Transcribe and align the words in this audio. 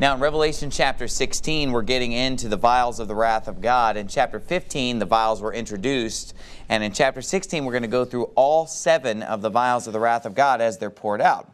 Now, 0.00 0.14
in 0.14 0.20
Revelation 0.20 0.70
chapter 0.70 1.06
16, 1.06 1.72
we're 1.72 1.82
getting 1.82 2.12
into 2.12 2.48
the 2.48 2.56
vials 2.56 3.00
of 3.00 3.06
the 3.06 3.14
wrath 3.14 3.46
of 3.48 3.60
God. 3.60 3.98
In 3.98 4.08
chapter 4.08 4.40
15, 4.40 4.98
the 4.98 5.04
vials 5.04 5.42
were 5.42 5.52
introduced. 5.52 6.32
And 6.70 6.82
in 6.82 6.92
chapter 6.92 7.20
16, 7.20 7.66
we're 7.66 7.72
going 7.72 7.82
to 7.82 7.88
go 7.88 8.06
through 8.06 8.30
all 8.34 8.66
seven 8.66 9.22
of 9.22 9.42
the 9.42 9.50
vials 9.50 9.86
of 9.86 9.92
the 9.92 10.00
wrath 10.00 10.24
of 10.24 10.34
God 10.34 10.62
as 10.62 10.78
they're 10.78 10.88
poured 10.88 11.20
out. 11.20 11.52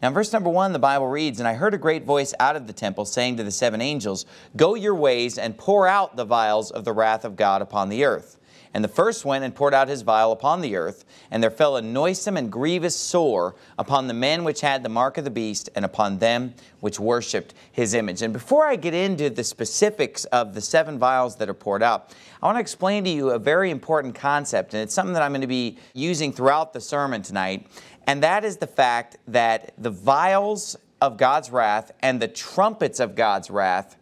Now, 0.00 0.12
verse 0.12 0.32
number 0.32 0.48
one, 0.48 0.72
the 0.72 0.78
Bible 0.78 1.08
reads, 1.08 1.40
And 1.40 1.48
I 1.48 1.54
heard 1.54 1.74
a 1.74 1.78
great 1.78 2.04
voice 2.04 2.32
out 2.38 2.54
of 2.54 2.68
the 2.68 2.72
temple 2.72 3.06
saying 3.06 3.38
to 3.38 3.42
the 3.42 3.50
seven 3.50 3.80
angels, 3.80 4.24
Go 4.56 4.76
your 4.76 4.94
ways 4.94 5.36
and 5.36 5.58
pour 5.58 5.88
out 5.88 6.14
the 6.14 6.24
vials 6.24 6.70
of 6.70 6.84
the 6.84 6.92
wrath 6.92 7.24
of 7.24 7.34
God 7.34 7.60
upon 7.60 7.88
the 7.88 8.04
earth. 8.04 8.38
And 8.72 8.84
the 8.84 8.88
first 8.88 9.24
went 9.24 9.42
and 9.42 9.54
poured 9.54 9.74
out 9.74 9.88
his 9.88 10.02
vial 10.02 10.30
upon 10.30 10.60
the 10.60 10.76
earth, 10.76 11.04
and 11.30 11.42
there 11.42 11.50
fell 11.50 11.76
a 11.76 11.82
noisome 11.82 12.36
and 12.36 12.52
grievous 12.52 12.94
sore 12.94 13.56
upon 13.78 14.06
the 14.06 14.14
men 14.14 14.44
which 14.44 14.60
had 14.60 14.82
the 14.82 14.88
mark 14.88 15.18
of 15.18 15.24
the 15.24 15.30
beast, 15.30 15.68
and 15.74 15.84
upon 15.84 16.18
them 16.18 16.54
which 16.78 17.00
worshipped 17.00 17.52
his 17.72 17.94
image. 17.94 18.22
And 18.22 18.32
before 18.32 18.66
I 18.66 18.76
get 18.76 18.94
into 18.94 19.28
the 19.28 19.42
specifics 19.42 20.24
of 20.26 20.54
the 20.54 20.60
seven 20.60 20.98
vials 20.98 21.36
that 21.36 21.48
are 21.48 21.54
poured 21.54 21.82
out, 21.82 22.14
I 22.40 22.46
want 22.46 22.56
to 22.56 22.60
explain 22.60 23.02
to 23.04 23.10
you 23.10 23.30
a 23.30 23.38
very 23.38 23.70
important 23.70 24.14
concept, 24.14 24.72
and 24.72 24.82
it's 24.82 24.94
something 24.94 25.14
that 25.14 25.22
I'm 25.22 25.32
going 25.32 25.40
to 25.40 25.48
be 25.48 25.76
using 25.92 26.32
throughout 26.32 26.72
the 26.72 26.80
sermon 26.80 27.22
tonight, 27.22 27.66
and 28.06 28.22
that 28.22 28.44
is 28.44 28.58
the 28.58 28.66
fact 28.68 29.16
that 29.28 29.72
the 29.78 29.90
vials 29.90 30.76
of 31.00 31.16
God's 31.16 31.50
wrath 31.50 31.90
and 32.02 32.20
the 32.20 32.28
trumpets 32.28 33.00
of 33.00 33.14
God's 33.14 33.50
wrath 33.50 33.96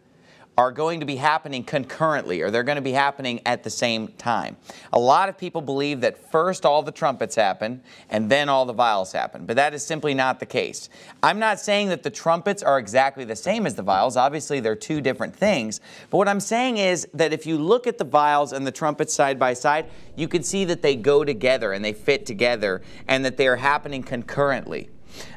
are 0.59 0.73
going 0.73 0.99
to 0.99 1.05
be 1.05 1.15
happening 1.15 1.63
concurrently 1.63 2.41
or 2.41 2.51
they're 2.51 2.63
going 2.63 2.75
to 2.75 2.81
be 2.81 2.91
happening 2.91 3.39
at 3.45 3.63
the 3.63 3.69
same 3.69 4.09
time. 4.17 4.57
A 4.91 4.99
lot 4.99 5.29
of 5.29 5.37
people 5.37 5.61
believe 5.61 6.01
that 6.01 6.29
first 6.33 6.65
all 6.65 6.83
the 6.83 6.91
trumpets 6.91 7.33
happen 7.33 7.81
and 8.09 8.29
then 8.29 8.49
all 8.49 8.65
the 8.65 8.73
vials 8.73 9.13
happen, 9.13 9.45
but 9.45 9.55
that 9.55 9.73
is 9.73 9.85
simply 9.85 10.13
not 10.13 10.41
the 10.41 10.45
case. 10.45 10.89
I'm 11.23 11.39
not 11.39 11.61
saying 11.61 11.87
that 11.87 12.03
the 12.03 12.09
trumpets 12.09 12.61
are 12.61 12.77
exactly 12.77 13.23
the 13.23 13.37
same 13.37 13.65
as 13.65 13.75
the 13.75 13.83
vials. 13.83 14.17
Obviously, 14.17 14.59
they're 14.59 14.75
two 14.75 14.99
different 14.99 15.33
things. 15.33 15.79
But 16.09 16.17
what 16.17 16.27
I'm 16.27 16.41
saying 16.41 16.75
is 16.75 17.07
that 17.13 17.31
if 17.31 17.45
you 17.45 17.57
look 17.57 17.87
at 17.87 17.97
the 17.97 18.03
vials 18.03 18.51
and 18.51 18.67
the 18.67 18.71
trumpets 18.73 19.13
side 19.13 19.39
by 19.39 19.53
side, 19.53 19.89
you 20.17 20.27
can 20.27 20.43
see 20.43 20.65
that 20.65 20.81
they 20.81 20.97
go 20.97 21.23
together 21.23 21.71
and 21.71 21.85
they 21.85 21.93
fit 21.93 22.25
together 22.25 22.81
and 23.07 23.23
that 23.23 23.37
they 23.37 23.47
are 23.47 23.55
happening 23.55 24.03
concurrently. 24.03 24.89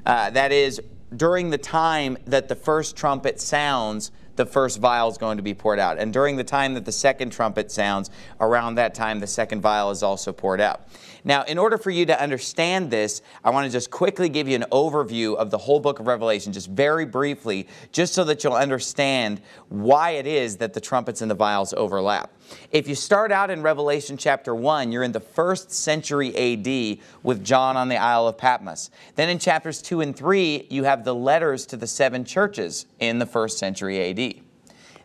Uh, 0.04 0.30
that 0.30 0.50
is, 0.50 0.80
during 1.14 1.50
the 1.50 1.58
time 1.58 2.18
that 2.24 2.48
the 2.48 2.56
first 2.56 2.96
trumpet 2.96 3.40
sounds, 3.40 4.10
the 4.36 4.46
first 4.46 4.78
vial 4.78 5.08
is 5.08 5.18
going 5.18 5.36
to 5.36 5.42
be 5.42 5.54
poured 5.54 5.78
out. 5.78 5.98
And 5.98 6.12
during 6.12 6.36
the 6.36 6.44
time 6.44 6.74
that 6.74 6.84
the 6.84 6.92
second 6.92 7.30
trumpet 7.30 7.70
sounds, 7.70 8.10
around 8.40 8.76
that 8.76 8.94
time, 8.94 9.20
the 9.20 9.26
second 9.26 9.60
vial 9.60 9.90
is 9.90 10.02
also 10.02 10.32
poured 10.32 10.60
out. 10.60 10.82
Now, 11.24 11.44
in 11.44 11.56
order 11.56 11.78
for 11.78 11.90
you 11.90 12.06
to 12.06 12.20
understand 12.20 12.90
this, 12.90 13.22
I 13.44 13.50
want 13.50 13.66
to 13.66 13.72
just 13.72 13.90
quickly 13.90 14.28
give 14.28 14.48
you 14.48 14.56
an 14.56 14.64
overview 14.72 15.36
of 15.36 15.50
the 15.50 15.58
whole 15.58 15.78
book 15.78 16.00
of 16.00 16.06
Revelation, 16.06 16.52
just 16.52 16.68
very 16.68 17.04
briefly, 17.04 17.68
just 17.92 18.12
so 18.14 18.24
that 18.24 18.42
you'll 18.42 18.54
understand 18.54 19.40
why 19.68 20.10
it 20.10 20.26
is 20.26 20.56
that 20.56 20.72
the 20.74 20.80
trumpets 20.80 21.22
and 21.22 21.30
the 21.30 21.34
vials 21.34 21.72
overlap. 21.74 22.32
If 22.72 22.88
you 22.88 22.94
start 22.94 23.30
out 23.30 23.50
in 23.50 23.62
Revelation 23.62 24.16
chapter 24.16 24.54
1, 24.54 24.90
you're 24.90 25.04
in 25.04 25.12
the 25.12 25.20
first 25.20 25.70
century 25.70 26.34
AD 26.36 26.98
with 27.22 27.44
John 27.44 27.76
on 27.76 27.88
the 27.88 27.96
Isle 27.96 28.26
of 28.26 28.36
Patmos. 28.36 28.90
Then 29.14 29.28
in 29.28 29.38
chapters 29.38 29.80
2 29.80 30.00
and 30.00 30.16
3, 30.16 30.66
you 30.70 30.84
have 30.84 31.04
the 31.04 31.14
letters 31.14 31.66
to 31.66 31.76
the 31.76 31.86
seven 31.86 32.24
churches 32.24 32.86
in 32.98 33.18
the 33.18 33.26
first 33.26 33.58
century 33.58 34.10
AD. 34.10 34.41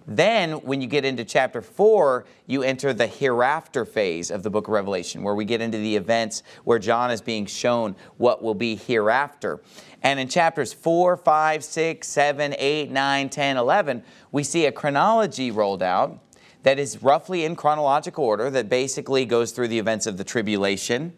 Then, 0.10 0.54
when 0.62 0.80
you 0.80 0.88
get 0.88 1.04
into 1.04 1.26
chapter 1.26 1.62
4, 1.62 2.26
you 2.46 2.64
enter 2.64 2.94
the 2.94 3.08
hereafter 3.08 3.84
phase 3.84 4.32
of 4.32 4.42
the 4.42 4.50
book 4.50 4.70
of 4.70 4.74
Revelation, 4.74 5.22
where 5.22 5.36
we 5.36 5.44
get 5.44 5.60
into 5.60 5.78
the 5.78 5.98
events 5.98 6.44
where 6.64 6.80
John 6.80 7.12
is 7.12 7.20
being 7.20 7.46
shown 7.46 7.94
what 8.16 8.42
will 8.42 8.56
be 8.56 8.78
hereafter. 8.78 9.60
And 10.02 10.18
in 10.18 10.30
chapters 10.30 10.72
4, 10.72 11.18
5, 11.18 11.64
6, 11.64 12.08
7, 12.08 12.56
8, 12.58 12.90
9, 12.90 13.30
10, 13.30 13.58
11, 13.58 14.04
we 14.32 14.44
see 14.44 14.66
a 14.66 14.72
chronology 14.72 15.52
rolled 15.52 15.84
out 15.84 16.20
that 16.64 16.80
is 16.80 17.04
roughly 17.04 17.44
in 17.44 17.58
chronological 17.58 18.24
order 18.24 18.50
that 18.50 18.70
basically 18.70 19.26
goes 19.26 19.52
through 19.52 19.68
the 19.68 19.80
events 19.80 20.08
of 20.08 20.16
the 20.16 20.24
tribulation. 20.24 21.12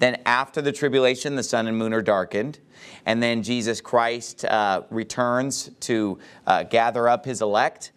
Then, 0.00 0.20
after 0.26 0.60
the 0.60 0.72
tribulation, 0.72 1.36
the 1.36 1.44
sun 1.44 1.68
and 1.68 1.78
moon 1.78 1.94
are 1.94 2.02
darkened. 2.02 2.58
And 3.06 3.22
then 3.22 3.44
Jesus 3.44 3.80
Christ 3.80 4.44
uh, 4.44 4.82
returns 4.90 5.70
to 5.80 6.18
uh, 6.48 6.64
gather 6.64 7.08
up 7.08 7.24
his 7.24 7.40
elect. 7.40 7.92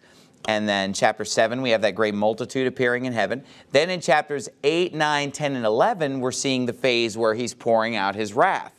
And 0.48 0.66
then 0.66 0.94
chapter 0.94 1.26
7, 1.26 1.60
we 1.60 1.70
have 1.70 1.82
that 1.82 1.94
great 1.94 2.14
multitude 2.14 2.66
appearing 2.66 3.04
in 3.04 3.12
heaven. 3.12 3.44
Then 3.70 3.90
in 3.90 4.00
chapters 4.00 4.48
8, 4.64 4.94
9, 4.94 5.30
10, 5.30 5.56
and 5.56 5.64
11, 5.66 6.20
we're 6.20 6.32
seeing 6.32 6.64
the 6.64 6.72
phase 6.72 7.18
where 7.18 7.34
he's 7.34 7.52
pouring 7.52 7.96
out 7.96 8.14
his 8.14 8.32
wrath 8.32 8.77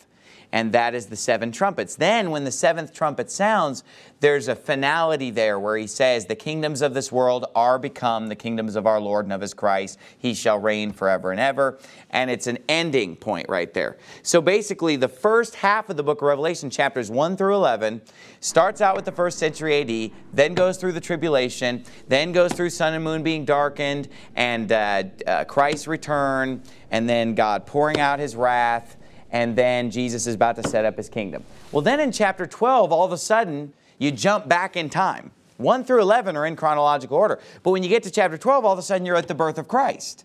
and 0.52 0.72
that 0.72 0.96
is 0.96 1.08
the 1.08 1.16
seven 1.16 1.52
trumpets. 1.52 1.96
Then, 1.96 2.32
when 2.32 2.44
the 2.44 2.52
seventh 2.52 2.94
trumpet 2.94 3.30
sounds, 3.30 3.84
there's 4.20 4.48
a 4.48 4.56
finality 4.56 5.30
there 5.30 5.60
where 5.60 5.78
he 5.78 5.88
says, 5.88 6.26
The 6.26 6.36
kingdoms 6.36 6.82
of 6.82 6.94
this 6.94 7.12
world 7.12 7.46
are 7.56 7.78
become 7.78 8.28
the 8.28 8.36
kingdoms 8.36 8.76
of 8.76 8.88
our 8.88 9.00
Lord 9.00 9.26
and 9.26 9.34
of 9.34 9.42
his 9.42 9.54
Christ. 9.54 10.00
He 10.18 10.34
shall 10.34 10.58
reign 10.60 10.92
forever 10.92 11.32
and 11.32 11.40
ever. 11.40 11.80
And 12.10 12.32
it's 12.32 12.48
an 12.48 12.58
ending 12.68 13.16
point 13.16 13.48
right 13.48 13.74
there. 13.74 13.98
So 14.24 14.42
basically, 14.42 14.96
the 14.96 15.08
first 15.08 15.56
half 15.56 15.90
of 15.90 15.98
the 15.98 16.04
book 16.04 16.22
of 16.22 16.28
Revelation, 16.28 16.70
chapters 16.70 17.12
1 17.12 17.38
through 17.38 17.56
11, 17.56 18.02
starts 18.40 18.82
out 18.82 18.96
with 18.96 19.06
the 19.06 19.12
first 19.12 19.38
century 19.38 19.82
AD, 19.82 20.12
then 20.34 20.54
goes 20.56 20.78
through 20.78 20.94
the 20.94 21.02
tribulation, 21.02 21.84
then 22.08 22.32
goes 22.32 22.52
through 22.54 22.72
sun 22.72 22.94
and 22.94 23.04
moon 23.04 23.22
being 23.22 23.46
darkened, 23.46 24.10
and 24.36 24.72
uh, 24.72 25.04
uh, 25.28 25.46
Christ's 25.46 25.88
return, 25.88 26.64
and 26.90 27.08
then 27.08 27.36
God 27.36 27.66
pouring 27.66 28.00
out 28.00 28.20
his 28.20 28.36
wrath 28.36 28.98
and 29.32 29.56
then 29.56 29.92
Jesus 29.92 30.28
is 30.28 30.36
about 30.36 30.56
to 30.56 30.68
set 30.68 30.86
up 30.86 30.98
his 30.98 31.10
kingdom. 31.10 31.44
Well, 31.72 31.82
then 31.82 32.00
in 32.00 32.12
chapter 32.12 32.46
12, 32.46 32.92
all 32.92 33.06
of 33.06 33.12
a 33.12 33.18
sudden, 33.18 33.74
you 33.98 34.12
jump 34.12 34.48
back 34.48 34.76
in 34.76 34.90
time. 34.90 35.32
1 35.58 35.84
through 35.84 36.02
11 36.02 36.38
are 36.38 36.46
in 36.46 36.56
chronological 36.56 37.18
order. 37.18 37.40
But 37.64 37.72
when 37.72 37.84
you 37.84 37.90
get 37.90 38.04
to 38.04 38.12
chapter 38.12 38.38
12, 38.38 38.64
all 38.64 38.74
of 38.74 38.80
a 38.80 38.82
sudden 38.82 39.06
you're 39.06 39.18
at 39.18 39.28
the 39.28 39.36
birth 39.36 39.58
of 39.58 39.68
Christ. 39.68 40.24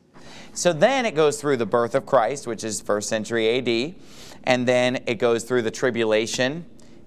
So 0.53 0.72
then 0.72 1.04
it 1.04 1.14
goes 1.14 1.41
through 1.41 1.56
the 1.56 1.66
birth 1.66 1.94
of 1.94 2.06
Christ, 2.06 2.47
which 2.47 2.62
is 2.62 2.81
first 2.81 3.09
century 3.09 3.59
AD, 3.59 3.94
and 4.44 4.66
then 4.66 5.03
it 5.06 5.16
goes 5.16 5.44
through 5.44 5.62
the 5.62 5.70
tribulation 5.70 6.64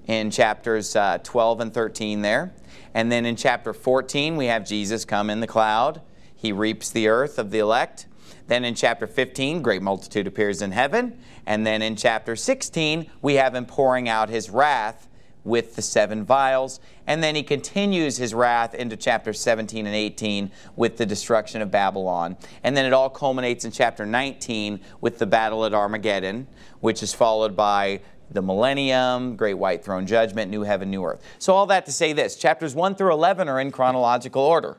in 0.07 0.29
chapters 0.29 0.95
uh, 0.95 1.19
12 1.23 1.61
and 1.61 1.73
13 1.73 2.21
there. 2.21 2.53
And 2.93 3.11
then 3.11 3.25
in 3.25 3.35
chapter 3.35 3.73
14, 3.73 4.35
we 4.35 4.47
have 4.47 4.65
Jesus 4.65 5.05
come 5.05 5.29
in 5.29 5.39
the 5.39 5.47
cloud. 5.47 6.01
He 6.35 6.51
reaps 6.51 6.89
the 6.89 7.07
earth 7.07 7.39
of 7.39 7.51
the 7.51 7.59
elect. 7.59 8.07
Then 8.47 8.63
in 8.63 8.75
chapter 8.75 9.07
15, 9.07 9.61
great 9.61 9.81
multitude 9.81 10.27
appears 10.27 10.61
in 10.61 10.71
heaven. 10.71 11.19
And 11.45 11.65
then 11.65 11.81
in 11.81 11.95
chapter 11.95 12.35
16, 12.35 13.09
we 13.21 13.35
have 13.35 13.53
him 13.53 13.65
pouring 13.65 14.09
out 14.09 14.29
his 14.29 14.49
wrath 14.49 15.07
with 15.43 15.75
the 15.75 15.81
seven 15.81 16.23
vials. 16.25 16.79
And 17.07 17.23
then 17.23 17.35
he 17.35 17.43
continues 17.43 18.17
his 18.17 18.33
wrath 18.33 18.75
into 18.75 18.97
chapter 18.97 19.31
17 19.31 19.85
and 19.85 19.95
18 19.95 20.51
with 20.75 20.97
the 20.97 21.05
destruction 21.05 21.61
of 21.61 21.71
Babylon. 21.71 22.37
And 22.63 22.75
then 22.75 22.85
it 22.85 22.93
all 22.93 23.09
culminates 23.09 23.63
in 23.63 23.71
chapter 23.71 24.05
19 24.05 24.81
with 24.99 25.19
the 25.19 25.25
battle 25.25 25.65
at 25.65 25.73
Armageddon, 25.73 26.47
which 26.81 27.01
is 27.01 27.13
followed 27.13 27.55
by 27.55 28.01
the 28.29 28.41
millennium, 28.41 29.37
great 29.37 29.53
white 29.53 29.85
throne 29.85 30.05
judgment, 30.05 30.51
new 30.51 30.63
heaven, 30.63 30.91
new 30.91 31.03
earth. 31.05 31.23
So, 31.39 31.53
all 31.53 31.65
that 31.67 31.85
to 31.85 31.93
say 31.93 32.11
this 32.11 32.35
chapters 32.35 32.75
1 32.75 32.95
through 32.95 33.13
11 33.13 33.47
are 33.47 33.61
in 33.61 33.71
chronological 33.71 34.41
order. 34.41 34.77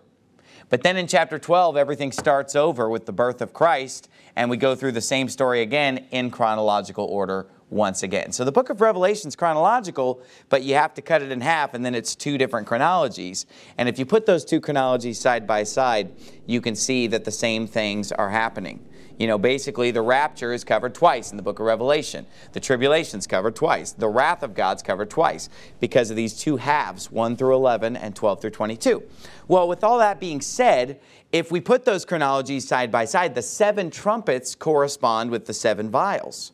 But 0.70 0.82
then 0.82 0.97
in 0.97 1.06
chapter 1.06 1.38
12, 1.38 1.76
everything 1.76 2.12
starts 2.12 2.55
over 2.55 2.88
with 2.91 3.06
the 3.06 3.12
birth 3.12 3.41
of 3.41 3.55
Christ, 3.55 4.09
and 4.37 4.50
we 4.50 4.56
go 4.56 4.75
through 4.75 4.93
the 4.93 5.00
same 5.00 5.29
story 5.29 5.62
again 5.62 6.06
in 6.11 6.31
chronological 6.31 7.06
order 7.06 7.47
once 7.70 8.03
again. 8.03 8.32
So 8.32 8.44
the 8.44 8.53
book 8.53 8.70
of 8.70 8.81
Revelation 8.81 9.29
is 9.29 9.37
chronological, 9.37 10.23
but 10.49 10.62
you 10.62 10.75
have 10.75 10.94
to 10.94 11.03
cut 11.03 11.23
it 11.23 11.31
in 11.31 11.41
half, 11.41 11.75
and 11.75 11.85
then 11.85 11.94
it's 11.94 12.15
two 12.15 12.38
different 12.38 12.67
chronologies. 12.67 13.47
And 13.76 13.88
if 13.88 13.99
you 13.99 14.06
put 14.06 14.26
those 14.26 14.44
two 14.44 14.61
chronologies 14.61 15.19
side 15.19 15.47
by 15.47 15.65
side, 15.65 16.12
you 16.47 16.61
can 16.61 16.75
see 16.75 17.06
that 17.09 17.25
the 17.25 17.32
same 17.32 17.67
things 17.67 18.12
are 18.12 18.31
happening. 18.31 18.85
You 19.19 19.26
know, 19.26 19.37
basically, 19.37 19.91
the 19.91 20.00
rapture 20.00 20.53
is 20.53 20.62
covered 20.62 20.94
twice 20.94 21.32
in 21.32 21.37
the 21.37 21.43
book 21.43 21.59
of 21.59 21.67
Revelation. 21.67 22.25
The 22.53 22.61
tribulation 22.61 23.19
is 23.19 23.26
covered 23.26 23.56
twice. 23.56 23.93
The 23.93 24.09
wrath 24.09 24.44
of 24.44 24.55
God's 24.55 24.82
covered 24.82 25.11
twice 25.11 25.49
because 25.81 26.11
of 26.11 26.17
these 26.17 26.38
two 26.38 26.56
halves, 26.56 27.11
1 27.11 27.37
through 27.37 27.55
11 27.55 27.97
and 27.97 28.15
12 28.15 28.41
through 28.41 28.50
22. 28.50 29.03
Well, 29.49 29.67
with 29.67 29.82
all 29.82 29.99
that 29.99 30.20
being 30.20 30.41
said, 30.41 31.00
if 31.32 31.50
we 31.50 31.61
put 31.61 31.85
those 31.85 32.05
chronologies 32.05 32.69
side 32.69 32.93
by 32.93 33.05
side, 33.05 33.35
the 33.35 33.43
seven 33.43 33.91
trumpets 33.91 34.55
correspond 34.55 35.31
with 35.31 35.47
the 35.47 35.55
seven 35.55 35.91
vials. 35.91 36.53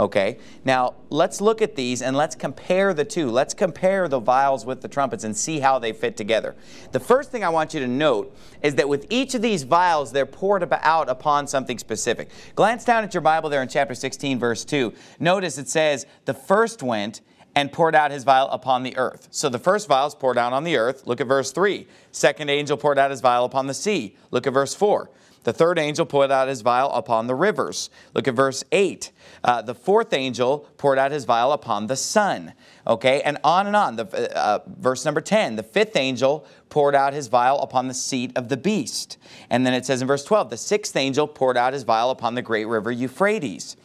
Okay, 0.00 0.38
now 0.64 0.94
let's 1.10 1.42
look 1.42 1.60
at 1.60 1.76
these 1.76 2.00
and 2.00 2.16
let's 2.16 2.34
compare 2.34 2.94
the 2.94 3.04
two. 3.04 3.30
Let's 3.30 3.52
compare 3.52 4.08
the 4.08 4.18
vials 4.18 4.64
with 4.64 4.80
the 4.80 4.88
trumpets 4.88 5.24
and 5.24 5.36
see 5.36 5.60
how 5.60 5.78
they 5.78 5.92
fit 5.92 6.16
together. 6.16 6.56
The 6.92 7.00
first 7.00 7.30
thing 7.30 7.44
I 7.44 7.50
want 7.50 7.74
you 7.74 7.80
to 7.80 7.86
note 7.86 8.34
is 8.62 8.76
that 8.76 8.88
with 8.88 9.06
each 9.10 9.34
of 9.34 9.42
these 9.42 9.62
vials, 9.62 10.10
they're 10.10 10.24
poured 10.24 10.66
out 10.72 11.10
upon 11.10 11.46
something 11.46 11.76
specific. 11.76 12.30
Glance 12.54 12.82
down 12.86 13.04
at 13.04 13.12
your 13.12 13.20
Bible 13.20 13.50
there 13.50 13.60
in 13.60 13.68
chapter 13.68 13.94
16, 13.94 14.38
verse 14.38 14.64
2. 14.64 14.94
Notice 15.18 15.58
it 15.58 15.68
says, 15.68 16.06
The 16.24 16.32
first 16.32 16.82
went 16.82 17.20
and 17.54 17.70
poured 17.70 17.94
out 17.94 18.10
his 18.10 18.24
vial 18.24 18.48
upon 18.48 18.84
the 18.84 18.96
earth. 18.96 19.28
So 19.30 19.50
the 19.50 19.58
first 19.58 19.86
vial 19.86 20.06
is 20.06 20.14
poured 20.14 20.38
out 20.38 20.54
on 20.54 20.64
the 20.64 20.78
earth. 20.78 21.06
Look 21.06 21.20
at 21.20 21.26
verse 21.26 21.52
3. 21.52 21.86
Second 22.10 22.48
angel 22.48 22.78
poured 22.78 22.98
out 22.98 23.10
his 23.10 23.20
vial 23.20 23.44
upon 23.44 23.66
the 23.66 23.74
sea. 23.74 24.16
Look 24.30 24.46
at 24.46 24.54
verse 24.54 24.74
4. 24.74 25.10
The 25.42 25.52
third 25.52 25.78
angel 25.78 26.04
poured 26.04 26.30
out 26.30 26.48
his 26.48 26.60
vial 26.60 26.92
upon 26.92 27.26
the 27.26 27.34
rivers. 27.34 27.88
Look 28.14 28.28
at 28.28 28.34
verse 28.34 28.62
8. 28.72 29.10
Uh, 29.42 29.62
the 29.62 29.74
fourth 29.74 30.12
angel 30.12 30.68
poured 30.76 30.98
out 30.98 31.12
his 31.12 31.24
vial 31.24 31.52
upon 31.52 31.86
the 31.86 31.96
sun. 31.96 32.52
Okay, 32.86 33.22
and 33.22 33.38
on 33.42 33.66
and 33.66 33.76
on. 33.76 33.96
The, 33.96 34.36
uh, 34.36 34.60
verse 34.66 35.04
number 35.04 35.20
10. 35.20 35.56
The 35.56 35.62
fifth 35.62 35.96
angel 35.96 36.46
poured 36.68 36.94
out 36.94 37.12
his 37.12 37.28
vial 37.28 37.60
upon 37.60 37.88
the 37.88 37.94
seat 37.94 38.32
of 38.36 38.48
the 38.48 38.56
beast. 38.56 39.18
And 39.48 39.66
then 39.66 39.74
it 39.74 39.84
says 39.86 40.02
in 40.02 40.08
verse 40.08 40.24
12, 40.24 40.50
the 40.50 40.56
sixth 40.56 40.96
angel 40.96 41.26
poured 41.26 41.56
out 41.56 41.72
his 41.72 41.82
vial 41.82 42.10
upon 42.10 42.34
the 42.34 42.42
great 42.42 42.66
river 42.66 42.92
Euphrates. 42.92 43.76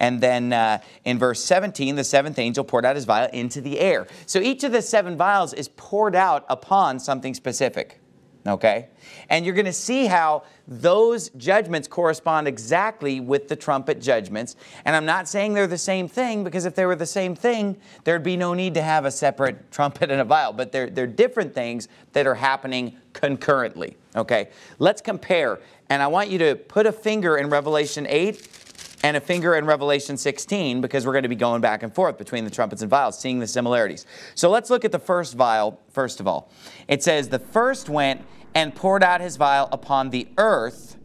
And 0.00 0.20
then 0.20 0.52
uh, 0.52 0.80
in 1.04 1.18
verse 1.18 1.42
17, 1.44 1.96
the 1.96 2.04
seventh 2.04 2.38
angel 2.38 2.64
poured 2.64 2.84
out 2.84 2.96
his 2.96 3.04
vial 3.04 3.28
into 3.32 3.60
the 3.60 3.80
air. 3.80 4.06
So 4.26 4.40
each 4.40 4.64
of 4.64 4.72
the 4.72 4.82
seven 4.82 5.16
vials 5.16 5.52
is 5.54 5.68
poured 5.68 6.14
out 6.14 6.44
upon 6.48 6.98
something 7.00 7.34
specific 7.34 8.00
okay? 8.46 8.88
And 9.28 9.44
you're 9.44 9.54
going 9.54 9.64
to 9.66 9.72
see 9.72 10.06
how 10.06 10.44
those 10.66 11.30
judgments 11.30 11.88
correspond 11.88 12.48
exactly 12.48 13.20
with 13.20 13.48
the 13.48 13.56
trumpet 13.56 14.00
judgments. 14.00 14.56
And 14.84 14.94
I'm 14.94 15.06
not 15.06 15.28
saying 15.28 15.54
they're 15.54 15.66
the 15.66 15.78
same 15.78 16.08
thing 16.08 16.44
because 16.44 16.64
if 16.64 16.74
they 16.74 16.86
were 16.86 16.96
the 16.96 17.06
same 17.06 17.34
thing, 17.34 17.76
there'd 18.04 18.22
be 18.22 18.36
no 18.36 18.54
need 18.54 18.74
to 18.74 18.82
have 18.82 19.04
a 19.04 19.10
separate 19.10 19.70
trumpet 19.70 20.10
and 20.10 20.20
a 20.20 20.24
vial. 20.24 20.52
But 20.52 20.72
they're, 20.72 20.90
they're 20.90 21.06
different 21.06 21.54
things 21.54 21.88
that 22.12 22.26
are 22.26 22.34
happening 22.34 22.96
concurrently, 23.12 23.96
okay? 24.16 24.48
Let's 24.78 25.00
compare. 25.00 25.60
And 25.88 26.02
I 26.02 26.06
want 26.06 26.30
you 26.30 26.38
to 26.38 26.54
put 26.54 26.86
a 26.86 26.92
finger 26.92 27.36
in 27.36 27.50
Revelation 27.50 28.06
8 28.08 28.63
and 29.04 29.18
a 29.18 29.20
finger 29.20 29.54
in 29.54 29.66
Revelation 29.66 30.16
16 30.16 30.80
because 30.80 31.04
we're 31.04 31.12
going 31.12 31.24
to 31.24 31.28
be 31.28 31.36
going 31.36 31.60
back 31.60 31.82
and 31.82 31.94
forth 31.94 32.16
between 32.16 32.42
the 32.42 32.50
trumpets 32.50 32.80
and 32.80 32.90
vials, 32.90 33.18
seeing 33.18 33.38
the 33.38 33.46
similarities. 33.46 34.06
So 34.34 34.48
let's 34.48 34.70
look 34.70 34.82
at 34.82 34.92
the 34.92 34.98
first 34.98 35.34
vial 35.34 35.78
first 35.90 36.20
of 36.20 36.26
all. 36.26 36.50
It 36.88 37.02
says, 37.02 37.28
The 37.28 37.38
first 37.38 37.90
went 37.90 38.22
and 38.54 38.74
poured 38.74 39.02
out 39.02 39.20
his 39.20 39.36
vial 39.36 39.68
upon 39.72 40.08
the 40.08 40.26
earth, 40.38 40.96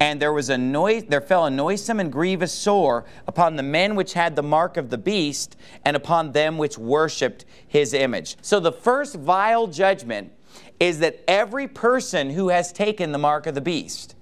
and 0.00 0.22
there 0.22 0.32
was 0.32 0.48
a 0.48 0.56
noise, 0.56 1.04
there 1.04 1.20
fell 1.20 1.44
a 1.44 1.50
noisome 1.50 2.00
and 2.00 2.10
grievous 2.10 2.50
sore 2.50 3.04
upon 3.26 3.56
the 3.56 3.62
men 3.62 3.94
which 3.94 4.14
had 4.14 4.36
the 4.36 4.42
mark 4.42 4.78
of 4.78 4.88
the 4.88 4.96
beast, 4.96 5.54
and 5.84 5.98
upon 5.98 6.32
them 6.32 6.56
which 6.56 6.78
worshipped 6.78 7.44
his 7.66 7.92
image. 7.92 8.38
So 8.40 8.58
the 8.58 8.72
first 8.72 9.16
vial 9.16 9.66
judgment 9.66 10.32
is 10.80 11.00
that 11.00 11.22
every 11.28 11.68
person 11.68 12.30
who 12.30 12.48
has 12.48 12.72
taken 12.72 13.12
the 13.12 13.18
mark 13.18 13.46
of 13.46 13.54
the 13.54 13.60
beast 13.60 14.13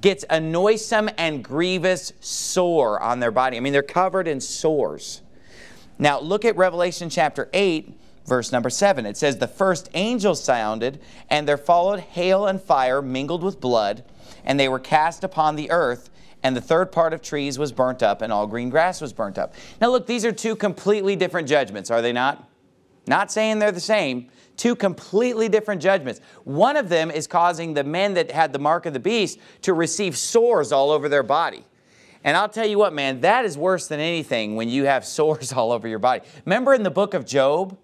gets 0.00 0.24
a 0.30 0.40
noisome 0.40 1.10
and 1.18 1.42
grievous 1.42 2.12
sore 2.20 3.00
on 3.00 3.20
their 3.20 3.30
body. 3.30 3.56
I 3.56 3.60
mean, 3.60 3.72
they're 3.72 3.82
covered 3.82 4.28
in 4.28 4.40
sores. 4.40 5.22
Now, 5.98 6.20
look 6.20 6.44
at 6.44 6.56
Revelation 6.56 7.10
chapter 7.10 7.48
8, 7.52 7.98
verse 8.26 8.52
number 8.52 8.70
7. 8.70 9.04
It 9.04 9.16
says, 9.16 9.38
The 9.38 9.48
first 9.48 9.90
angel 9.94 10.34
sounded, 10.34 11.00
and 11.28 11.46
there 11.46 11.58
followed 11.58 12.00
hail 12.00 12.46
and 12.46 12.60
fire 12.60 13.02
mingled 13.02 13.42
with 13.42 13.60
blood, 13.60 14.04
and 14.44 14.58
they 14.58 14.68
were 14.68 14.78
cast 14.78 15.24
upon 15.24 15.56
the 15.56 15.70
earth, 15.70 16.08
and 16.42 16.56
the 16.56 16.60
third 16.60 16.90
part 16.90 17.12
of 17.12 17.20
trees 17.20 17.58
was 17.58 17.72
burnt 17.72 18.02
up, 18.02 18.22
and 18.22 18.32
all 18.32 18.46
green 18.46 18.70
grass 18.70 19.00
was 19.00 19.12
burnt 19.12 19.36
up. 19.36 19.54
Now, 19.80 19.90
look, 19.90 20.06
these 20.06 20.24
are 20.24 20.32
two 20.32 20.56
completely 20.56 21.16
different 21.16 21.48
judgments, 21.48 21.90
are 21.90 22.00
they 22.00 22.12
not? 22.12 22.48
Not 23.06 23.30
saying 23.30 23.58
they're 23.58 23.72
the 23.72 23.80
same, 23.80 24.28
two 24.56 24.74
completely 24.74 25.48
different 25.48 25.82
judgments. 25.82 26.20
One 26.44 26.76
of 26.76 26.88
them 26.88 27.10
is 27.10 27.26
causing 27.26 27.74
the 27.74 27.84
men 27.84 28.14
that 28.14 28.30
had 28.30 28.52
the 28.52 28.58
mark 28.58 28.86
of 28.86 28.92
the 28.92 29.00
beast 29.00 29.38
to 29.62 29.74
receive 29.74 30.16
sores 30.16 30.72
all 30.72 30.90
over 30.90 31.08
their 31.08 31.22
body. 31.22 31.64
And 32.22 32.36
I'll 32.36 32.48
tell 32.48 32.66
you 32.66 32.78
what, 32.78 32.92
man, 32.92 33.22
that 33.22 33.44
is 33.44 33.56
worse 33.56 33.88
than 33.88 34.00
anything 34.00 34.56
when 34.56 34.68
you 34.68 34.84
have 34.84 35.04
sores 35.06 35.52
all 35.52 35.72
over 35.72 35.88
your 35.88 35.98
body. 35.98 36.24
Remember 36.44 36.74
in 36.74 36.82
the 36.82 36.90
book 36.90 37.14
of 37.14 37.26
Job, 37.26 37.76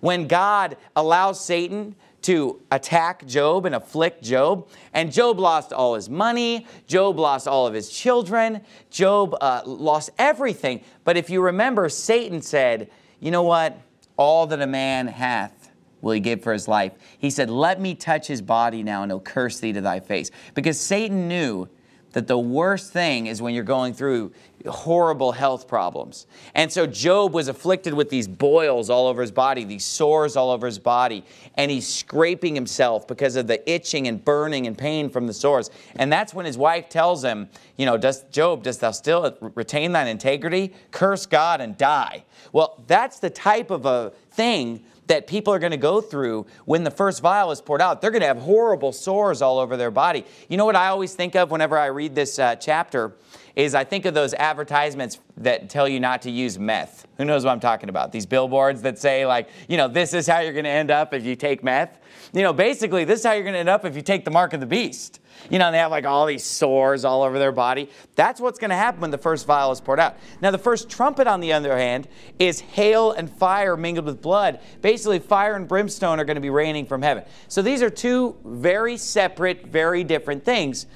when 0.00 0.28
God 0.28 0.76
allows 0.94 1.44
Satan 1.44 1.96
to 2.22 2.60
attack 2.70 3.26
Job 3.26 3.64
and 3.64 3.74
afflict 3.74 4.22
Job. 4.22 4.68
And 4.92 5.12
Job 5.12 5.38
lost 5.38 5.72
all 5.72 5.94
his 5.94 6.10
money. 6.10 6.66
Job 6.86 7.18
lost 7.18 7.46
all 7.46 7.66
of 7.66 7.74
his 7.74 7.88
children. 7.88 8.60
Job 8.90 9.36
uh, 9.40 9.62
lost 9.64 10.10
everything. 10.18 10.82
But 11.04 11.16
if 11.16 11.30
you 11.30 11.40
remember, 11.40 11.88
Satan 11.88 12.42
said, 12.42 12.90
You 13.20 13.30
know 13.30 13.42
what? 13.42 13.78
All 14.16 14.46
that 14.48 14.60
a 14.60 14.66
man 14.66 15.06
hath 15.06 15.57
will 16.00 16.12
he 16.12 16.20
give 16.20 16.42
for 16.42 16.52
his 16.52 16.68
life. 16.68 16.92
He 17.18 17.30
said, 17.30 17.50
Let 17.50 17.80
me 17.80 17.94
touch 17.94 18.26
his 18.26 18.42
body 18.42 18.82
now, 18.82 19.02
and 19.02 19.10
he'll 19.10 19.20
curse 19.20 19.60
thee 19.60 19.72
to 19.72 19.80
thy 19.80 20.00
face. 20.00 20.30
Because 20.54 20.78
Satan 20.80 21.28
knew 21.28 21.68
that 22.12 22.26
the 22.26 22.38
worst 22.38 22.92
thing 22.92 23.26
is 23.26 23.42
when 23.42 23.54
you're 23.54 23.64
going 23.64 23.92
through 23.92 24.32
horrible 24.66 25.32
health 25.32 25.68
problems. 25.68 26.26
And 26.54 26.72
so 26.72 26.86
Job 26.86 27.34
was 27.34 27.48
afflicted 27.48 27.94
with 27.94 28.08
these 28.08 28.26
boils 28.26 28.90
all 28.90 29.06
over 29.06 29.20
his 29.20 29.30
body, 29.30 29.64
these 29.64 29.84
sores 29.84 30.34
all 30.34 30.50
over 30.50 30.66
his 30.66 30.78
body, 30.78 31.24
and 31.54 31.70
he's 31.70 31.86
scraping 31.86 32.54
himself 32.54 33.06
because 33.06 33.36
of 33.36 33.46
the 33.46 33.70
itching 33.70 34.08
and 34.08 34.24
burning 34.24 34.66
and 34.66 34.76
pain 34.76 35.10
from 35.10 35.26
the 35.26 35.32
sores. 35.32 35.70
And 35.96 36.12
that's 36.12 36.34
when 36.34 36.46
his 36.46 36.58
wife 36.58 36.88
tells 36.88 37.22
him, 37.22 37.48
you 37.76 37.86
know, 37.86 37.96
does 37.96 38.24
Job, 38.24 38.62
dost 38.62 38.80
thou 38.80 38.90
still 38.90 39.36
retain 39.54 39.92
thine 39.92 40.08
integrity? 40.08 40.74
Curse 40.90 41.26
God 41.26 41.60
and 41.60 41.76
die. 41.76 42.24
Well, 42.52 42.82
that's 42.86 43.18
the 43.18 43.30
type 43.30 43.70
of 43.70 43.86
a 43.86 44.12
thing 44.30 44.82
that 45.08 45.26
people 45.26 45.52
are 45.52 45.58
going 45.58 45.72
to 45.72 45.76
go 45.76 46.00
through 46.00 46.46
when 46.64 46.84
the 46.84 46.90
first 46.90 47.20
vial 47.20 47.50
is 47.50 47.60
poured 47.60 47.82
out. 47.82 48.00
They're 48.00 48.10
going 48.10 48.22
to 48.22 48.26
have 48.26 48.38
horrible 48.38 48.92
sores 48.92 49.42
all 49.42 49.58
over 49.58 49.76
their 49.76 49.90
body. 49.90 50.24
You 50.48 50.56
know 50.56 50.64
what 50.64 50.76
I 50.76 50.88
always 50.88 51.14
think 51.14 51.34
of 51.34 51.50
whenever 51.50 51.76
I 51.76 51.86
read 51.86 52.14
this 52.14 52.38
uh, 52.38 52.54
chapter 52.56 53.14
is 53.56 53.74
I 53.74 53.82
think 53.82 54.04
of 54.04 54.14
those 54.14 54.34
advertisements 54.34 55.18
that 55.38 55.68
tell 55.68 55.88
you 55.88 55.98
not 55.98 56.22
to 56.22 56.30
use 56.30 56.58
meth. 56.58 57.08
Who 57.16 57.24
knows 57.24 57.44
what 57.44 57.50
I'm 57.50 57.58
talking 57.58 57.88
about? 57.88 58.12
These 58.12 58.26
billboards 58.26 58.82
that 58.82 58.98
say 58.98 59.26
like, 59.26 59.48
you 59.68 59.76
know, 59.76 59.88
this 59.88 60.14
is 60.14 60.28
how 60.28 60.38
you're 60.38 60.52
going 60.52 60.64
to 60.64 60.70
end 60.70 60.92
up 60.92 61.12
if 61.12 61.24
you 61.24 61.34
take 61.34 61.64
meth. 61.64 61.98
You 62.32 62.42
know, 62.42 62.52
basically 62.52 63.04
this 63.04 63.20
is 63.20 63.26
how 63.26 63.32
you're 63.32 63.42
going 63.42 63.54
to 63.54 63.60
end 63.60 63.68
up 63.68 63.84
if 63.84 63.96
you 63.96 64.02
take 64.02 64.24
the 64.24 64.30
mark 64.30 64.52
of 64.52 64.60
the 64.60 64.66
beast. 64.66 65.20
You 65.50 65.58
know, 65.58 65.70
they 65.70 65.78
have 65.78 65.90
like 65.90 66.04
all 66.04 66.26
these 66.26 66.44
sores 66.44 67.04
all 67.04 67.22
over 67.22 67.38
their 67.38 67.52
body. 67.52 67.88
That's 68.16 68.40
what's 68.40 68.58
going 68.58 68.70
to 68.70 68.76
happen 68.76 69.00
when 69.00 69.10
the 69.10 69.18
first 69.18 69.46
vial 69.46 69.70
is 69.70 69.80
poured 69.80 70.00
out. 70.00 70.16
Now, 70.40 70.50
the 70.50 70.58
first 70.58 70.90
trumpet, 70.90 71.26
on 71.26 71.40
the 71.40 71.52
other 71.52 71.76
hand, 71.76 72.08
is 72.38 72.60
hail 72.60 73.12
and 73.12 73.30
fire 73.30 73.76
mingled 73.76 74.06
with 74.06 74.20
blood. 74.20 74.60
Basically, 74.82 75.20
fire 75.20 75.54
and 75.54 75.68
brimstone 75.68 76.18
are 76.18 76.24
going 76.24 76.34
to 76.34 76.40
be 76.40 76.50
raining 76.50 76.86
from 76.86 77.02
heaven. 77.02 77.24
So 77.46 77.62
these 77.62 77.82
are 77.82 77.90
two 77.90 78.36
very 78.44 78.96
separate, 78.96 79.66
very 79.66 80.02
different 80.02 80.44
things. 80.44 80.86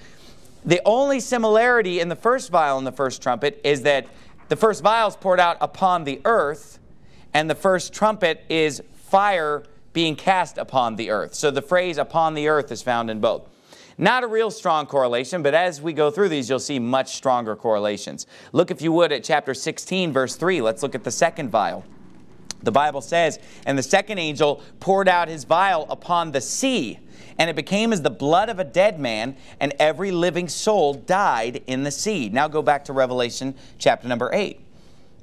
The 0.65 0.81
only 0.85 1.21
similarity 1.21 2.01
in 2.01 2.09
the 2.09 2.17
first 2.17 2.51
vial 2.51 2.79
and 2.79 2.87
the 2.87 2.93
first 2.93 3.23
trumpet 3.23 3.61
is 3.65 3.83
that 3.83 4.07
the 4.49 4.57
first 4.57 4.83
vial 4.83 5.09
is 5.09 5.17
poured 5.17 5.41
out 5.41 5.57
upon 5.61 6.05
the 6.05 6.21
earth, 6.25 6.79
and 7.33 7.49
the 7.49 7.55
first 7.55 7.93
trumpet 7.93 8.45
is 8.49 8.83
fire 9.05 9.63
being 9.93 10.17
cast 10.17 10.59
upon 10.59 10.97
the 10.97 11.11
earth. 11.11 11.35
So 11.35 11.51
the 11.51 11.63
phrase 11.63 11.99
upon 11.99 12.35
the 12.35 12.49
earth 12.49 12.73
is 12.73 12.83
found 12.83 13.11
in 13.11 13.21
both. 13.21 13.49
Not 13.99 14.25
a 14.25 14.27
real 14.27 14.51
strong 14.51 14.87
correlation, 14.87 15.43
but 15.43 15.55
as 15.55 15.83
we 15.83 15.93
go 15.93 16.11
through 16.11 16.31
these, 16.31 16.49
you'll 16.49 16.59
see 16.59 16.79
much 16.79 17.15
stronger 17.15 17.55
correlations. 17.55 18.27
Look, 18.53 18.71
if 18.71 18.81
you 18.81 18.91
would, 18.93 19.13
at 19.13 19.23
chapter 19.23 19.55
16, 19.55 20.13
verse 20.13 20.35
3. 20.37 20.61
Let's 20.63 20.83
look 20.83 20.95
at 20.95 21.05
the 21.05 21.11
second 21.11 21.51
vial. 21.51 21.85
The 22.63 22.73
Bible 22.73 23.01
says, 23.01 23.39
And 23.67 23.77
the 23.77 23.83
second 23.83 24.19
angel 24.19 24.63
poured 24.81 25.09
out 25.09 25.29
his 25.29 25.45
vial 25.45 25.87
upon 25.91 26.33
the 26.33 26.41
sea, 26.41 26.99
and 27.39 27.51
it 27.51 27.57
became 27.57 27.93
as 27.93 28.03
the 28.03 28.11
blood 28.11 28.49
of 28.49 28.59
a 28.59 28.65
dead 28.65 28.99
man, 28.99 29.37
and 29.61 29.75
every 29.79 30.11
living 30.11 30.49
soul 30.49 30.95
died 30.95 31.63
in 31.67 31.83
the 31.83 31.91
sea. 31.91 32.29
Now 32.29 32.49
go 32.49 32.63
back 32.63 32.85
to 32.87 32.93
Revelation 32.93 33.55
chapter 33.79 34.09
number 34.09 34.31
8. 34.33 34.61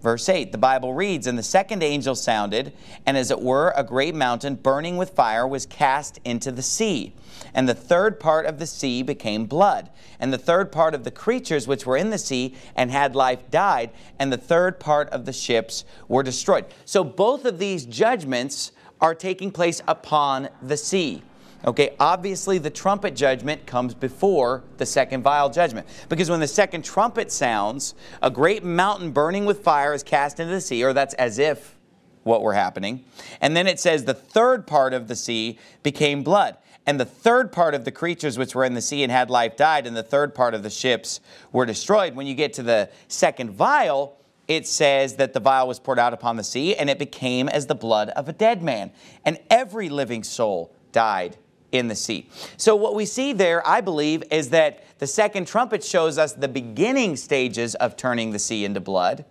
Verse 0.02 0.30
8, 0.30 0.54
the 0.54 0.58
Bible 0.58 0.94
reads, 0.94 1.28
And 1.28 1.38
the 1.38 1.44
second 1.44 1.84
angel 1.84 2.16
sounded, 2.16 2.72
and 3.06 3.18
as 3.18 3.32
it 3.32 3.42
were, 3.42 3.74
a 3.76 3.84
great 3.84 4.16
mountain 4.16 4.56
burning 4.56 4.96
with 4.96 5.10
fire 5.10 5.46
was 5.46 5.66
cast 5.66 6.20
into 6.24 6.52
the 6.52 6.62
sea. 6.62 7.14
And 7.54 7.68
the 7.68 7.74
third 7.74 8.20
part 8.20 8.46
of 8.46 8.60
the 8.60 8.68
sea 8.68 9.04
became 9.04 9.46
blood. 9.46 9.90
And 10.20 10.32
the 10.32 10.38
third 10.38 10.72
part 10.72 10.94
of 10.94 11.04
the 11.04 11.12
creatures 11.12 11.68
which 11.68 11.86
were 11.86 11.98
in 11.98 12.12
the 12.12 12.18
sea 12.18 12.56
and 12.76 12.92
had 12.92 13.16
life 13.16 13.50
died. 13.52 13.92
And 14.18 14.32
the 14.32 14.38
third 14.38 14.80
part 14.80 15.10
of 15.10 15.26
the 15.26 15.34
ships 15.34 15.84
were 16.08 16.24
destroyed. 16.24 16.66
So 16.86 17.04
both 17.04 17.44
of 17.44 17.60
these 17.60 17.86
judgments 17.86 18.72
are 19.02 19.16
taking 19.16 19.52
place 19.52 19.82
upon 19.88 20.50
the 20.62 20.78
sea. 20.78 21.24
Okay, 21.66 21.96
obviously 22.00 22.58
the 22.58 22.70
trumpet 22.70 23.16
judgment 23.16 23.66
comes 23.66 23.94
before 23.94 24.64
the 24.78 24.86
second 24.86 25.24
vial 25.24 25.50
judgment. 25.50 25.88
Because 26.08 26.30
when 26.30 26.40
the 26.40 26.48
second 26.48 26.86
trumpet 26.86 27.32
sounds, 27.32 27.96
a 28.22 28.32
great 28.32 28.64
mountain 28.64 29.12
burning 29.12 29.46
with 29.46 29.62
fire 29.62 29.94
is 29.94 30.02
cast 30.02 30.40
into 30.40 30.54
the 30.54 30.62
sea, 30.62 30.84
or 30.84 30.94
that's 30.94 31.14
as 31.16 31.38
if 31.38 31.78
what 32.24 32.42
were 32.42 32.54
happening. 32.54 33.04
And 33.42 33.58
then 33.58 33.68
it 33.68 33.80
says 33.80 34.06
the 34.06 34.14
third 34.14 34.68
part 34.68 34.94
of 34.94 35.08
the 35.10 35.16
sea 35.16 35.60
became 35.84 36.24
blood. 36.24 36.56
And 36.86 36.98
the 36.98 37.06
third 37.06 37.52
part 37.52 37.76
of 37.76 37.84
the 37.84 37.92
creatures 37.92 38.38
which 38.38 38.56
were 38.56 38.64
in 38.64 38.74
the 38.74 38.82
sea 38.82 39.04
and 39.04 39.12
had 39.12 39.30
life 39.30 39.58
died, 39.58 39.86
and 39.86 39.98
the 39.98 40.04
third 40.04 40.34
part 40.34 40.54
of 40.54 40.64
the 40.64 40.70
ships 40.70 41.20
were 41.52 41.66
destroyed. 41.66 42.16
When 42.16 42.26
you 42.26 42.36
get 42.36 42.54
to 42.54 42.64
the 42.64 42.90
second 43.10 43.52
vial, 43.52 44.18
it 44.48 44.66
says 44.66 45.18
that 45.18 45.34
the 45.34 45.40
vial 45.40 45.68
was 45.68 45.80
poured 45.80 46.00
out 46.00 46.14
upon 46.14 46.38
the 46.38 46.44
sea, 46.44 46.76
and 46.76 46.90
it 46.90 46.98
became 46.98 47.50
as 47.50 47.68
the 47.68 47.76
blood 47.76 48.10
of 48.10 48.30
a 48.30 48.34
dead 48.34 48.64
man. 48.64 48.92
And 49.26 49.38
every 49.50 49.90
living 49.90 50.24
soul 50.24 50.74
died 50.92 51.38
in 51.72 51.88
the 51.88 51.96
sea. 51.96 52.30
So 52.58 52.76
what 52.76 52.96
we 52.96 53.06
see 53.06 53.34
there, 53.34 53.66
I 53.68 53.82
believe, 53.82 54.24
is 54.32 54.50
that 54.50 54.84
the 55.00 55.08
second 55.08 55.48
trumpet 55.48 55.84
shows 55.84 56.18
us 56.18 56.34
the 56.34 56.48
beginning 56.48 57.16
stages 57.16 57.76
of 57.76 57.96
turning 57.96 58.32
the 58.32 58.40
sea 58.40 58.66
into 58.66 58.80
blood. 58.80 59.26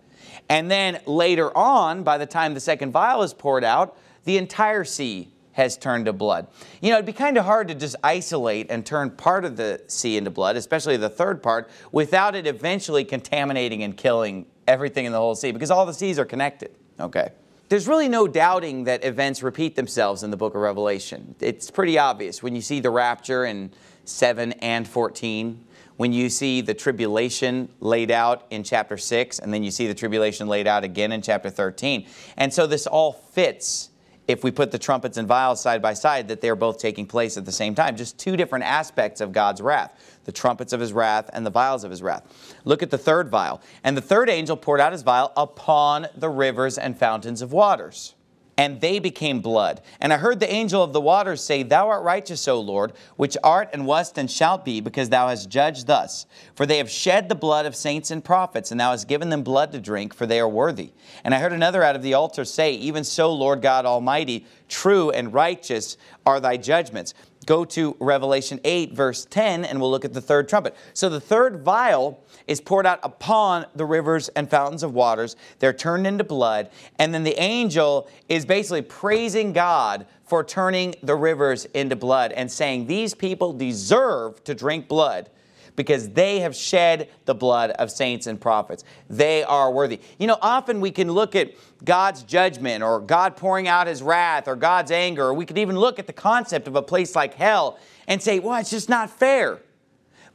And 0.47 0.69
then 0.71 0.99
later 1.05 1.55
on, 1.55 2.03
by 2.03 2.17
the 2.17 2.25
time 2.25 2.53
the 2.53 2.59
second 2.59 2.91
vial 2.91 3.21
is 3.21 3.33
poured 3.33 3.63
out, 3.63 3.97
the 4.23 4.37
entire 4.37 4.83
sea 4.83 5.31
has 5.53 5.77
turned 5.77 6.05
to 6.05 6.13
blood. 6.13 6.47
You 6.81 6.89
know, 6.89 6.95
it'd 6.95 7.05
be 7.05 7.13
kind 7.13 7.37
of 7.37 7.45
hard 7.45 7.67
to 7.67 7.75
just 7.75 7.95
isolate 8.03 8.71
and 8.71 8.85
turn 8.85 9.11
part 9.11 9.43
of 9.45 9.57
the 9.57 9.81
sea 9.87 10.17
into 10.17 10.31
blood, 10.31 10.55
especially 10.55 10.95
the 10.97 11.09
third 11.09 11.43
part, 11.43 11.69
without 11.91 12.33
it 12.33 12.47
eventually 12.47 13.03
contaminating 13.03 13.83
and 13.83 13.97
killing 13.97 14.45
everything 14.67 15.05
in 15.05 15.11
the 15.11 15.17
whole 15.17 15.35
sea, 15.35 15.51
because 15.51 15.69
all 15.69 15.85
the 15.85 15.93
seas 15.93 16.17
are 16.17 16.25
connected. 16.25 16.71
Okay. 16.99 17.29
There's 17.69 17.87
really 17.87 18.09
no 18.09 18.27
doubting 18.27 18.85
that 18.85 19.05
events 19.05 19.43
repeat 19.43 19.75
themselves 19.75 20.23
in 20.23 20.31
the 20.31 20.37
book 20.37 20.55
of 20.55 20.61
Revelation. 20.61 21.35
It's 21.39 21.69
pretty 21.69 21.99
obvious 21.99 22.41
when 22.41 22.55
you 22.55 22.61
see 22.61 22.79
the 22.79 22.89
rapture 22.89 23.45
in 23.45 23.71
7 24.05 24.53
and 24.53 24.87
14, 24.87 25.63
when 25.95 26.11
you 26.11 26.31
see 26.31 26.61
the 26.61 26.73
tribulation 26.73 27.69
laid 27.79 28.09
out 28.09 28.47
in 28.49 28.63
chapter 28.63 28.97
6, 28.97 29.37
and 29.37 29.53
then 29.53 29.61
you 29.61 29.69
see 29.69 29.85
the 29.85 29.93
tribulation 29.93 30.47
laid 30.47 30.65
out 30.65 30.83
again 30.83 31.11
in 31.11 31.21
chapter 31.21 31.51
13. 31.51 32.07
And 32.37 32.51
so 32.51 32.65
this 32.65 32.87
all 32.87 33.11
fits 33.11 33.88
if 34.29 34.43
we 34.43 34.51
put 34.51 34.69
the 34.69 34.77
trumpets 34.77 35.17
and 35.17 35.27
vials 35.27 35.59
side 35.59 35.81
by 35.81 35.95
side, 35.95 36.27
that 36.27 36.39
they're 36.39 36.55
both 36.55 36.77
taking 36.77 37.07
place 37.07 37.35
at 37.35 37.45
the 37.45 37.51
same 37.51 37.73
time. 37.73 37.95
Just 37.95 38.19
two 38.19 38.37
different 38.37 38.63
aspects 38.63 39.21
of 39.21 39.31
God's 39.31 39.59
wrath 39.59 40.19
the 40.25 40.31
trumpets 40.31 40.71
of 40.73 40.79
his 40.79 40.93
wrath 40.93 41.27
and 41.33 41.43
the 41.43 41.49
vials 41.49 41.83
of 41.83 41.89
his 41.89 42.03
wrath. 42.03 42.53
Look 42.63 42.83
at 42.83 42.91
the 42.91 42.97
third 42.99 43.29
vial. 43.29 43.59
And 43.83 43.97
the 43.97 44.01
third 44.01 44.29
angel 44.29 44.55
poured 44.55 44.79
out 44.79 44.91
his 44.91 45.01
vial 45.01 45.33
upon 45.35 46.05
the 46.15 46.29
rivers 46.29 46.77
and 46.77 46.95
fountains 46.95 47.41
of 47.41 47.51
waters 47.51 48.13
and 48.59 48.81
they 48.81 48.99
became 48.99 49.39
blood. 49.39 49.79
And 50.01 50.11
I 50.11 50.17
heard 50.17 50.41
the 50.41 50.53
angel 50.53 50.83
of 50.83 50.91
the 50.91 50.99
waters 50.99 51.41
say, 51.41 51.63
Thou 51.63 51.87
art 51.87 52.03
righteous, 52.03 52.45
O 52.45 52.59
Lord, 52.59 52.91
which 53.15 53.37
art 53.41 53.69
and 53.71 53.85
wast 53.85 54.17
and 54.17 54.29
shalt 54.29 54.65
be, 54.65 54.81
because 54.81 55.07
thou 55.07 55.29
hast 55.29 55.49
judged 55.49 55.87
thus. 55.87 56.25
For 56.55 56.65
they 56.65 56.79
have 56.79 56.89
shed 56.89 57.29
the 57.29 57.35
blood 57.35 57.65
of 57.65 57.73
saints 57.73 58.11
and 58.11 58.21
prophets, 58.21 58.71
and 58.71 58.77
thou 58.77 58.91
hast 58.91 59.07
given 59.07 59.29
them 59.29 59.43
blood 59.43 59.71
to 59.71 59.79
drink, 59.79 60.13
for 60.13 60.25
they 60.25 60.41
are 60.41 60.49
worthy. 60.49 60.91
And 61.23 61.33
I 61.33 61.39
heard 61.39 61.53
another 61.53 61.83
out 61.83 61.95
of 61.95 62.01
the 62.01 62.15
altar 62.15 62.43
say, 62.43 62.73
Even 62.73 63.05
so, 63.05 63.31
Lord 63.31 63.61
God 63.61 63.85
Almighty, 63.85 64.45
true 64.67 65.09
and 65.09 65.33
righteous 65.33 65.95
are 66.25 66.41
thy 66.41 66.57
judgments. 66.57 67.13
Go 67.49 67.65
to 67.65 67.95
Revelation 67.99 68.59
8, 68.63 68.93
verse 68.93 69.25
10, 69.25 69.65
and 69.65 69.81
we'll 69.81 69.89
look 69.89 70.05
at 70.05 70.13
the 70.13 70.21
third 70.21 70.47
trumpet. 70.47 70.75
So 70.93 71.09
the 71.09 71.19
third 71.19 71.63
vial 71.63 72.23
is 72.45 72.61
poured 72.61 72.85
out 72.85 72.99
upon 73.01 73.65
the 73.73 73.85
rivers 73.85 74.29
and 74.29 74.47
fountains 74.47 74.83
of 74.83 74.93
waters. 74.93 75.35
They're 75.57 75.73
turned 75.73 76.05
into 76.05 76.23
blood. 76.23 76.69
And 76.99 77.11
then 77.11 77.23
the 77.23 77.41
angel 77.41 78.07
is 78.27 78.45
basically 78.45 78.83
praising 78.83 79.51
God 79.51 80.05
for 80.25 80.43
turning 80.43 80.93
the 81.01 81.15
rivers 81.15 81.65
into 81.73 81.95
blood 81.95 82.33
and 82.33 82.51
saying, 82.51 82.85
These 82.85 83.15
people 83.15 83.51
deserve 83.51 84.43
to 84.43 84.53
drink 84.53 84.87
blood 84.87 85.31
because 85.79 86.09
they 86.09 86.41
have 86.41 86.53
shed 86.53 87.07
the 87.23 87.33
blood 87.33 87.69
of 87.69 87.89
saints 87.89 88.27
and 88.27 88.41
prophets. 88.41 88.83
They 89.09 89.45
are 89.45 89.71
worthy. 89.71 90.01
You 90.17 90.27
know, 90.27 90.37
often 90.41 90.81
we 90.81 90.91
can 90.91 91.09
look 91.09 91.37
at 91.37 91.53
God's 91.85 92.23
judgment 92.23 92.83
or 92.83 92.99
God 92.99 93.37
pouring 93.37 93.69
out 93.69 93.87
his 93.87 94.03
wrath 94.03 94.49
or 94.49 94.57
God's 94.57 94.91
anger, 94.91 95.27
or 95.27 95.33
we 95.33 95.45
could 95.45 95.57
even 95.57 95.79
look 95.79 95.97
at 95.97 96.05
the 96.05 96.11
concept 96.11 96.67
of 96.67 96.75
a 96.75 96.81
place 96.81 97.15
like 97.15 97.33
hell 97.33 97.79
and 98.09 98.21
say, 98.21 98.39
well, 98.39 98.59
it's 98.59 98.69
just 98.69 98.89
not 98.89 99.09
fair. 99.09 99.61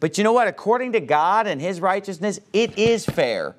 But 0.00 0.16
you 0.16 0.24
know 0.24 0.32
what? 0.32 0.48
According 0.48 0.92
to 0.92 1.00
God 1.00 1.46
and 1.46 1.60
His 1.60 1.78
righteousness, 1.78 2.40
it 2.54 2.78
is 2.78 3.04
fair 3.04 3.54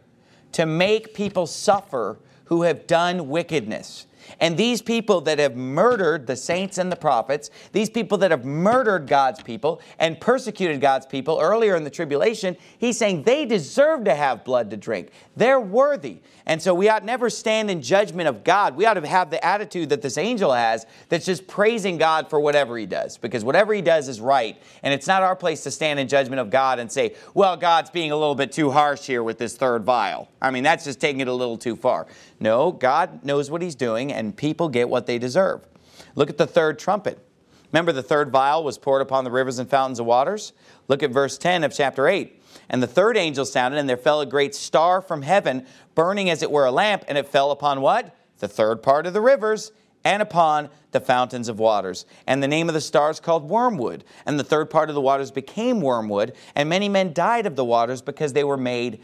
to 0.53 0.65
make 0.65 1.13
people 1.13 1.45
suffer 1.45 2.17
who 2.45 2.63
have 2.63 2.87
done 2.87 3.29
wickedness. 3.29 4.07
And 4.39 4.57
these 4.57 4.81
people 4.81 5.21
that 5.21 5.39
have 5.39 5.55
murdered 5.55 6.27
the 6.27 6.35
saints 6.35 6.77
and 6.77 6.91
the 6.91 6.95
prophets, 6.95 7.49
these 7.71 7.89
people 7.89 8.17
that 8.19 8.31
have 8.31 8.45
murdered 8.45 9.07
God's 9.07 9.41
people 9.41 9.81
and 9.99 10.19
persecuted 10.19 10.81
God's 10.81 11.05
people 11.05 11.39
earlier 11.41 11.75
in 11.75 11.83
the 11.83 11.89
tribulation, 11.89 12.57
he's 12.77 12.97
saying 12.97 13.23
they 13.23 13.45
deserve 13.45 14.03
to 14.05 14.15
have 14.15 14.43
blood 14.43 14.69
to 14.71 14.77
drink. 14.77 15.09
They're 15.35 15.59
worthy. 15.59 16.19
And 16.45 16.61
so 16.61 16.73
we 16.75 16.89
ought 16.89 17.03
never 17.03 17.29
stand 17.29 17.71
in 17.71 17.81
judgment 17.81 18.27
of 18.27 18.43
God. 18.43 18.75
We 18.75 18.85
ought 18.85 18.93
to 18.95 19.07
have 19.07 19.31
the 19.31 19.43
attitude 19.43 19.89
that 19.89 20.01
this 20.01 20.17
angel 20.17 20.53
has 20.53 20.85
that's 21.09 21.25
just 21.25 21.47
praising 21.47 21.97
God 21.97 22.29
for 22.29 22.39
whatever 22.39 22.77
he 22.77 22.85
does, 22.85 23.17
because 23.17 23.43
whatever 23.43 23.73
he 23.73 23.81
does 23.81 24.07
is 24.07 24.21
right. 24.21 24.61
And 24.83 24.93
it's 24.93 25.07
not 25.07 25.23
our 25.23 25.35
place 25.35 25.63
to 25.63 25.71
stand 25.71 25.99
in 25.99 26.07
judgment 26.07 26.39
of 26.39 26.49
God 26.49 26.77
and 26.79 26.91
say, 26.91 27.15
well, 27.33 27.57
God's 27.57 27.89
being 27.89 28.11
a 28.11 28.15
little 28.15 28.35
bit 28.35 28.51
too 28.51 28.69
harsh 28.69 29.07
here 29.07 29.23
with 29.23 29.37
this 29.37 29.57
third 29.57 29.83
vial. 29.83 30.29
I 30.41 30.51
mean, 30.51 30.63
that's 30.63 30.83
just 30.83 31.01
taking 31.01 31.21
it 31.21 31.27
a 31.27 31.33
little 31.33 31.57
too 31.57 31.75
far. 31.75 32.05
No, 32.45 32.71
God 32.71 33.25
knows 33.25 33.49
what 33.49 33.63
he's 33.63 33.73
doing, 33.73 34.13
and 34.13 34.37
people 34.37 34.69
get 34.69 34.87
what 34.87 35.07
they 35.07 35.17
deserve. 35.17 35.67
Look 36.13 36.29
at 36.29 36.37
the 36.37 36.45
third 36.45 36.77
trumpet. 36.77 37.17
Remember, 37.73 37.91
the 37.91 38.03
third 38.03 38.29
vial 38.29 38.63
was 38.63 38.77
poured 38.77 39.01
upon 39.01 39.23
the 39.23 39.31
rivers 39.31 39.57
and 39.57 39.67
fountains 39.67 39.99
of 39.99 40.05
waters? 40.05 40.53
Look 40.87 41.01
at 41.01 41.09
verse 41.09 41.39
10 41.39 41.63
of 41.63 41.73
chapter 41.73 42.07
8. 42.07 42.39
And 42.69 42.83
the 42.83 42.87
third 42.87 43.17
angel 43.17 43.45
sounded, 43.45 43.79
and 43.79 43.89
there 43.89 43.97
fell 43.97 44.21
a 44.21 44.27
great 44.27 44.53
star 44.53 45.01
from 45.01 45.23
heaven, 45.23 45.65
burning 45.95 46.29
as 46.29 46.43
it 46.43 46.51
were 46.51 46.67
a 46.67 46.71
lamp, 46.71 47.03
and 47.07 47.17
it 47.17 47.27
fell 47.27 47.49
upon 47.49 47.81
what? 47.81 48.15
The 48.37 48.47
third 48.47 48.83
part 48.83 49.07
of 49.07 49.13
the 49.13 49.21
rivers, 49.21 49.71
and 50.03 50.21
upon 50.21 50.69
the 50.91 50.99
fountains 50.99 51.49
of 51.49 51.57
waters. 51.57 52.05
And 52.27 52.43
the 52.43 52.47
name 52.47 52.69
of 52.69 52.75
the 52.75 52.79
star 52.79 53.09
is 53.09 53.19
called 53.19 53.49
wormwood. 53.49 54.03
And 54.27 54.39
the 54.39 54.43
third 54.43 54.69
part 54.69 54.89
of 54.89 54.93
the 54.93 55.01
waters 55.01 55.31
became 55.31 55.81
wormwood, 55.81 56.33
and 56.53 56.69
many 56.69 56.89
men 56.89 57.11
died 57.11 57.47
of 57.47 57.55
the 57.55 57.65
waters 57.65 58.03
because 58.03 58.33
they 58.33 58.43
were 58.43 58.55
made 58.55 59.01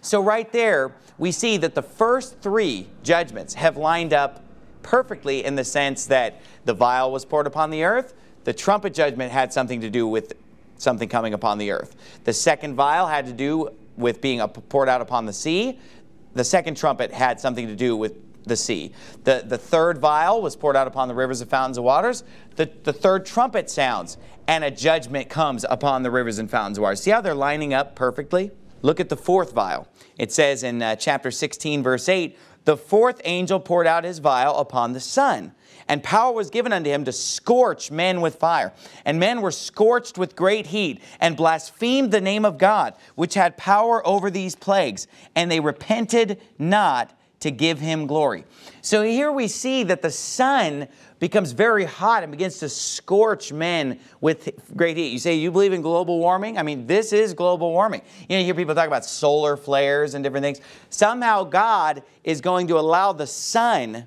So, 0.00 0.20
right 0.20 0.50
there, 0.52 0.92
we 1.16 1.30
see 1.30 1.56
that 1.58 1.74
the 1.74 1.82
first 1.82 2.40
three 2.40 2.88
judgments 3.02 3.54
have 3.54 3.76
lined 3.76 4.12
up 4.12 4.44
perfectly 4.82 5.44
in 5.44 5.54
the 5.54 5.64
sense 5.64 6.06
that 6.06 6.40
the 6.64 6.74
vial 6.74 7.12
was 7.12 7.24
poured 7.24 7.46
upon 7.46 7.70
the 7.70 7.84
earth, 7.84 8.14
the 8.44 8.52
trumpet 8.52 8.94
judgment 8.94 9.32
had 9.32 9.52
something 9.52 9.80
to 9.80 9.90
do 9.90 10.06
with 10.06 10.34
something 10.76 11.08
coming 11.08 11.34
upon 11.34 11.58
the 11.58 11.70
earth. 11.70 11.96
The 12.24 12.32
second 12.32 12.74
vial 12.74 13.06
had 13.06 13.26
to 13.26 13.32
do 13.32 13.70
with 13.96 14.20
being 14.20 14.46
poured 14.68 14.88
out 14.88 15.00
upon 15.00 15.24
the 15.24 15.32
sea. 15.32 15.78
The 16.34 16.44
second 16.44 16.76
trumpet 16.76 17.12
had 17.12 17.40
something 17.40 17.66
to 17.66 17.76
do 17.76 17.96
with 17.96 18.16
the 18.44 18.56
sea. 18.56 18.92
The, 19.22 19.44
the 19.46 19.56
third 19.56 19.98
vial 19.98 20.42
was 20.42 20.56
poured 20.56 20.76
out 20.76 20.86
upon 20.86 21.08
the 21.08 21.14
rivers 21.14 21.40
and 21.40 21.48
fountains 21.48 21.78
of 21.78 21.84
waters. 21.84 22.24
The, 22.56 22.70
the 22.82 22.92
third 22.92 23.24
trumpet 23.24 23.70
sounds, 23.70 24.18
and 24.46 24.64
a 24.64 24.70
judgment 24.70 25.30
comes 25.30 25.64
upon 25.70 26.02
the 26.02 26.10
rivers 26.10 26.38
and 26.38 26.50
fountains 26.50 26.76
of 26.76 26.82
waters. 26.82 27.00
See 27.00 27.10
how 27.10 27.20
they're 27.20 27.34
lining 27.34 27.72
up 27.72 27.94
perfectly? 27.94 28.50
Look 28.84 29.00
at 29.00 29.08
the 29.08 29.16
fourth 29.16 29.52
vial. 29.52 29.88
It 30.18 30.30
says 30.30 30.62
in 30.62 30.82
uh, 30.82 30.96
chapter 30.96 31.30
16, 31.30 31.82
verse 31.82 32.08
8, 32.08 32.38
the 32.64 32.76
fourth 32.76 33.20
angel 33.24 33.58
poured 33.58 33.86
out 33.86 34.04
his 34.04 34.18
vial 34.18 34.58
upon 34.58 34.92
the 34.92 35.00
sun 35.00 35.54
and 35.88 36.02
power 36.02 36.32
was 36.32 36.50
given 36.50 36.72
unto 36.72 36.90
him 36.90 37.04
to 37.04 37.12
scorch 37.12 37.90
men 37.90 38.20
with 38.20 38.36
fire. 38.36 38.72
And 39.04 39.18
men 39.18 39.40
were 39.40 39.50
scorched 39.50 40.18
with 40.18 40.36
great 40.36 40.66
heat, 40.66 41.00
and 41.20 41.36
blasphemed 41.36 42.10
the 42.10 42.20
name 42.20 42.44
of 42.44 42.58
God, 42.58 42.94
which 43.14 43.34
had 43.34 43.56
power 43.56 44.06
over 44.06 44.30
these 44.30 44.54
plagues. 44.54 45.06
And 45.34 45.50
they 45.50 45.60
repented 45.60 46.40
not 46.58 47.16
to 47.44 47.50
give 47.50 47.78
him 47.78 48.06
glory. 48.06 48.46
So 48.80 49.02
here 49.02 49.30
we 49.30 49.48
see 49.48 49.82
that 49.84 50.00
the 50.00 50.10
sun 50.10 50.88
becomes 51.18 51.52
very 51.52 51.84
hot 51.84 52.22
and 52.22 52.32
begins 52.32 52.58
to 52.60 52.70
scorch 52.70 53.52
men 53.52 54.00
with 54.22 54.48
great 54.74 54.96
heat. 54.96 55.08
You 55.08 55.18
say, 55.18 55.34
you 55.34 55.50
believe 55.50 55.74
in 55.74 55.82
global 55.82 56.18
warming? 56.18 56.56
I 56.56 56.62
mean, 56.62 56.86
this 56.86 57.12
is 57.12 57.34
global 57.34 57.70
warming. 57.70 58.00
You 58.30 58.36
know, 58.36 58.38
you 58.38 58.46
hear 58.46 58.54
people 58.54 58.74
talk 58.74 58.86
about 58.86 59.04
solar 59.04 59.58
flares 59.58 60.14
and 60.14 60.24
different 60.24 60.42
things. 60.42 60.62
Somehow 60.88 61.44
God 61.44 62.02
is 62.24 62.40
going 62.40 62.66
to 62.68 62.78
allow 62.78 63.12
the 63.12 63.26
sun 63.26 64.06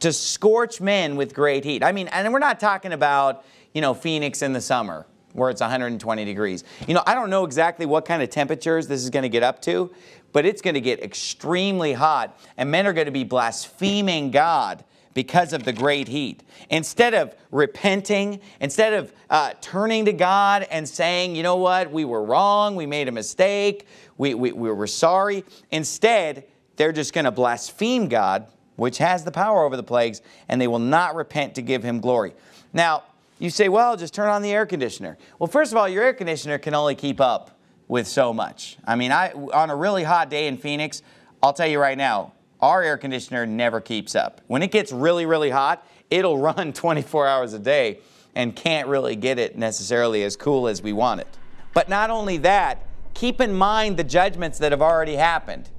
to 0.00 0.12
scorch 0.12 0.80
men 0.80 1.14
with 1.14 1.32
great 1.32 1.64
heat. 1.64 1.84
I 1.84 1.92
mean, 1.92 2.08
and 2.08 2.32
we're 2.32 2.40
not 2.40 2.58
talking 2.58 2.92
about, 2.92 3.44
you 3.72 3.80
know, 3.80 3.94
Phoenix 3.94 4.42
in 4.42 4.52
the 4.52 4.60
summer 4.60 5.06
where 5.32 5.50
it's 5.50 5.60
120 5.60 6.24
degrees. 6.24 6.64
You 6.88 6.94
know, 6.94 7.02
I 7.06 7.14
don't 7.14 7.30
know 7.30 7.44
exactly 7.44 7.86
what 7.86 8.04
kind 8.04 8.20
of 8.20 8.30
temperatures 8.30 8.88
this 8.88 9.02
is 9.02 9.10
going 9.10 9.24
to 9.24 9.28
get 9.28 9.42
up 9.44 9.60
to, 9.62 9.92
but 10.34 10.44
it's 10.44 10.60
going 10.60 10.74
to 10.74 10.82
get 10.82 11.02
extremely 11.02 11.94
hot, 11.94 12.38
and 12.58 12.70
men 12.70 12.86
are 12.86 12.92
going 12.92 13.06
to 13.06 13.12
be 13.12 13.24
blaspheming 13.24 14.30
God 14.30 14.84
because 15.14 15.54
of 15.54 15.62
the 15.62 15.72
great 15.72 16.08
heat. 16.08 16.42
Instead 16.68 17.14
of 17.14 17.34
repenting, 17.50 18.40
instead 18.60 18.92
of 18.92 19.12
uh, 19.30 19.52
turning 19.62 20.04
to 20.04 20.12
God 20.12 20.66
and 20.70 20.86
saying, 20.86 21.36
you 21.36 21.42
know 21.42 21.56
what, 21.56 21.90
we 21.90 22.04
were 22.04 22.22
wrong, 22.22 22.76
we 22.76 22.84
made 22.84 23.08
a 23.08 23.12
mistake, 23.12 23.86
we, 24.18 24.34
we, 24.34 24.52
we 24.52 24.70
were 24.70 24.86
sorry, 24.86 25.44
instead, 25.70 26.44
they're 26.76 26.92
just 26.92 27.14
going 27.14 27.24
to 27.24 27.30
blaspheme 27.30 28.08
God 28.08 28.48
which 28.76 28.98
has 28.98 29.24
the 29.24 29.30
power 29.30 29.62
over 29.62 29.76
the 29.76 29.82
plagues, 29.82 30.20
and 30.48 30.60
they 30.60 30.66
will 30.66 30.78
not 30.78 31.14
repent 31.14 31.54
to 31.54 31.62
give 31.62 31.82
him 31.82 32.00
glory. 32.00 32.32
Now, 32.72 33.04
you 33.38 33.50
say, 33.50 33.68
well, 33.68 33.96
just 33.96 34.14
turn 34.14 34.28
on 34.28 34.42
the 34.42 34.50
air 34.50 34.66
conditioner. 34.66 35.16
Well, 35.38 35.46
first 35.46 35.72
of 35.72 35.78
all, 35.78 35.88
your 35.88 36.02
air 36.02 36.12
conditioner 36.12 36.58
can 36.58 36.74
only 36.74 36.94
keep 36.94 37.20
up 37.20 37.53
with 37.88 38.06
so 38.06 38.32
much. 38.32 38.76
I 38.84 38.96
mean, 38.96 39.12
I, 39.12 39.32
on 39.32 39.70
a 39.70 39.76
really 39.76 40.04
hot 40.04 40.30
day 40.30 40.46
in 40.46 40.56
Phoenix, 40.56 41.02
I'll 41.42 41.52
tell 41.52 41.66
you 41.66 41.78
right 41.78 41.98
now, 41.98 42.32
our 42.60 42.82
air 42.82 42.96
conditioner 42.96 43.46
never 43.46 43.80
keeps 43.80 44.14
up. 44.14 44.40
When 44.46 44.62
it 44.62 44.70
gets 44.70 44.92
really, 44.92 45.26
really 45.26 45.50
hot, 45.50 45.86
it'll 46.10 46.38
run 46.52 46.72
24 46.72 47.26
hours 47.26 47.52
a 47.52 47.58
day 47.58 48.00
and 48.34 48.54
can't 48.56 48.88
really 48.88 49.16
get 49.16 49.38
it 49.38 49.56
necessarily 49.56 50.22
as 50.24 50.36
cool 50.36 50.66
as 50.66 50.82
we 50.82 50.92
want 50.92 51.20
it. 51.20 51.28
But 51.72 51.88
not 51.88 52.10
only 52.10 52.38
that, 52.38 52.86
keep 53.14 53.40
in 53.40 53.52
mind 53.52 53.96
the 53.96 54.04
judgments 54.04 54.58
that 54.58 54.72
have 54.72 54.82
already 54.82 55.14
happened 55.14 55.70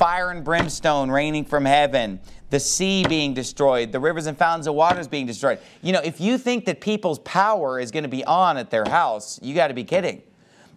fire 0.00 0.30
and 0.30 0.42
brimstone 0.42 1.10
raining 1.10 1.44
from 1.44 1.66
heaven, 1.66 2.18
the 2.48 2.58
sea 2.58 3.04
being 3.06 3.34
destroyed, 3.34 3.92
the 3.92 4.00
rivers 4.00 4.26
and 4.26 4.38
fountains 4.38 4.66
of 4.66 4.74
waters 4.74 5.06
being 5.06 5.26
destroyed. 5.26 5.58
You 5.82 5.92
know, 5.92 6.00
if 6.02 6.22
you 6.22 6.38
think 6.38 6.64
that 6.64 6.80
people's 6.80 7.18
power 7.18 7.78
is 7.78 7.90
going 7.90 8.04
to 8.04 8.08
be 8.08 8.24
on 8.24 8.56
at 8.56 8.70
their 8.70 8.86
house, 8.86 9.38
you 9.42 9.54
got 9.54 9.68
to 9.68 9.74
be 9.74 9.84
kidding. 9.84 10.22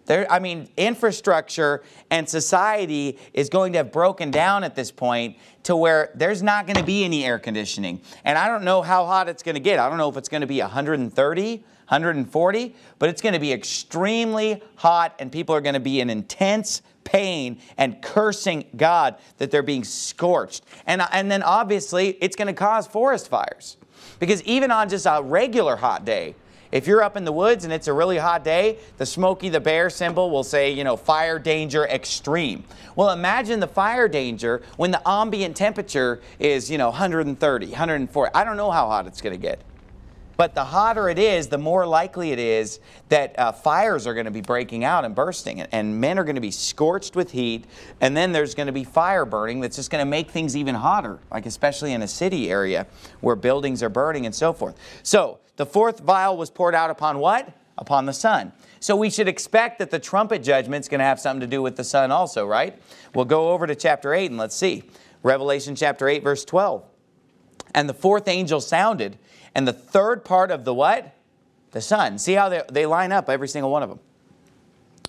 There, 0.06 0.30
I 0.30 0.38
mean, 0.38 0.68
infrastructure 0.76 1.82
and 2.10 2.28
society 2.28 3.18
is 3.32 3.48
going 3.48 3.72
to 3.72 3.78
have 3.78 3.92
broken 3.92 4.30
down 4.30 4.64
at 4.64 4.74
this 4.74 4.90
point 4.90 5.36
to 5.64 5.74
where 5.74 6.10
there's 6.14 6.42
not 6.42 6.66
going 6.66 6.76
to 6.76 6.84
be 6.84 7.04
any 7.04 7.24
air 7.24 7.38
conditioning. 7.38 8.00
And 8.24 8.36
I 8.36 8.48
don't 8.48 8.64
know 8.64 8.82
how 8.82 9.06
hot 9.06 9.28
it's 9.28 9.42
going 9.42 9.54
to 9.54 9.60
get. 9.60 9.78
I 9.78 9.88
don't 9.88 9.98
know 9.98 10.10
if 10.10 10.16
it's 10.16 10.28
going 10.28 10.42
to 10.42 10.46
be 10.46 10.60
130, 10.60 11.56
140, 11.56 12.76
but 12.98 13.08
it's 13.08 13.22
going 13.22 13.32
to 13.32 13.38
be 13.38 13.52
extremely 13.52 14.62
hot 14.76 15.14
and 15.18 15.32
people 15.32 15.54
are 15.54 15.62
going 15.62 15.74
to 15.74 15.80
be 15.80 16.00
in 16.00 16.10
intense 16.10 16.82
pain 17.04 17.58
and 17.76 18.00
cursing 18.02 18.64
God 18.76 19.16
that 19.38 19.50
they're 19.50 19.62
being 19.62 19.84
scorched. 19.84 20.64
And, 20.86 21.02
and 21.12 21.30
then 21.30 21.42
obviously 21.42 22.18
it's 22.20 22.36
going 22.36 22.48
to 22.48 22.54
cause 22.54 22.86
forest 22.86 23.28
fires. 23.28 23.76
Because 24.18 24.42
even 24.42 24.70
on 24.70 24.88
just 24.88 25.06
a 25.06 25.22
regular 25.22 25.76
hot 25.76 26.04
day, 26.04 26.34
if 26.74 26.88
you're 26.88 27.04
up 27.04 27.16
in 27.16 27.24
the 27.24 27.30
woods 27.30 27.62
and 27.64 27.72
it's 27.72 27.86
a 27.86 27.92
really 27.92 28.18
hot 28.18 28.42
day, 28.42 28.78
the 28.96 29.06
Smokey 29.06 29.48
the 29.48 29.60
Bear 29.60 29.88
symbol 29.88 30.28
will 30.32 30.42
say, 30.42 30.72
you 30.72 30.82
know, 30.82 30.96
fire 30.96 31.38
danger 31.38 31.84
extreme. 31.86 32.64
Well, 32.96 33.10
imagine 33.10 33.60
the 33.60 33.68
fire 33.68 34.08
danger 34.08 34.60
when 34.76 34.90
the 34.90 35.00
ambient 35.08 35.56
temperature 35.56 36.20
is, 36.40 36.68
you 36.68 36.76
know, 36.76 36.88
130, 36.88 37.66
140. 37.68 38.34
I 38.34 38.42
don't 38.42 38.56
know 38.56 38.72
how 38.72 38.88
hot 38.88 39.06
it's 39.06 39.20
going 39.20 39.34
to 39.34 39.40
get. 39.40 39.60
But 40.36 40.56
the 40.56 40.64
hotter 40.64 41.08
it 41.08 41.16
is, 41.20 41.46
the 41.46 41.58
more 41.58 41.86
likely 41.86 42.32
it 42.32 42.40
is 42.40 42.80
that 43.08 43.38
uh, 43.38 43.52
fires 43.52 44.04
are 44.04 44.14
going 44.14 44.24
to 44.24 44.32
be 44.32 44.40
breaking 44.40 44.82
out 44.82 45.04
and 45.04 45.14
bursting, 45.14 45.60
and, 45.60 45.68
and 45.70 46.00
men 46.00 46.18
are 46.18 46.24
going 46.24 46.34
to 46.34 46.40
be 46.40 46.50
scorched 46.50 47.14
with 47.14 47.30
heat, 47.30 47.66
and 48.00 48.16
then 48.16 48.32
there's 48.32 48.56
going 48.56 48.66
to 48.66 48.72
be 48.72 48.82
fire 48.82 49.24
burning 49.24 49.60
that's 49.60 49.76
just 49.76 49.92
going 49.92 50.04
to 50.04 50.10
make 50.10 50.28
things 50.32 50.56
even 50.56 50.74
hotter, 50.74 51.20
like 51.30 51.46
especially 51.46 51.92
in 51.92 52.02
a 52.02 52.08
city 52.08 52.50
area 52.50 52.88
where 53.20 53.36
buildings 53.36 53.80
are 53.80 53.88
burning 53.88 54.26
and 54.26 54.34
so 54.34 54.52
forth. 54.52 54.74
So 55.04 55.38
the 55.56 55.66
fourth 55.66 56.00
vial 56.00 56.36
was 56.36 56.50
poured 56.50 56.74
out 56.74 56.90
upon 56.90 57.18
what? 57.18 57.52
Upon 57.76 58.06
the 58.06 58.12
sun. 58.12 58.52
So 58.80 58.96
we 58.96 59.10
should 59.10 59.28
expect 59.28 59.78
that 59.78 59.90
the 59.90 59.98
trumpet 59.98 60.42
judgment 60.42 60.84
is 60.84 60.88
going 60.88 61.00
to 61.00 61.04
have 61.04 61.18
something 61.18 61.40
to 61.40 61.46
do 61.46 61.62
with 61.62 61.76
the 61.76 61.84
sun 61.84 62.10
also, 62.10 62.46
right? 62.46 62.80
We'll 63.14 63.24
go 63.24 63.50
over 63.50 63.66
to 63.66 63.74
chapter 63.74 64.14
8 64.14 64.30
and 64.30 64.38
let's 64.38 64.56
see. 64.56 64.84
Revelation 65.22 65.74
chapter 65.74 66.08
8, 66.08 66.22
verse 66.22 66.44
12. 66.44 66.84
And 67.74 67.88
the 67.88 67.94
fourth 67.94 68.28
angel 68.28 68.60
sounded, 68.60 69.18
and 69.54 69.66
the 69.66 69.72
third 69.72 70.24
part 70.24 70.50
of 70.50 70.64
the 70.64 70.74
what? 70.74 71.14
The 71.72 71.80
sun. 71.80 72.18
See 72.18 72.34
how 72.34 72.48
they, 72.48 72.62
they 72.70 72.86
line 72.86 73.10
up, 73.10 73.28
every 73.28 73.48
single 73.48 73.70
one 73.70 73.82
of 73.82 73.88
them. 73.88 73.98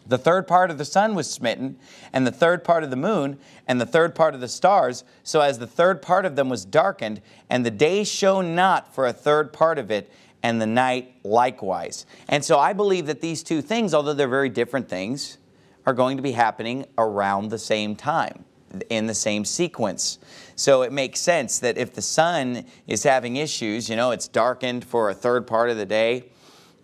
The 0.08 0.18
third 0.18 0.48
part 0.48 0.70
of 0.70 0.78
the 0.78 0.86
sun 0.86 1.16
was 1.16 1.30
smitten, 1.30 1.78
and 2.14 2.28
the 2.28 2.32
third 2.32 2.64
part 2.64 2.84
of 2.84 2.92
the 2.92 2.96
moon, 2.96 3.40
and 3.68 3.82
the 3.82 3.86
third 3.88 4.14
part 4.14 4.36
of 4.36 4.42
the 4.42 4.48
stars, 4.48 5.04
so 5.24 5.42
as 5.42 5.58
the 5.58 5.68
third 5.68 6.02
part 6.02 6.26
of 6.26 6.36
them 6.36 6.48
was 6.48 6.64
darkened, 6.64 7.22
and 7.50 7.66
the 7.66 7.72
day 7.72 8.04
shone 8.04 8.56
not 8.56 8.94
for 8.94 9.08
a 9.08 9.14
third 9.14 9.52
part 9.52 9.80
of 9.80 9.90
it, 9.90 10.12
and 10.46 10.62
the 10.62 10.68
night 10.68 11.12
likewise. 11.24 12.06
And 12.30 12.46
so 12.46 12.60
I 12.60 12.72
believe 12.72 13.08
that 13.08 13.20
these 13.20 13.42
two 13.42 13.64
things, 13.64 13.96
although 13.96 14.14
they're 14.14 14.28
very 14.28 14.48
different 14.48 14.88
things, 14.88 15.40
are 15.88 15.94
going 15.94 16.18
to 16.18 16.24
be 16.24 16.34
happening 16.34 16.86
around 17.00 17.50
the 17.50 17.58
same 17.58 17.96
time, 17.96 18.46
in 18.92 19.08
the 19.08 19.16
same 19.16 19.44
sequence. 19.44 20.20
So 20.56 20.84
it 20.84 20.92
makes 20.92 21.20
sense 21.20 21.58
that 21.60 21.80
if 21.80 21.96
the 21.96 22.02
sun 22.04 22.66
is 22.86 23.02
having 23.02 23.38
issues, 23.38 23.90
you 23.90 23.96
know, 23.96 24.12
it's 24.12 24.28
darkened 24.28 24.86
for 24.86 25.10
a 25.10 25.16
third 25.16 25.48
part 25.48 25.72
of 25.72 25.78
the 25.78 25.86
day, 25.86 26.26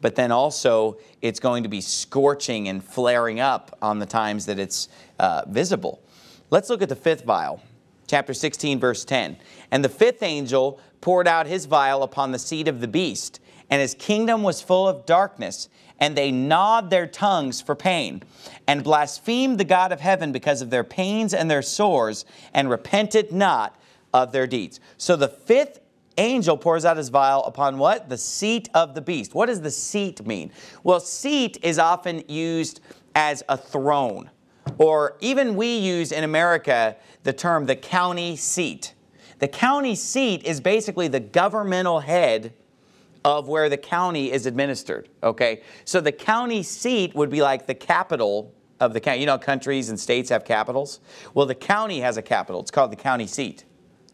but 0.02 0.16
then 0.16 0.32
also 0.32 0.98
it's 1.22 1.40
going 1.40 1.62
to 1.62 1.70
be 1.70 1.82
scorching 1.82 2.68
and 2.68 2.84
flaring 2.84 3.40
up 3.40 3.78
on 3.80 4.00
the 4.00 4.08
times 4.08 4.48
that 4.48 4.58
it's 4.58 4.90
uh, 5.20 5.44
visible. 5.48 6.02
Let's 6.50 6.72
look 6.72 6.82
at 6.82 6.90
the 6.90 6.96
fifth 6.96 7.26
vial, 7.26 7.62
chapter 8.08 8.34
16, 8.34 8.80
verse 8.80 9.06
10. 9.06 9.38
And 9.70 9.86
the 9.86 9.90
fifth 9.90 10.24
angel 10.24 10.80
poured 11.02 11.28
out 11.28 11.48
his 11.48 11.66
vial 11.66 12.04
upon 12.04 12.32
the 12.32 12.40
seat 12.40 12.68
of 12.68 12.80
the 12.80 12.88
beast, 12.88 13.40
and 13.72 13.82
his 13.82 13.96
kingdom 13.96 14.44
was 14.44 14.62
full 14.62 14.88
of 14.88 15.06
darkness, 15.06 15.70
and 15.98 16.16
they 16.16 16.30
gnawed 16.30 16.90
their 16.90 17.08
tongues 17.08 17.62
for 17.62 17.74
pain, 17.74 18.22
and 18.68 18.84
blasphemed 18.84 19.58
the 19.58 19.64
God 19.64 19.92
of 19.92 20.02
heaven 20.02 20.32
because 20.32 20.62
of 20.62 20.70
their 20.70 20.84
pains 20.84 21.34
and 21.34 21.50
their 21.50 21.62
sores, 21.62 22.26
and 22.54 22.70
repented 22.70 23.32
not 23.32 23.80
of 24.14 24.34
their 24.34 24.46
deeds. 24.46 24.82
So 24.98 25.16
the 25.16 25.30
fifth 25.30 25.80
angel 26.18 26.58
pours 26.58 26.84
out 26.84 26.98
his 26.98 27.08
vial 27.08 27.46
upon 27.46 27.78
what? 27.78 28.10
The 28.10 28.18
seat 28.18 28.70
of 28.74 28.94
the 28.94 29.02
beast. 29.02 29.34
What 29.34 29.46
does 29.46 29.62
the 29.62 29.72
seat 29.72 30.26
mean? 30.26 30.52
Well, 30.84 31.00
seat 31.00 31.58
is 31.64 31.80
often 31.80 32.24
used 32.28 32.82
as 33.16 33.42
a 33.48 33.56
throne, 33.56 34.30
or 34.78 35.16
even 35.22 35.56
we 35.56 35.78
use 35.78 36.12
in 36.12 36.26
America 36.26 36.98
the 37.24 37.32
term 37.32 37.66
the 37.66 37.76
county 37.78 38.36
seat. 38.36 38.94
The 39.40 39.48
county 39.48 39.96
seat 39.96 40.44
is 40.44 40.60
basically 40.60 41.08
the 41.08 41.20
governmental 41.22 42.02
head 42.02 42.54
of 43.24 43.48
where 43.48 43.70
the 43.70 43.78
county 43.78 44.32
is 44.32 44.46
administered, 44.46 45.10
okay? 45.22 45.62
So 45.86 46.02
the 46.02 46.12
county 46.12 46.64
seat 46.64 47.14
would 47.16 47.30
be 47.30 47.42
like 47.42 47.68
the 47.68 47.76
capital 47.76 48.54
of 48.80 48.94
the 48.94 49.00
county. 49.00 49.20
You 49.20 49.28
know, 49.28 49.38
countries 49.38 49.90
and 49.90 50.00
states 50.00 50.30
have 50.30 50.44
capitals? 50.44 51.00
Well, 51.34 51.46
the 51.46 51.56
county 51.56 52.00
has 52.00 52.18
a 52.18 52.22
capital. 52.22 52.62
It's 52.62 52.72
called 52.72 52.92
the 52.92 52.98
county 52.98 53.28
seat. 53.28 53.64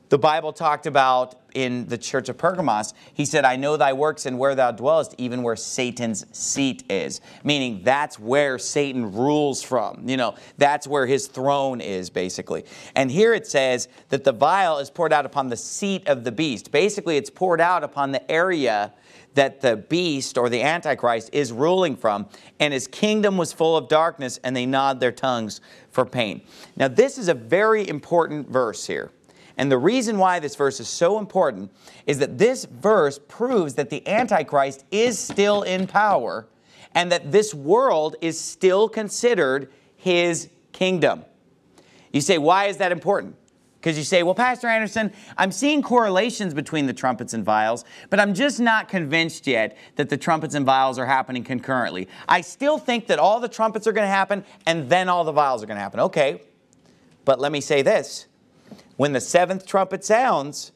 The 0.10 0.18
Bible 0.18 0.54
talked 0.54 0.86
about 0.86 1.36
in 1.54 1.88
the 1.88 1.98
church 1.98 2.30
of 2.30 2.38
Pergamos, 2.38 2.94
he 3.14 3.26
said, 3.26 3.44
I 3.44 3.56
know 3.56 3.78
thy 3.78 3.92
works 3.92 4.26
and 4.26 4.38
where 4.38 4.56
thou 4.56 4.72
dwellest, 4.72 5.16
even 5.18 5.42
where 5.44 5.56
Satan's 5.56 6.26
seat 6.38 6.84
is. 6.90 7.20
Meaning 7.44 7.82
that's 7.84 8.20
where 8.20 8.60
Satan 8.60 9.12
rules 9.12 9.64
from. 9.64 10.08
You 10.08 10.18
know, 10.18 10.36
that's 10.58 10.88
where 10.88 11.06
his 11.06 11.28
throne 11.28 11.82
is, 11.82 12.10
basically. 12.10 12.64
And 12.96 13.10
here 13.10 13.34
it 13.34 13.48
says 13.48 13.90
that 14.10 14.24
the 14.24 14.32
vial 14.32 14.78
is 14.78 14.90
poured 14.90 15.12
out 15.12 15.26
upon 15.26 15.50
the 15.50 15.58
seat 15.58 16.08
of 16.08 16.24
the 16.24 16.32
beast. 16.32 16.72
Basically, 16.72 17.18
it's 17.18 17.30
poured 17.30 17.60
out 17.60 17.84
upon 17.84 18.12
the 18.12 18.32
area 18.32 18.94
that 19.34 19.62
the 19.62 19.78
beast 19.78 20.38
or 20.38 20.50
the 20.50 20.62
Antichrist 20.62 21.30
is 21.34 21.52
ruling 21.52 21.96
from, 21.96 22.28
and 22.60 22.74
his 22.74 22.88
kingdom 22.88 23.38
was 23.38 23.52
full 23.54 23.76
of 23.76 23.88
darkness, 23.88 24.40
and 24.44 24.56
they 24.56 24.66
gnawed 24.66 25.00
their 25.00 25.12
tongues 25.12 25.60
for 25.92 26.06
pain. 26.06 26.42
Now, 26.76 26.88
this 26.88 27.18
is 27.18 27.28
a 27.28 27.34
very 27.34 27.88
important 27.88 28.50
verse 28.50 28.88
here. 28.88 29.12
And 29.58 29.72
the 29.72 29.78
reason 29.78 30.20
why 30.20 30.40
this 30.40 30.56
verse 30.56 30.80
is 30.80 30.88
so 30.88 31.18
important 31.18 31.72
is 32.06 32.20
that 32.20 32.38
this 32.38 32.66
verse 32.66 33.20
proves 33.28 33.74
that 33.74 33.90
the 33.90 34.08
Antichrist 34.08 34.86
is 34.92 35.18
still 35.18 35.64
in 35.64 35.88
power 35.88 36.48
and 36.94 37.12
that 37.12 37.32
this 37.32 37.54
world 37.54 38.16
is 38.22 38.40
still 38.40 38.88
considered 38.88 39.72
his 39.96 40.50
kingdom. 40.72 41.26
You 42.14 42.22
say, 42.22 42.38
why 42.38 42.66
is 42.66 42.78
that 42.78 42.92
important? 42.92 43.36
Because 43.80 43.98
you 43.98 44.04
say, 44.04 44.24
well, 44.24 44.36
Pastor 44.36 44.68
Anderson, 44.68 45.14
I'm 45.38 45.52
seeing 45.52 45.82
correlations 45.82 46.54
between 46.54 46.88
the 46.88 46.94
trumpets 46.94 47.34
and 47.34 47.46
vials, 47.46 47.86
but 48.10 48.20
I'm 48.20 48.34
just 48.34 48.60
not 48.60 48.90
convinced 48.90 49.48
yet 49.48 49.78
that 49.96 50.10
the 50.10 50.18
trumpets 50.18 50.56
and 50.56 50.66
vials 50.66 51.00
are 51.00 51.06
happening 51.06 51.44
concurrently. 51.44 52.08
I 52.28 52.42
still 52.42 52.78
think 52.78 53.08
that 53.08 53.20
all 53.20 53.40
the 53.40 53.48
trumpets 53.48 53.88
are 53.88 53.92
going 53.92 54.06
to 54.06 54.10
happen 54.10 54.44
and 54.66 54.90
then 54.90 55.10
all 55.10 55.24
the 55.24 55.32
vials 55.32 55.64
are 55.64 55.68
going 55.68 55.78
to 55.78 55.82
happen. 55.82 56.00
Okay, 56.02 56.42
but 57.26 57.40
let 57.40 57.52
me 57.52 57.62
say 57.62 57.82
this 57.82 58.27
when 58.98 59.14
the 59.14 59.22
seventh 59.22 59.66
trumpet 59.66 60.04
sounds, 60.04 60.74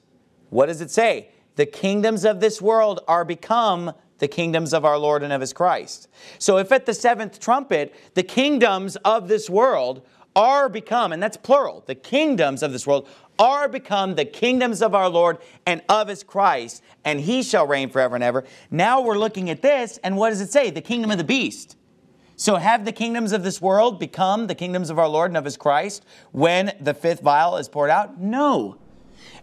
what 0.50 0.68
does 0.68 0.82
it 0.82 0.90
say? 0.90 1.30
The 1.56 1.66
kingdoms 1.66 2.24
of 2.24 2.40
this 2.40 2.62
world 2.62 3.02
are 3.08 3.26
become 3.26 3.94
the 4.20 4.28
kingdoms 4.28 4.74
of 4.74 4.86
our 4.86 4.98
Lord 4.98 5.24
and 5.24 5.34
of 5.34 5.42
his 5.42 5.52
Christ. 5.52 6.08
So 6.38 6.58
if 6.58 6.72
at 6.72 6.86
the 6.86 6.94
seventh 6.94 7.40
trumpet, 7.40 7.94
the 8.14 8.24
kingdoms 8.24 8.96
of 8.98 9.28
this 9.28 9.50
world 9.50 10.06
are 10.36 10.70
become, 10.70 11.12
and 11.12 11.22
that's 11.22 11.36
plural, 11.36 11.84
the 11.88 11.96
kingdoms 11.96 12.64
of 12.64 12.72
this 12.72 12.88
world 12.88 13.10
are 13.38 13.68
become 13.68 14.16
the 14.16 14.24
kingdoms 14.24 14.82
of 14.82 14.94
our 14.94 15.10
Lord 15.10 15.40
and 15.66 15.82
of 15.90 16.08
his 16.08 16.24
Christ, 16.24 16.84
and 17.04 17.20
he 17.20 17.44
shall 17.44 17.66
reign 17.68 17.90
forever 17.90 18.16
and 18.16 18.24
ever. 18.24 18.46
Now 18.70 19.02
we're 19.02 19.18
looking 19.18 19.50
at 19.50 19.62
this, 19.62 19.98
and 20.04 20.16
what 20.16 20.30
does 20.30 20.40
it 20.42 20.52
say? 20.52 20.70
The 20.70 20.82
kingdom 20.82 21.12
of 21.12 21.18
the 21.18 21.24
beast. 21.24 21.76
So 22.36 22.56
have 22.56 22.86
the 22.86 22.92
kingdoms 22.92 23.32
of 23.32 23.44
this 23.44 23.62
world 23.62 24.00
become 24.00 24.48
the 24.48 24.56
kingdoms 24.56 24.90
of 24.90 24.98
our 24.98 25.08
Lord 25.08 25.30
and 25.32 25.38
of 25.38 25.46
his 25.46 25.58
Christ 25.58 26.04
when 26.32 26.74
the 26.80 26.94
fifth 26.94 27.22
vial 27.22 27.58
is 27.58 27.70
poured 27.70 27.90
out? 27.90 28.20
No. 28.20 28.78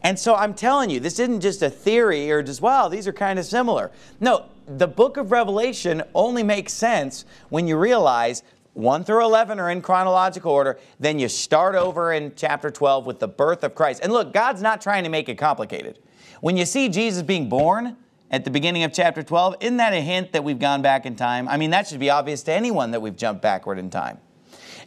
And 0.03 0.19
so 0.19 0.35
I'm 0.35 0.55
telling 0.55 0.91
you, 0.91 1.01
this 1.01 1.19
isn't 1.19 1.41
just 1.41 1.63
a 1.63 1.71
theory 1.71 2.31
or 2.31 2.43
just, 2.43 2.61
wow, 2.61 2.89
these 2.89 3.07
are 3.07 3.13
kind 3.13 3.39
of 3.39 3.45
similar. 3.45 3.91
No, 4.21 4.47
the 4.67 4.87
book 4.87 5.17
of 5.17 5.33
Revelation 5.33 6.03
only 6.15 6.43
makes 6.43 6.73
sense 6.73 7.25
when 7.49 7.67
you 7.67 7.79
realize 7.79 8.43
1 8.75 9.03
through 9.05 9.25
11 9.25 9.59
are 9.59 9.71
in 9.71 9.83
chronological 9.83 10.53
order. 10.53 10.79
Then 11.01 11.19
you 11.19 11.29
start 11.29 11.75
over 11.75 12.13
in 12.13 12.33
chapter 12.37 12.71
12 12.71 13.07
with 13.07 13.19
the 13.19 13.27
birth 13.27 13.65
of 13.65 13.75
Christ. 13.75 14.01
And 14.05 14.13
look, 14.13 14.33
God's 14.33 14.63
not 14.63 14.81
trying 14.81 15.03
to 15.05 15.11
make 15.11 15.29
it 15.29 15.37
complicated. 15.37 15.99
When 16.41 16.57
you 16.57 16.65
see 16.65 16.89
Jesus 16.89 17.23
being 17.23 17.49
born, 17.49 17.97
at 18.31 18.45
the 18.45 18.51
beginning 18.51 18.83
of 18.83 18.93
chapter 18.93 19.23
12. 19.23 19.57
Isn't 19.61 19.77
that 19.79 19.93
a 19.93 20.01
hint 20.01 20.33
that 20.33 20.45
we've 20.45 20.59
gone 20.59 20.83
back 20.83 21.07
in 21.07 21.17
time? 21.17 21.49
I 21.49 21.57
mean, 21.57 21.71
that 21.71 21.87
should 21.87 22.01
be 22.01 22.11
obvious 22.11 22.43
to 22.45 22.53
anyone 22.53 22.91
that 22.91 23.01
we've 23.01 23.17
jumped 23.17 23.43
backward 23.43 23.79
in 23.79 23.91
time. 23.91 24.19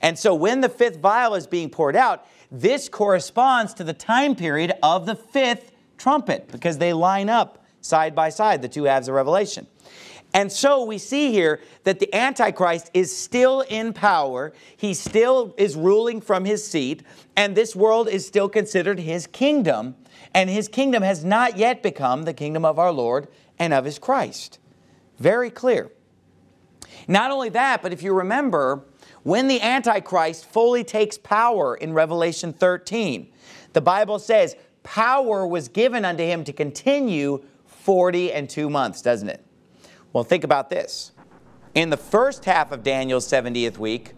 And 0.01 0.17
so 0.17 0.33
when 0.33 0.61
the 0.61 0.69
fifth 0.69 0.97
vial 0.97 1.35
is 1.35 1.47
being 1.47 1.69
poured 1.69 1.95
out, 1.95 2.25
this 2.51 2.89
corresponds 2.89 3.73
to 3.75 3.83
the 3.83 3.93
time 3.93 4.35
period 4.35 4.73
of 4.83 5.05
the 5.05 5.15
fifth 5.15 5.71
trumpet 5.97 6.51
because 6.51 6.77
they 6.77 6.93
line 6.93 7.29
up 7.29 7.63
side 7.81 8.13
by 8.15 8.29
side, 8.29 8.61
the 8.61 8.69
two 8.69 8.83
halves 8.83 9.07
of 9.07 9.15
Revelation. 9.15 9.67
And 10.33 10.51
so 10.51 10.85
we 10.85 10.97
see 10.97 11.31
here 11.31 11.59
that 11.83 11.99
the 11.99 12.13
Antichrist 12.15 12.89
is 12.93 13.15
still 13.15 13.61
in 13.61 13.91
power. 13.91 14.53
He 14.77 14.93
still 14.93 15.53
is 15.57 15.75
ruling 15.75 16.21
from 16.21 16.45
his 16.45 16.65
seat, 16.65 17.03
and 17.35 17.55
this 17.55 17.75
world 17.75 18.07
is 18.07 18.25
still 18.25 18.47
considered 18.47 18.99
his 18.99 19.27
kingdom 19.27 19.95
and 20.33 20.49
his 20.49 20.67
kingdom 20.67 21.03
has 21.03 21.23
not 21.23 21.57
yet 21.57 21.83
become 21.83 22.23
the 22.23 22.33
kingdom 22.33 22.65
of 22.65 22.79
our 22.79 22.91
Lord 22.91 23.27
and 23.59 23.73
of 23.73 23.85
his 23.85 23.99
Christ. 23.99 24.59
Very 25.19 25.49
clear. 25.49 25.91
Not 27.07 27.31
only 27.31 27.49
that, 27.49 27.81
but 27.81 27.93
if 27.93 28.03
you 28.03 28.13
remember, 28.13 28.85
when 29.23 29.47
the 29.47 29.61
Antichrist 29.61 30.45
fully 30.45 30.83
takes 30.83 31.17
power 31.17 31.75
in 31.75 31.93
Revelation 31.93 32.53
13. 32.53 33.31
The 33.73 33.81
Bible 33.81 34.19
says 34.19 34.55
power 34.83 35.45
was 35.45 35.67
given 35.67 36.05
unto 36.05 36.23
him 36.23 36.43
to 36.45 36.53
continue 36.53 37.43
40 37.65 38.33
and 38.33 38.49
two 38.49 38.69
months, 38.69 39.01
doesn't 39.01 39.29
it? 39.29 39.45
Well, 40.13 40.23
think 40.23 40.43
about 40.43 40.69
this. 40.69 41.11
In 41.73 41.89
the 41.89 41.97
first 41.97 42.45
half 42.45 42.71
of 42.71 42.83
Daniel's 42.83 43.27
70th 43.27 43.77
week, 43.77 44.13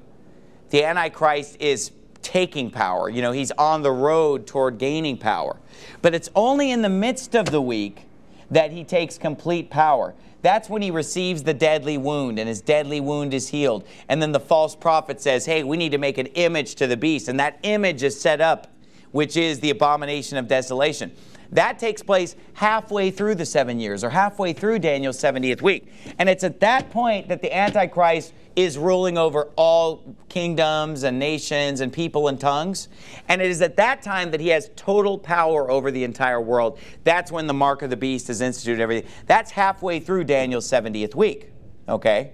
the 0.69 0.83
Antichrist 0.83 1.57
is 1.59 1.91
taking 2.23 2.71
power. 2.71 3.09
You 3.09 3.21
know, 3.21 3.31
he's 3.31 3.51
on 3.51 3.83
the 3.83 3.91
road 3.91 4.47
toward 4.47 4.77
gaining 4.77 5.17
power. 5.17 5.57
But 6.01 6.15
it's 6.15 6.29
only 6.35 6.71
in 6.71 6.81
the 6.81 6.89
midst 6.89 7.35
of 7.35 7.45
the 7.45 7.61
week 7.61 8.05
that 8.49 8.71
he 8.71 8.83
takes 8.83 9.17
complete 9.17 9.69
power. 9.69 10.15
That's 10.41 10.69
when 10.69 10.81
he 10.81 10.91
receives 10.91 11.43
the 11.43 11.53
deadly 11.53 11.97
wound 11.97 12.37
and 12.37 12.49
his 12.49 12.61
deadly 12.61 12.99
wound 12.99 13.33
is 13.33 13.49
healed. 13.49 13.87
And 14.09 14.21
then 14.21 14.33
the 14.33 14.39
false 14.39 14.75
prophet 14.75 15.21
says, 15.21 15.45
hey, 15.45 15.63
we 15.63 15.77
need 15.77 15.93
to 15.93 15.97
make 15.97 16.17
an 16.17 16.27
image 16.27 16.75
to 16.75 16.87
the 16.87 16.97
beast. 16.97 17.29
And 17.29 17.39
that 17.39 17.59
image 17.63 18.03
is 18.03 18.19
set 18.19 18.41
up, 18.41 18.67
which 19.11 19.37
is 19.37 19.61
the 19.61 19.69
abomination 19.69 20.37
of 20.37 20.47
desolation. 20.47 21.11
That 21.53 21.79
takes 21.79 22.01
place 22.01 22.35
halfway 22.53 23.11
through 23.11 23.35
the 23.35 23.45
seven 23.45 23.79
years 23.79 24.03
or 24.03 24.09
halfway 24.09 24.53
through 24.53 24.79
Daniel's 24.79 25.19
70th 25.19 25.61
week. 25.61 25.87
And 26.17 26.27
it's 26.27 26.43
at 26.43 26.59
that 26.61 26.89
point 26.89 27.29
that 27.29 27.41
the 27.41 27.55
Antichrist 27.55 28.33
is 28.55 28.77
ruling 28.77 29.17
over 29.17 29.49
all 29.55 30.15
kingdoms 30.29 31.03
and 31.03 31.17
nations 31.17 31.81
and 31.81 31.91
people 31.91 32.27
and 32.27 32.39
tongues. 32.39 32.87
And 33.27 33.41
it 33.41 33.49
is 33.49 33.61
at 33.61 33.77
that 33.77 34.01
time 34.01 34.31
that 34.31 34.39
he 34.39 34.49
has 34.49 34.69
total 34.75 35.17
power 35.17 35.69
over 35.69 35.91
the 35.91 36.03
entire 36.03 36.41
world. 36.41 36.79
That's 37.03 37.31
when 37.31 37.47
the 37.47 37.53
mark 37.53 37.81
of 37.81 37.89
the 37.89 37.97
beast 37.97 38.29
is 38.29 38.41
instituted, 38.41 38.81
everything. 38.81 39.09
That's 39.25 39.51
halfway 39.51 39.99
through 39.99 40.25
Daniel's 40.25 40.69
70th 40.69 41.15
week. 41.15 41.51
Okay? 41.87 42.33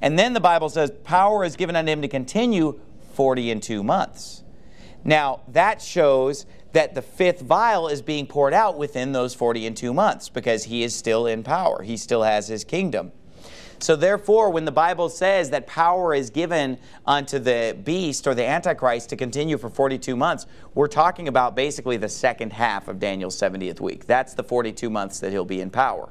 And 0.00 0.18
then 0.18 0.32
the 0.32 0.40
Bible 0.40 0.68
says, 0.68 0.90
power 1.04 1.44
is 1.44 1.56
given 1.56 1.76
unto 1.76 1.90
him 1.90 2.02
to 2.02 2.08
continue 2.08 2.80
40 3.12 3.50
and 3.50 3.62
two 3.62 3.82
months. 3.82 4.42
Now, 5.04 5.40
that 5.48 5.80
shows 5.80 6.46
that 6.72 6.94
the 6.94 7.02
fifth 7.02 7.40
vial 7.40 7.88
is 7.88 8.02
being 8.02 8.26
poured 8.26 8.54
out 8.54 8.78
within 8.78 9.12
those 9.12 9.34
40 9.34 9.66
and 9.66 9.76
two 9.76 9.92
months 9.92 10.28
because 10.28 10.64
he 10.64 10.82
is 10.82 10.94
still 10.94 11.26
in 11.26 11.42
power. 11.42 11.82
He 11.82 11.96
still 11.96 12.22
has 12.22 12.48
his 12.48 12.64
kingdom. 12.64 13.12
So 13.80 13.96
therefore, 13.96 14.50
when 14.50 14.66
the 14.66 14.72
Bible 14.72 15.08
says 15.08 15.50
that 15.50 15.66
power 15.66 16.14
is 16.14 16.28
given 16.28 16.78
unto 17.06 17.38
the 17.38 17.76
beast 17.82 18.26
or 18.26 18.34
the 18.34 18.46
Antichrist 18.46 19.08
to 19.08 19.16
continue 19.16 19.56
for 19.56 19.70
42 19.70 20.14
months, 20.14 20.46
we're 20.74 20.86
talking 20.86 21.28
about 21.28 21.56
basically 21.56 21.96
the 21.96 22.08
second 22.08 22.52
half 22.52 22.88
of 22.88 22.98
Daniel's 22.98 23.40
70th 23.40 23.80
week. 23.80 24.06
That's 24.06 24.34
the 24.34 24.44
42 24.44 24.90
months 24.90 25.18
that 25.20 25.32
he'll 25.32 25.46
be 25.46 25.62
in 25.62 25.70
power. 25.70 26.10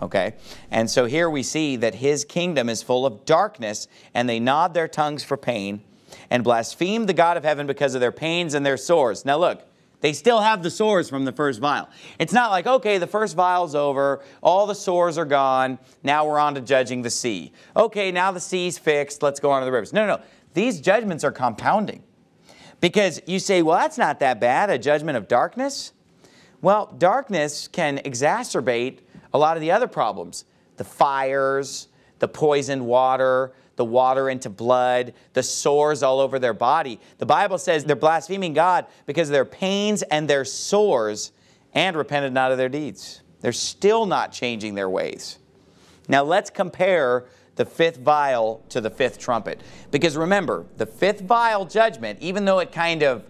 Okay? 0.00 0.34
And 0.70 0.90
so 0.90 1.06
here 1.06 1.30
we 1.30 1.42
see 1.42 1.76
that 1.76 1.96
his 1.96 2.26
kingdom 2.26 2.68
is 2.68 2.82
full 2.82 3.06
of 3.06 3.24
darkness, 3.24 3.88
and 4.12 4.28
they 4.28 4.38
nod 4.38 4.74
their 4.74 4.88
tongues 4.88 5.24
for 5.24 5.38
pain 5.38 5.82
and 6.28 6.44
blaspheme 6.44 7.06
the 7.06 7.14
God 7.14 7.38
of 7.38 7.44
heaven 7.44 7.66
because 7.66 7.94
of 7.94 8.02
their 8.02 8.12
pains 8.12 8.52
and 8.52 8.66
their 8.66 8.76
sores. 8.76 9.24
Now 9.24 9.38
look, 9.38 9.66
they 10.02 10.12
still 10.12 10.40
have 10.40 10.62
the 10.62 10.70
sores 10.70 11.08
from 11.08 11.24
the 11.24 11.32
first 11.32 11.60
vial. 11.60 11.88
It's 12.18 12.32
not 12.32 12.50
like, 12.50 12.66
okay, 12.66 12.98
the 12.98 13.06
first 13.06 13.34
vial's 13.34 13.74
over, 13.74 14.22
all 14.42 14.66
the 14.66 14.74
sores 14.74 15.16
are 15.16 15.24
gone, 15.24 15.78
now 16.02 16.26
we're 16.26 16.38
on 16.38 16.54
to 16.56 16.60
judging 16.60 17.00
the 17.00 17.10
sea. 17.10 17.52
Okay, 17.74 18.12
now 18.12 18.30
the 18.32 18.40
sea's 18.40 18.76
fixed, 18.76 19.22
let's 19.22 19.40
go 19.40 19.50
on 19.50 19.62
to 19.62 19.64
the 19.64 19.72
rivers. 19.72 19.92
No, 19.92 20.06
no, 20.06 20.16
no. 20.16 20.22
These 20.52 20.80
judgments 20.80 21.24
are 21.24 21.32
compounding. 21.32 22.02
Because 22.80 23.22
you 23.26 23.38
say, 23.38 23.62
well, 23.62 23.78
that's 23.78 23.96
not 23.96 24.18
that 24.20 24.40
bad, 24.40 24.68
a 24.68 24.78
judgment 24.78 25.16
of 25.16 25.28
darkness. 25.28 25.92
Well, 26.60 26.94
darkness 26.98 27.68
can 27.68 27.98
exacerbate 27.98 28.98
a 29.32 29.38
lot 29.38 29.56
of 29.56 29.60
the 29.60 29.70
other 29.70 29.86
problems 29.86 30.44
the 30.78 30.84
fires, 30.84 31.88
the 32.18 32.26
poisoned 32.26 32.84
water, 32.84 33.52
the 33.76 33.84
water 33.84 34.28
into 34.28 34.50
blood, 34.50 35.14
the 35.32 35.42
sores 35.42 36.02
all 36.02 36.20
over 36.20 36.38
their 36.38 36.54
body. 36.54 37.00
The 37.18 37.26
Bible 37.26 37.58
says 37.58 37.84
they're 37.84 37.96
blaspheming 37.96 38.52
God 38.52 38.86
because 39.06 39.28
of 39.28 39.32
their 39.32 39.44
pains 39.44 40.02
and 40.02 40.28
their 40.28 40.44
sores 40.44 41.32
and 41.72 41.96
repented 41.96 42.32
not 42.32 42.52
of 42.52 42.58
their 42.58 42.68
deeds. 42.68 43.22
They're 43.40 43.52
still 43.52 44.06
not 44.06 44.32
changing 44.32 44.74
their 44.74 44.88
ways. 44.88 45.38
Now 46.08 46.22
let's 46.22 46.50
compare 46.50 47.26
the 47.56 47.64
fifth 47.64 47.98
vial 47.98 48.62
to 48.70 48.80
the 48.80 48.90
fifth 48.90 49.18
trumpet. 49.18 49.60
Because 49.90 50.16
remember, 50.16 50.66
the 50.76 50.86
fifth 50.86 51.20
vial 51.20 51.64
judgment, 51.64 52.18
even 52.20 52.44
though 52.44 52.60
it 52.60 52.72
kind 52.72 53.02
of 53.02 53.24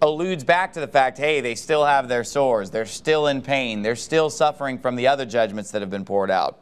alludes 0.00 0.44
back 0.44 0.72
to 0.74 0.80
the 0.80 0.86
fact, 0.86 1.18
hey, 1.18 1.40
they 1.40 1.54
still 1.54 1.84
have 1.84 2.08
their 2.08 2.24
sores, 2.24 2.70
they're 2.70 2.86
still 2.86 3.26
in 3.26 3.42
pain, 3.42 3.82
they're 3.82 3.96
still 3.96 4.30
suffering 4.30 4.78
from 4.78 4.96
the 4.96 5.06
other 5.06 5.24
judgments 5.24 5.70
that 5.70 5.82
have 5.82 5.90
been 5.90 6.04
poured 6.04 6.30
out. 6.30 6.60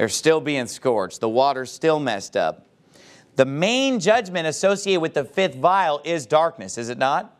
They're 0.00 0.08
still 0.08 0.40
being 0.40 0.66
scorched. 0.66 1.20
The 1.20 1.28
water's 1.28 1.70
still 1.70 2.00
messed 2.00 2.34
up. 2.34 2.66
The 3.36 3.44
main 3.44 4.00
judgment 4.00 4.46
associated 4.46 5.02
with 5.02 5.12
the 5.12 5.26
fifth 5.26 5.56
vial 5.56 6.00
is 6.06 6.24
darkness, 6.24 6.78
is 6.78 6.88
it 6.88 6.96
not? 6.96 7.36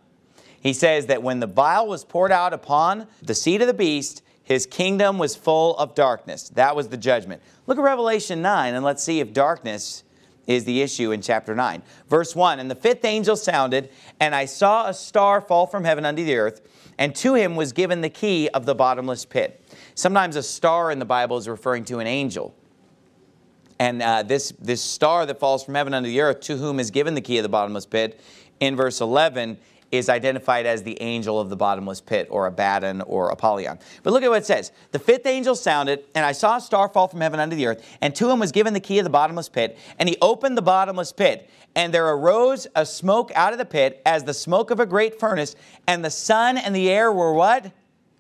He 0.61 0.75
says 0.75 1.07
that 1.07 1.23
when 1.23 1.41
the 1.41 1.47
vial 1.47 1.89
was 1.89 2.05
poured 2.05 2.31
out 2.31 2.53
upon 2.53 3.07
the 3.23 3.35
seed 3.35 3.63
of 3.63 3.67
the 3.67 3.73
beast, 3.73 4.23
his 4.43 4.67
kingdom 4.67 5.17
was 5.17 5.35
full 5.35 5.75
of 5.79 5.95
darkness. 5.95 6.51
That 6.51 6.77
was 6.77 6.89
the 6.89 6.99
judgment. 6.99 7.41
Look 7.67 7.79
at 7.79 7.83
Revelation 7.83 8.43
9 8.43 8.75
and 8.75 8.85
let's 8.85 9.03
see 9.03 9.21
if 9.21 9.33
darkness 9.33 10.05
is 10.47 10.67
the 10.67 10.83
issue 10.83 11.13
in 11.13 11.23
chapter 11.23 11.55
9. 11.55 11.81
Verse 12.11 12.37
1 12.37 12.61
And 12.61 12.71
the 12.71 12.75
fifth 12.75 13.07
angel 13.07 13.37
sounded, 13.37 13.89
and 14.21 14.35
I 14.35 14.45
saw 14.45 14.87
a 14.87 14.93
star 14.93 15.41
fall 15.41 15.67
from 15.67 15.85
heaven 15.85 16.05
unto 16.05 16.27
the 16.27 16.37
earth, 16.37 16.61
and 16.99 17.15
to 17.17 17.33
him 17.33 17.57
was 17.57 17.73
given 17.73 18.03
the 18.03 18.11
key 18.11 18.51
of 18.51 18.67
the 18.67 18.75
bottomless 18.75 19.25
pit. 19.25 19.65
Sometimes 19.95 20.37
a 20.37 20.43
star 20.43 20.91
in 20.91 20.99
the 20.99 21.05
Bible 21.05 21.37
is 21.37 21.49
referring 21.49 21.85
to 21.87 21.99
an 21.99 22.07
angel. 22.07 22.55
And 23.79 24.03
uh, 24.03 24.23
this, 24.23 24.53
this 24.61 24.83
star 24.83 25.25
that 25.27 25.41
falls 25.41 25.65
from 25.65 25.75
heaven 25.75 25.95
unto 25.95 26.09
the 26.09 26.21
earth, 26.21 26.41
to 26.43 26.57
whom 26.57 26.79
is 26.79 26.91
given 26.91 27.15
the 27.15 27.23
key 27.23 27.39
of 27.39 27.43
the 27.43 27.49
bottomless 27.49 27.87
pit, 27.87 28.21
in 28.61 28.77
verse 28.77 29.01
11, 29.01 29.57
is 29.91 30.09
identified 30.09 30.67
as 30.67 30.83
the 30.83 31.01
angel 31.01 31.41
of 31.41 31.49
the 31.49 31.57
bottomless 31.57 32.01
pit, 32.01 32.29
or 32.31 32.47
Abaddon, 32.47 33.01
or 33.03 33.31
Apollyon. 33.31 33.79
But 34.03 34.13
look 34.13 34.23
at 34.23 34.31
what 34.31 34.43
it 34.43 34.47
says. 34.47 34.71
The 34.93 34.99
fifth 34.99 35.27
angel 35.27 35.55
sounded, 35.55 36.05
and 36.15 36.25
I 36.25 36.33
saw 36.33 36.57
a 36.57 36.61
star 36.61 36.89
fall 36.89 37.09
from 37.09 37.21
heaven 37.21 37.41
unto 37.41 37.57
the 37.57 37.67
earth, 37.67 37.99
and 38.01 38.15
to 38.17 38.31
him 38.31 38.39
was 38.39 38.53
given 38.53 38.75
the 38.75 38.81
key 38.81 38.99
of 38.99 39.05
the 39.05 39.11
bottomless 39.11 39.49
pit, 39.49 39.79
and 39.99 40.09
he 40.09 40.17
opened 40.21 40.57
the 40.57 40.63
bottomless 40.63 41.13
pit. 41.13 41.51
And 41.75 41.95
there 41.95 42.07
arose 42.07 42.67
a 42.75 42.85
smoke 42.85 43.33
out 43.35 43.53
of 43.53 43.59
the 43.59 43.65
pit, 43.65 44.03
as 44.05 44.25
the 44.25 44.35
smoke 44.35 44.71
of 44.71 44.81
a 44.81 44.87
great 44.87 45.19
furnace, 45.19 45.57
and 45.87 46.05
the 46.05 46.11
sun 46.11 46.59
and 46.59 46.75
the 46.75 46.91
air 46.91 47.11
were 47.11 47.33
what? 47.33 47.73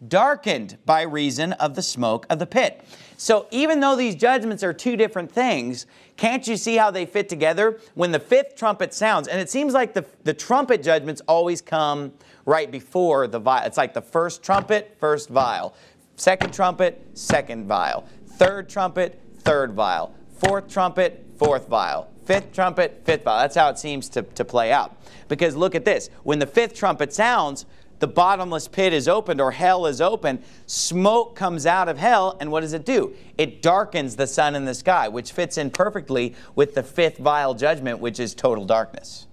Darkened 0.06 0.78
by 0.86 1.02
reason 1.02 1.52
of 1.54 1.74
the 1.74 1.82
smoke 1.82 2.26
of 2.30 2.38
the 2.38 2.46
pit. 2.46 2.84
So 3.16 3.46
even 3.50 3.80
though 3.80 3.96
these 3.96 4.14
judgments 4.14 4.62
are 4.62 4.72
two 4.72 4.96
different 4.96 5.30
things, 5.30 5.86
can't 6.16 6.46
you 6.48 6.56
see 6.56 6.76
how 6.76 6.90
they 6.90 7.04
fit 7.04 7.28
together? 7.28 7.78
When 7.94 8.12
the 8.12 8.18
fifth 8.18 8.56
trumpet 8.56 8.94
sounds, 8.94 9.28
and 9.28 9.40
it 9.40 9.50
seems 9.50 9.74
like 9.74 9.92
the, 9.92 10.06
the 10.24 10.32
trumpet 10.32 10.82
judgments 10.82 11.20
always 11.28 11.60
come 11.60 12.12
right 12.46 12.70
before 12.70 13.26
the 13.26 13.38
vial. 13.38 13.66
It's 13.66 13.76
like 13.76 13.92
the 13.92 14.02
first 14.02 14.42
trumpet, 14.42 14.96
first 14.98 15.28
vial. 15.28 15.74
Second 16.16 16.52
trumpet, 16.54 17.06
second 17.14 17.66
vial. 17.66 18.06
Third 18.26 18.68
trumpet, 18.68 19.20
third 19.38 19.72
vial. 19.72 20.14
Fourth 20.38 20.68
trumpet, 20.68 21.26
fourth 21.36 21.68
vial. 21.68 22.10
Fifth 22.24 22.52
trumpet, 22.52 23.02
fifth 23.04 23.24
vial. 23.24 23.40
That's 23.40 23.56
how 23.56 23.68
it 23.68 23.78
seems 23.78 24.08
to, 24.10 24.22
to 24.22 24.44
play 24.44 24.72
out. 24.72 24.96
Because 25.28 25.56
look 25.56 25.74
at 25.74 25.84
this. 25.84 26.08
When 26.22 26.38
the 26.38 26.46
fifth 26.46 26.74
trumpet 26.74 27.12
sounds, 27.12 27.66
the 28.00 28.08
bottomless 28.08 28.66
pit 28.66 28.92
is 28.92 29.06
opened 29.06 29.40
or 29.40 29.52
hell 29.52 29.86
is 29.86 30.00
open, 30.00 30.42
smoke 30.66 31.36
comes 31.36 31.66
out 31.66 31.88
of 31.88 31.98
hell, 31.98 32.36
and 32.40 32.50
what 32.50 32.62
does 32.62 32.72
it 32.72 32.84
do? 32.84 33.14
It 33.38 33.62
darkens 33.62 34.16
the 34.16 34.26
sun 34.26 34.54
and 34.54 34.66
the 34.66 34.74
sky, 34.74 35.06
which 35.06 35.32
fits 35.32 35.58
in 35.58 35.70
perfectly 35.70 36.34
with 36.54 36.74
the 36.74 36.82
fifth 36.82 37.18
vial 37.18 37.54
judgment, 37.54 38.00
which 38.00 38.18
is 38.18 38.34
total 38.34 38.64
darkness. 38.64 39.26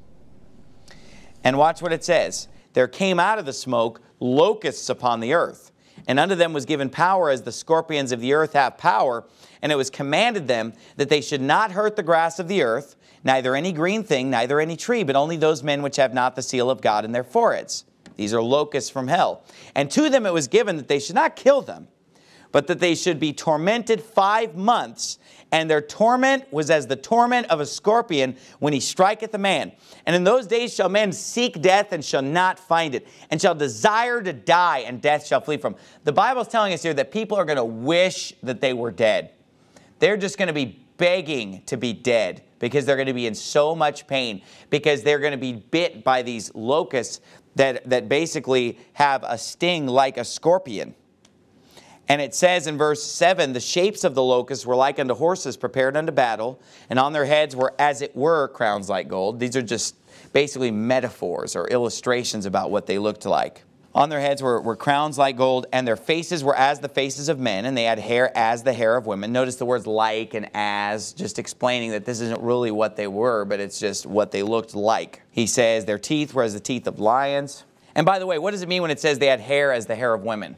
And 1.43 1.57
watch 1.57 1.81
what 1.81 1.93
it 1.93 2.03
says. 2.03 2.49
There 2.73 2.87
came 2.87 3.19
out 3.19 3.39
of 3.39 3.45
the 3.45 3.53
smoke 3.53 4.01
locusts 4.19 4.89
upon 4.89 5.21
the 5.21 5.33
earth, 5.33 5.71
and 6.05 6.19
unto 6.19 6.35
them 6.35 6.51
was 6.51 6.65
given 6.65 6.89
power 6.89 7.29
as 7.29 7.43
the 7.43 7.51
scorpions 7.53 8.11
of 8.11 8.19
the 8.19 8.33
earth 8.33 8.53
have 8.53 8.77
power, 8.77 9.23
and 9.61 9.71
it 9.71 9.75
was 9.75 9.89
commanded 9.89 10.47
them 10.47 10.73
that 10.97 11.09
they 11.09 11.21
should 11.21 11.41
not 11.41 11.71
hurt 11.71 11.95
the 11.95 12.03
grass 12.03 12.37
of 12.37 12.49
the 12.49 12.63
earth, 12.63 12.97
neither 13.23 13.55
any 13.55 13.71
green 13.71 14.03
thing, 14.03 14.29
neither 14.29 14.59
any 14.59 14.75
tree, 14.75 15.03
but 15.03 15.15
only 15.15 15.37
those 15.37 15.63
men 15.63 15.81
which 15.81 15.95
have 15.95 16.13
not 16.13 16.35
the 16.35 16.41
seal 16.41 16.69
of 16.69 16.81
God 16.81 17.05
in 17.05 17.13
their 17.13 17.23
foreheads. 17.23 17.85
These 18.17 18.33
are 18.33 18.41
locusts 18.41 18.89
from 18.89 19.07
hell. 19.07 19.43
And 19.75 19.89
to 19.91 20.09
them 20.09 20.25
it 20.25 20.33
was 20.33 20.47
given 20.47 20.75
that 20.77 20.87
they 20.87 20.99
should 20.99 21.15
not 21.15 21.35
kill 21.35 21.61
them, 21.61 21.87
but 22.51 22.67
that 22.67 22.79
they 22.79 22.95
should 22.95 23.19
be 23.19 23.31
tormented 23.31 24.01
five 24.01 24.55
months. 24.55 25.19
And 25.51 25.69
their 25.69 25.81
torment 25.81 26.51
was 26.51 26.69
as 26.69 26.87
the 26.87 26.95
torment 26.95 27.47
of 27.47 27.61
a 27.61 27.65
scorpion 27.65 28.35
when 28.59 28.73
he 28.73 28.79
striketh 28.79 29.33
a 29.33 29.37
man. 29.37 29.71
And 30.05 30.15
in 30.15 30.23
those 30.23 30.47
days 30.47 30.73
shall 30.73 30.89
men 30.89 31.13
seek 31.13 31.61
death 31.61 31.93
and 31.93 32.03
shall 32.03 32.21
not 32.21 32.59
find 32.59 32.95
it, 32.95 33.07
and 33.29 33.41
shall 33.41 33.55
desire 33.55 34.21
to 34.21 34.33
die, 34.33 34.79
and 34.79 35.01
death 35.01 35.25
shall 35.25 35.39
flee 35.39 35.57
from. 35.57 35.75
The 36.03 36.11
Bible 36.11 36.41
is 36.41 36.47
telling 36.49 36.73
us 36.73 36.83
here 36.83 36.93
that 36.95 37.11
people 37.11 37.37
are 37.37 37.45
going 37.45 37.57
to 37.57 37.63
wish 37.63 38.33
that 38.43 38.59
they 38.59 38.73
were 38.73 38.91
dead. 38.91 39.31
They're 39.99 40.17
just 40.17 40.37
going 40.37 40.47
to 40.47 40.53
be 40.53 40.83
begging 40.97 41.61
to 41.67 41.77
be 41.77 41.93
dead 41.93 42.43
because 42.59 42.85
they're 42.85 42.95
going 42.95 43.07
to 43.07 43.13
be 43.13 43.27
in 43.27 43.35
so 43.35 43.75
much 43.75 44.07
pain 44.07 44.41
because 44.69 45.03
they're 45.03 45.19
going 45.19 45.31
to 45.31 45.37
be 45.37 45.53
bit 45.53 46.03
by 46.03 46.23
these 46.23 46.53
locusts 46.55 47.21
that, 47.57 47.89
that 47.89 48.07
basically 48.07 48.79
have 48.93 49.23
a 49.27 49.37
sting 49.37 49.87
like 49.87 50.17
a 50.17 50.25
scorpion. 50.25 50.95
And 52.09 52.21
it 52.21 52.33
says 52.33 52.67
in 52.67 52.77
verse 52.77 53.03
7 53.03 53.53
the 53.53 53.59
shapes 53.59 54.03
of 54.03 54.15
the 54.15 54.23
locusts 54.23 54.65
were 54.65 54.75
like 54.75 54.97
unto 54.97 55.13
horses 55.13 55.57
prepared 55.57 55.97
unto 55.97 56.11
battle, 56.11 56.61
and 56.89 56.97
on 56.97 57.11
their 57.11 57.25
heads 57.25 57.55
were 57.55 57.73
as 57.77 58.01
it 58.01 58.15
were 58.15 58.47
crowns 58.49 58.89
like 58.89 59.09
gold. 59.09 59.39
These 59.39 59.55
are 59.57 59.61
just 59.61 59.95
basically 60.31 60.71
metaphors 60.71 61.55
or 61.55 61.67
illustrations 61.67 62.45
about 62.45 62.71
what 62.71 62.85
they 62.85 62.97
looked 62.97 63.25
like. 63.25 63.63
On 63.97 64.09
their 64.09 64.19
heads 64.19 64.43
were, 64.43 64.61
were 64.61 64.75
crowns 64.75 65.17
like 65.17 65.37
gold, 65.37 65.65
and 65.73 65.87
their 65.87 65.95
faces 65.95 66.43
were 66.43 66.55
as 66.55 66.79
the 66.79 66.87
faces 66.87 67.29
of 67.29 67.39
men, 67.39 67.65
and 67.65 67.75
they 67.75 67.85
had 67.85 67.97
hair 67.97 68.31
as 68.37 68.61
the 68.61 68.71
hair 68.71 68.95
of 68.95 69.07
women. 69.07 69.31
Notice 69.31 69.55
the 69.55 69.65
words 69.65 69.87
like 69.87 70.35
and 70.35 70.51
as, 70.53 71.13
just 71.13 71.39
explaining 71.39 71.89
that 71.89 72.05
this 72.05 72.21
isn't 72.21 72.39
really 72.39 72.69
what 72.69 72.95
they 72.95 73.07
were, 73.07 73.43
but 73.43 73.59
it's 73.59 73.79
just 73.79 74.05
what 74.05 74.29
they 74.29 74.43
looked 74.43 74.75
like. 74.75 75.23
He 75.31 75.47
says 75.47 75.85
their 75.85 75.97
teeth 75.97 76.35
were 76.35 76.43
as 76.43 76.53
the 76.53 76.59
teeth 76.59 76.85
of 76.85 76.99
lions. 76.99 77.63
And 77.95 78.05
by 78.05 78.19
the 78.19 78.27
way, 78.27 78.37
what 78.37 78.51
does 78.51 78.61
it 78.61 78.69
mean 78.69 78.83
when 78.83 78.91
it 78.91 78.99
says 78.99 79.17
they 79.17 79.25
had 79.25 79.39
hair 79.39 79.73
as 79.73 79.87
the 79.87 79.95
hair 79.95 80.13
of 80.13 80.21
women? 80.21 80.57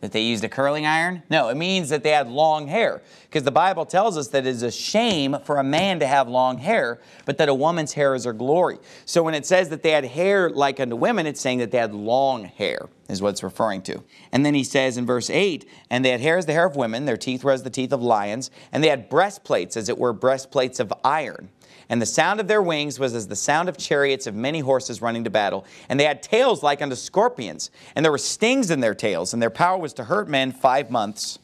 That 0.00 0.12
they 0.12 0.20
used 0.20 0.44
a 0.44 0.48
curling 0.48 0.86
iron? 0.86 1.24
No, 1.28 1.48
it 1.48 1.56
means 1.56 1.88
that 1.88 2.04
they 2.04 2.10
had 2.10 2.28
long 2.28 2.68
hair. 2.68 3.02
Because 3.24 3.42
the 3.42 3.50
Bible 3.50 3.84
tells 3.84 4.16
us 4.16 4.28
that 4.28 4.46
it 4.46 4.50
is 4.50 4.62
a 4.62 4.70
shame 4.70 5.36
for 5.44 5.58
a 5.58 5.64
man 5.64 5.98
to 5.98 6.06
have 6.06 6.28
long 6.28 6.58
hair, 6.58 7.00
but 7.24 7.36
that 7.38 7.48
a 7.48 7.54
woman's 7.54 7.94
hair 7.94 8.14
is 8.14 8.24
her 8.24 8.32
glory. 8.32 8.78
So 9.06 9.24
when 9.24 9.34
it 9.34 9.44
says 9.44 9.70
that 9.70 9.82
they 9.82 9.90
had 9.90 10.04
hair 10.04 10.50
like 10.50 10.78
unto 10.78 10.94
women, 10.94 11.26
it's 11.26 11.40
saying 11.40 11.58
that 11.58 11.72
they 11.72 11.78
had 11.78 11.94
long 11.94 12.44
hair, 12.44 12.88
is 13.08 13.20
what 13.20 13.30
it's 13.30 13.42
referring 13.42 13.82
to. 13.82 14.04
And 14.30 14.46
then 14.46 14.54
he 14.54 14.62
says 14.62 14.96
in 14.96 15.04
verse 15.04 15.30
8, 15.30 15.68
And 15.90 16.04
they 16.04 16.10
had 16.10 16.20
hair 16.20 16.38
as 16.38 16.46
the 16.46 16.52
hair 16.52 16.66
of 16.66 16.76
women, 16.76 17.04
their 17.04 17.16
teeth 17.16 17.42
were 17.42 17.52
as 17.52 17.64
the 17.64 17.70
teeth 17.70 17.92
of 17.92 18.00
lions, 18.00 18.52
and 18.70 18.84
they 18.84 18.88
had 18.88 19.08
breastplates, 19.08 19.76
as 19.76 19.88
it 19.88 19.98
were 19.98 20.12
breastplates 20.12 20.78
of 20.78 20.92
iron. 21.04 21.48
And 21.90 22.02
the 22.02 22.06
sound 22.06 22.38
of 22.40 22.48
their 22.48 22.60
wings 22.60 22.98
was 22.98 23.14
as 23.14 23.28
the 23.28 23.36
sound 23.36 23.68
of 23.68 23.78
chariots 23.78 24.26
of 24.26 24.34
many 24.34 24.60
horses 24.60 25.00
running 25.00 25.24
to 25.24 25.30
battle. 25.30 25.64
And 25.88 25.98
they 25.98 26.04
had 26.04 26.22
tails 26.22 26.62
like 26.62 26.82
unto 26.82 26.96
scorpions, 26.96 27.70
and 27.96 28.04
there 28.04 28.12
were 28.12 28.18
stings 28.18 28.70
in 28.70 28.80
their 28.80 28.94
tails, 28.94 29.32
and 29.32 29.40
their 29.40 29.50
power 29.50 29.78
was 29.78 29.94
to 29.94 30.04
hurt 30.04 30.28
men 30.28 30.52
five 30.52 30.90
months. 30.90 31.38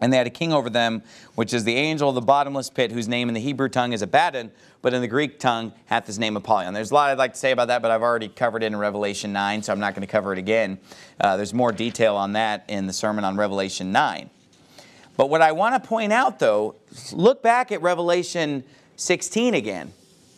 And 0.00 0.12
they 0.12 0.16
had 0.16 0.26
a 0.26 0.30
king 0.30 0.52
over 0.52 0.70
them, 0.70 1.02
which 1.34 1.52
is 1.52 1.64
the 1.64 1.74
angel 1.74 2.08
of 2.08 2.14
the 2.14 2.20
bottomless 2.20 2.70
pit, 2.70 2.92
whose 2.92 3.08
name 3.08 3.28
in 3.28 3.34
the 3.34 3.40
Hebrew 3.40 3.68
tongue 3.68 3.92
is 3.92 4.02
Abaddon, 4.02 4.52
but 4.80 4.94
in 4.94 5.00
the 5.00 5.08
Greek 5.08 5.40
tongue 5.40 5.72
hath 5.86 6.06
his 6.06 6.18
name 6.18 6.36
Apollyon. 6.36 6.72
There's 6.72 6.92
a 6.92 6.94
lot 6.94 7.10
I'd 7.10 7.18
like 7.18 7.32
to 7.32 7.38
say 7.38 7.50
about 7.50 7.68
that, 7.68 7.82
but 7.82 7.90
I've 7.90 8.02
already 8.02 8.28
covered 8.28 8.62
it 8.62 8.66
in 8.66 8.76
Revelation 8.76 9.32
9, 9.32 9.62
so 9.64 9.72
I'm 9.72 9.80
not 9.80 9.94
going 9.94 10.06
to 10.06 10.10
cover 10.10 10.32
it 10.32 10.38
again. 10.38 10.78
Uh, 11.20 11.36
there's 11.36 11.54
more 11.54 11.72
detail 11.72 12.14
on 12.14 12.32
that 12.34 12.64
in 12.68 12.86
the 12.86 12.92
sermon 12.92 13.24
on 13.24 13.36
Revelation 13.36 13.90
9. 13.90 14.30
But 15.16 15.30
what 15.30 15.42
I 15.42 15.50
want 15.50 15.82
to 15.82 15.88
point 15.88 16.12
out, 16.12 16.38
though, 16.38 16.76
look 17.12 17.42
back 17.42 17.72
at 17.72 17.82
Revelation 17.82 18.62
16 18.98 19.54
again. 19.54 19.92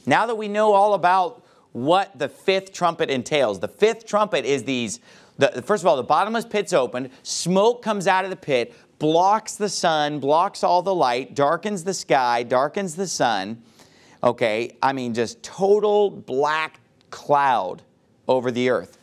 Now 0.07 0.27
that 0.27 0.37
we 0.37 0.46
know 0.46 0.73
all 0.75 0.94
about 0.94 1.42
what 1.73 2.16
the 2.18 2.29
fifth 2.29 2.73
trumpet 2.73 3.11
entails, 3.11 3.59
the 3.59 3.68
fifth 3.68 4.07
trumpet 4.07 4.44
is 4.44 4.64
these, 4.64 5.01
the, 5.38 5.62
first 5.62 5.83
of 5.83 5.87
all, 5.87 5.96
the 5.96 6.03
bottomless 6.03 6.44
pit's 6.44 6.73
opened, 6.73 7.11
smoke 7.23 7.83
comes 7.83 8.07
out 8.07 8.25
of 8.25 8.31
the 8.31 8.37
pit, 8.37 8.75
blocks 8.99 9.55
the 9.55 9.68
sun, 9.68 10.20
blocks 10.20 10.62
all 10.62 10.83
the 10.83 10.94
light, 10.94 11.35
darkens 11.35 11.85
the 11.85 11.94
sky, 11.94 12.42
darkens 12.42 12.96
the 12.96 13.07
sun. 13.07 13.62
Okay, 14.23 14.77
I 14.83 14.92
mean, 14.92 15.14
just 15.14 15.42
total 15.42 16.11
black 16.11 16.81
cloud 17.09 17.83
over 18.29 18.51
the 18.51 18.68
earth. 18.68 18.99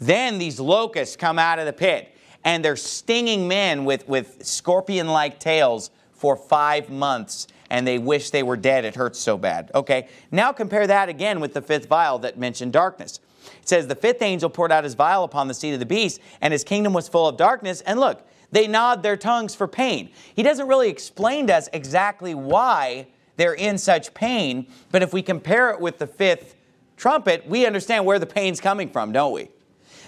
Then 0.00 0.38
these 0.38 0.58
locusts 0.58 1.14
come 1.14 1.38
out 1.38 1.58
of 1.58 1.66
the 1.66 1.74
pit 1.74 2.16
and 2.42 2.64
they're 2.64 2.74
stinging 2.74 3.46
men 3.46 3.84
with, 3.84 4.08
with 4.08 4.44
scorpion 4.46 5.08
like 5.08 5.38
tails 5.38 5.90
for 6.12 6.36
five 6.36 6.88
months 6.88 7.48
and 7.74 7.84
they 7.88 7.98
wish 7.98 8.30
they 8.30 8.44
were 8.44 8.56
dead. 8.56 8.84
It 8.84 8.94
hurts 8.94 9.18
so 9.18 9.36
bad. 9.36 9.72
Okay, 9.74 10.06
now 10.30 10.52
compare 10.52 10.86
that 10.86 11.08
again 11.08 11.40
with 11.40 11.54
the 11.54 11.60
fifth 11.60 11.86
vial 11.86 12.20
that 12.20 12.38
mentioned 12.38 12.72
darkness. 12.72 13.18
It 13.60 13.68
says, 13.68 13.88
The 13.88 13.96
fifth 13.96 14.22
angel 14.22 14.48
poured 14.48 14.70
out 14.70 14.84
his 14.84 14.94
vial 14.94 15.24
upon 15.24 15.48
the 15.48 15.54
seat 15.54 15.72
of 15.72 15.80
the 15.80 15.86
beast, 15.86 16.20
and 16.40 16.52
his 16.52 16.62
kingdom 16.62 16.92
was 16.92 17.08
full 17.08 17.26
of 17.26 17.36
darkness. 17.36 17.80
And 17.80 17.98
look, 17.98 18.24
they 18.52 18.68
gnawed 18.68 19.02
their 19.02 19.16
tongues 19.16 19.56
for 19.56 19.66
pain. 19.66 20.10
He 20.36 20.44
doesn't 20.44 20.68
really 20.68 20.88
explain 20.88 21.48
to 21.48 21.56
us 21.56 21.68
exactly 21.72 22.32
why 22.32 23.08
they're 23.38 23.54
in 23.54 23.76
such 23.76 24.14
pain, 24.14 24.68
but 24.92 25.02
if 25.02 25.12
we 25.12 25.20
compare 25.20 25.70
it 25.70 25.80
with 25.80 25.98
the 25.98 26.06
fifth 26.06 26.54
trumpet, 26.96 27.44
we 27.48 27.66
understand 27.66 28.06
where 28.06 28.20
the 28.20 28.26
pain's 28.26 28.60
coming 28.60 28.88
from, 28.88 29.10
don't 29.10 29.32
we? 29.32 29.48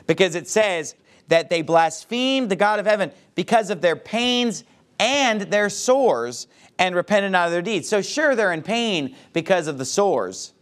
Because 0.06 0.36
it 0.36 0.46
says 0.46 0.94
that 1.26 1.50
they 1.50 1.62
blasphemed 1.62 2.48
the 2.48 2.54
God 2.54 2.78
of 2.78 2.86
heaven 2.86 3.10
because 3.34 3.70
of 3.70 3.80
their 3.80 3.96
pains 3.96 4.62
and 5.00 5.42
their 5.42 5.68
sores 5.68 6.46
and 6.78 6.94
repented 6.94 7.32
not 7.32 7.46
of 7.46 7.52
their 7.52 7.62
deeds. 7.62 7.88
So, 7.88 8.02
sure, 8.02 8.34
they're 8.34 8.52
in 8.52 8.62
pain 8.62 9.16
because 9.32 9.66
of 9.66 9.78
the 9.78 9.84
sores. 9.84 10.52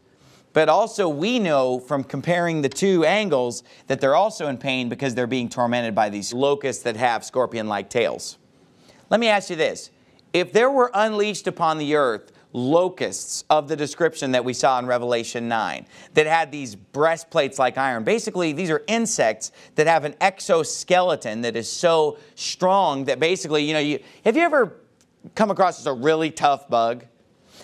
But 0.53 0.68
also, 0.68 1.09
we 1.09 1.40
know 1.40 1.81
from 1.81 2.05
comparing 2.05 2.62
the 2.62 2.68
two 2.68 3.05
angles 3.05 3.64
that 3.88 4.00
they're 4.00 4.14
also 4.14 4.46
in 4.46 4.57
pain 4.57 4.88
because 4.88 5.14
they're 5.14 5.27
being 5.27 5.48
tormented 5.48 5.94
by 5.94 6.11
these 6.11 6.33
locusts 6.33 6.85
that 6.85 6.96
have 6.96 7.24
scorpion 7.24 7.66
like 7.66 7.90
tails. 7.90 8.38
Let 9.11 9.18
me 9.18 9.29
ask 9.29 9.50
you 9.50 9.57
this 9.57 9.90
if 10.33 10.53
there 10.53 10.70
were 10.70 10.90
unleashed 10.94 11.46
upon 11.48 11.79
the 11.79 11.96
earth 11.96 12.33
locusts 12.55 13.44
of 13.50 13.66
the 13.66 13.74
description 13.74 14.31
that 14.31 14.44
we 14.44 14.53
saw 14.53 14.79
in 14.79 14.87
Revelation 14.87 15.48
9 15.48 15.87
that 16.14 16.27
had 16.27 16.53
these 16.53 16.77
breastplates 16.77 17.59
like 17.59 17.77
iron. 17.77 18.05
Basically, 18.05 18.53
these 18.53 18.70
are 18.70 18.85
insects 18.87 19.50
that 19.74 19.88
have 19.88 20.05
an 20.05 20.14
exoskeleton 20.20 21.40
that 21.42 21.57
is 21.57 21.70
so 21.70 22.16
strong 22.37 23.07
that 23.07 23.18
basically, 23.18 23.64
you 23.64 23.72
know, 23.72 23.81
you, 23.81 23.98
have 24.24 24.37
you 24.37 24.42
ever 24.42 24.77
come 25.35 25.51
across 25.51 25.79
as 25.81 25.87
a 25.87 25.93
really 25.93 26.31
tough 26.31 26.69
bug. 26.69 27.05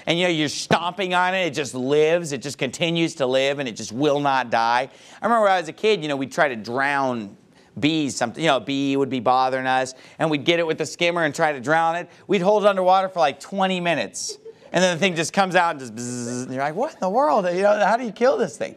And 0.07 0.19
you 0.19 0.25
know, 0.25 0.31
you're 0.31 0.49
stomping 0.49 1.15
on 1.15 1.35
it, 1.35 1.47
it 1.47 1.55
just 1.55 1.75
lives, 1.75 2.33
it 2.33 2.43
just 2.43 2.59
continues 2.59 3.17
to 3.17 3.27
live, 3.27 3.59
and 3.59 3.69
it 3.69 3.77
just 3.77 3.93
will 3.93 4.21
not 4.21 4.51
die. 4.51 4.89
I 5.21 5.25
remember 5.25 5.45
when 5.45 5.53
I 5.53 5.61
was 5.61 5.69
a 5.69 5.73
kid, 5.73 6.03
you 6.03 6.09
know, 6.09 6.17
we'd 6.17 6.33
try 6.33 6.49
to 6.49 6.57
drown 6.57 7.37
bees, 7.79 8.17
something, 8.17 8.43
you 8.43 8.49
know, 8.49 8.57
a 8.57 8.61
bee 8.61 8.97
would 8.97 9.11
be 9.11 9.21
bothering 9.21 9.67
us, 9.67 9.95
and 10.19 10.31
we'd 10.31 10.45
get 10.45 10.59
it 10.59 10.67
with 10.67 10.79
the 10.79 10.87
skimmer 10.87 11.25
and 11.25 11.35
try 11.35 11.53
to 11.53 11.61
drown 11.61 11.97
it. 11.97 12.09
We'd 12.27 12.43
hold 12.43 12.65
it 12.65 12.69
underwater 12.69 13.09
for 13.09 13.21
like 13.21 13.41
20 13.41 13.81
minutes. 13.81 14.39
And 14.73 14.85
then 14.85 14.97
the 14.97 15.01
thing 15.01 15.17
just 15.17 15.33
comes 15.33 15.57
out 15.57 15.73
and 15.73 15.81
just 15.81 15.95
bzzz, 15.95 16.45
and 16.45 16.55
you're 16.55 16.63
like, 16.63 16.77
what 16.77 16.95
in 16.95 17.01
the 17.01 17.11
world? 17.11 17.45
You 17.47 17.63
know, 17.63 17.85
how 17.85 17.97
do 17.97 18.05
you 18.05 18.13
kill 18.13 18.37
this 18.37 18.57
thing? 18.57 18.77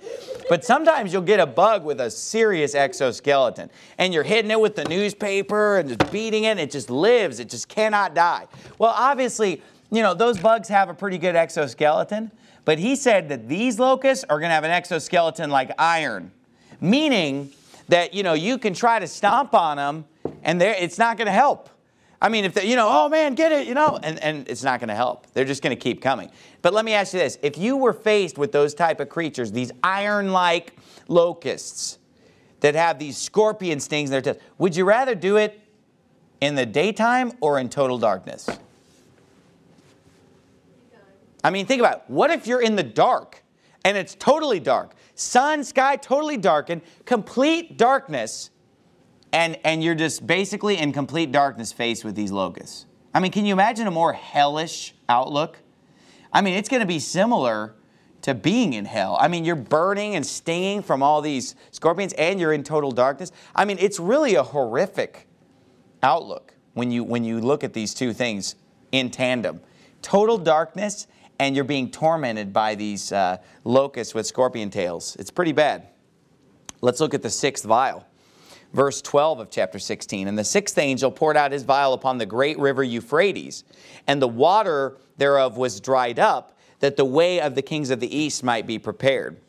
But 0.50 0.66
sometimes 0.66 1.14
you'll 1.14 1.22
get 1.22 1.40
a 1.40 1.46
bug 1.46 1.86
with 1.86 2.02
a 2.02 2.10
serious 2.10 2.74
exoskeleton 2.74 3.70
and 4.00 4.14
you're 4.14 4.24
hitting 4.24 4.50
it 4.50 4.60
with 4.60 4.76
the 4.76 4.86
newspaper 4.86 5.78
and 5.78 5.90
just 5.90 6.12
beating 6.12 6.46
it 6.46 6.50
and 6.50 6.60
it 6.60 6.72
just 6.72 6.90
lives. 6.90 7.40
It 7.40 7.50
just 7.50 7.68
cannot 7.68 8.16
die. 8.16 8.48
Well, 8.80 8.94
obviously, 8.96 9.62
you 9.92 10.02
know, 10.02 10.16
those 10.16 10.40
bugs 10.40 10.68
have 10.70 10.90
a 10.90 10.94
pretty 10.94 11.20
good 11.20 11.36
exoskeleton, 11.36 12.32
but 12.66 12.80
he 12.80 12.96
said 12.96 13.30
that 13.30 13.48
these 13.48 13.78
locusts 13.78 14.26
are 14.28 14.40
going 14.40 14.50
to 14.50 14.56
have 14.56 14.64
an 14.64 14.72
exoskeleton 14.72 15.52
like 15.52 15.72
iron, 15.78 16.32
meaning 16.82 17.52
that, 17.90 18.16
you 18.16 18.24
know, 18.24 18.34
you 18.34 18.58
can 18.58 18.74
try 18.74 18.98
to 18.98 19.08
stomp 19.08 19.54
on 19.54 19.78
them 19.78 20.06
and 20.42 20.60
it's 20.62 20.98
not 20.98 21.18
going 21.18 21.28
to 21.28 21.32
help. 21.32 21.70
I 22.24 22.30
mean, 22.30 22.46
if 22.46 22.54
they, 22.54 22.66
you 22.66 22.78
know, 22.78 22.88
oh 22.90 23.10
man, 23.10 23.36
get 23.36 23.52
it, 23.52 23.68
you 23.68 23.74
know, 23.74 24.00
and, 24.02 24.18
and 24.24 24.48
it's 24.48 24.64
not 24.64 24.80
going 24.80 24.88
to 24.88 24.96
help. 24.96 25.28
They're 25.34 25.44
just 25.44 25.62
going 25.62 25.76
to 25.76 25.82
keep 25.82 26.02
coming. 26.02 26.32
But 26.62 26.74
let 26.74 26.86
me 26.86 26.94
ask 26.94 27.14
you 27.14 27.20
this. 27.20 27.38
If 27.42 27.58
you 27.58 27.76
were 27.76 27.92
faced 27.92 28.38
with 28.38 28.54
those 28.54 28.74
type 28.74 29.02
of 29.02 29.10
creatures, 29.10 29.52
these 29.52 29.74
iron-like 29.84 30.78
locusts 31.10 32.00
that 32.62 32.76
have 32.76 32.98
these 32.98 33.18
scorpion 33.18 33.82
stings 33.82 34.10
in 34.10 34.12
their 34.14 34.22
tails, 34.22 34.38
would 34.58 34.74
you 34.74 34.86
rather 34.86 35.16
do 35.16 35.36
it 35.36 35.60
in 36.40 36.56
the 36.56 36.66
daytime 36.66 37.34
or 37.42 37.60
in 37.60 37.68
total 37.68 37.98
darkness? 37.98 38.50
I 41.44 41.50
mean, 41.50 41.66
think 41.66 41.82
about 41.82 41.98
it. 41.98 42.04
What 42.08 42.32
if 42.32 42.48
you're 42.48 42.62
in 42.62 42.78
the 42.78 42.84
dark 42.84 43.44
and 43.84 43.98
it's 43.98 44.16
totally 44.16 44.62
dark? 44.62 44.96
Sun, 45.16 45.66
sky, 45.66 45.98
totally 45.98 46.38
darkened, 46.38 46.84
complete 47.04 47.78
darkness 47.78 48.50
and, 49.34 49.58
and 49.64 49.84
you're 49.84 49.96
just 49.96 50.26
basically 50.26 50.78
in 50.78 50.94
complete 50.94 51.32
darkness 51.32 51.74
faced 51.74 52.06
with 52.06 52.16
these 52.16 52.32
locusts. 52.32 52.86
I 53.14 53.20
mean, 53.20 53.32
can 53.32 53.46
you 53.46 53.54
imagine 53.54 53.88
a 53.88 53.92
more 53.92 54.14
hellish 54.14 54.94
outlook? 55.10 55.58
I 56.32 56.42
mean, 56.42 56.54
it's 56.54 56.70
going 56.70 56.82
to 56.82 56.88
be 56.88 57.00
similar 57.00 57.76
to 58.22 58.34
being 58.34 58.74
in 58.74 58.86
hell. 58.86 59.18
I 59.20 59.28
mean, 59.28 59.44
you're 59.44 59.56
burning 59.56 60.16
and 60.16 60.26
stinging 60.26 60.82
from 60.82 61.04
all 61.04 61.22
these 61.22 61.56
scorpions 61.72 62.14
and 62.14 62.40
you're 62.40 62.54
in 62.54 62.64
total 62.64 62.92
darkness. 62.92 63.32
I 63.56 63.66
mean, 63.66 63.78
it's 63.80 64.00
really 64.00 64.36
a 64.36 64.44
horrific 64.44 65.28
outlook 66.02 66.54
when 66.74 66.92
you 66.92 67.04
when 67.04 67.24
you 67.24 67.42
look 67.42 67.64
at 67.64 67.74
these 67.74 67.94
two 67.94 68.14
things 68.14 68.56
in 68.92 69.10
tandem. 69.12 69.62
Total 70.02 70.38
darkness 70.38 71.08
and 71.40 71.56
you're 71.56 71.66
being 71.66 71.90
tormented 71.92 72.54
by 72.54 72.76
these 72.76 73.12
uh, 73.12 73.38
locusts 73.64 74.14
with 74.14 74.26
scorpion 74.26 74.70
tails. 74.70 75.16
It's 75.20 75.32
pretty 75.32 75.52
bad. 75.52 75.88
Let's 76.82 77.00
look 77.00 77.14
at 77.14 77.22
the 77.22 77.30
sixth 77.30 77.66
vial 77.66 78.06
verse 78.74 79.02
12 79.02 79.40
of 79.40 79.50
chapter 79.50 79.80
16. 79.80 80.28
And 80.28 80.38
the 80.38 80.44
sixth 80.44 80.78
angel 80.78 81.12
poured 81.12 81.38
out 81.38 81.52
his 81.52 81.64
vial 81.64 81.94
upon 81.94 82.18
the 82.18 82.26
great 82.26 82.60
river 82.60 82.84
Euphrates, 82.84 83.64
and 84.08 84.22
the 84.22 84.28
water 84.28 84.98
thereof 85.18 85.58
was 85.58 85.80
dried 85.80 86.20
up, 86.20 86.58
that 86.80 86.98
the 86.98 87.06
way 87.06 87.40
of 87.40 87.56
the 87.56 87.62
kings 87.62 87.90
of 87.90 88.00
the 88.00 88.16
east 88.16 88.44
might 88.44 88.68
be 88.68 88.78
prepared. 88.78 89.40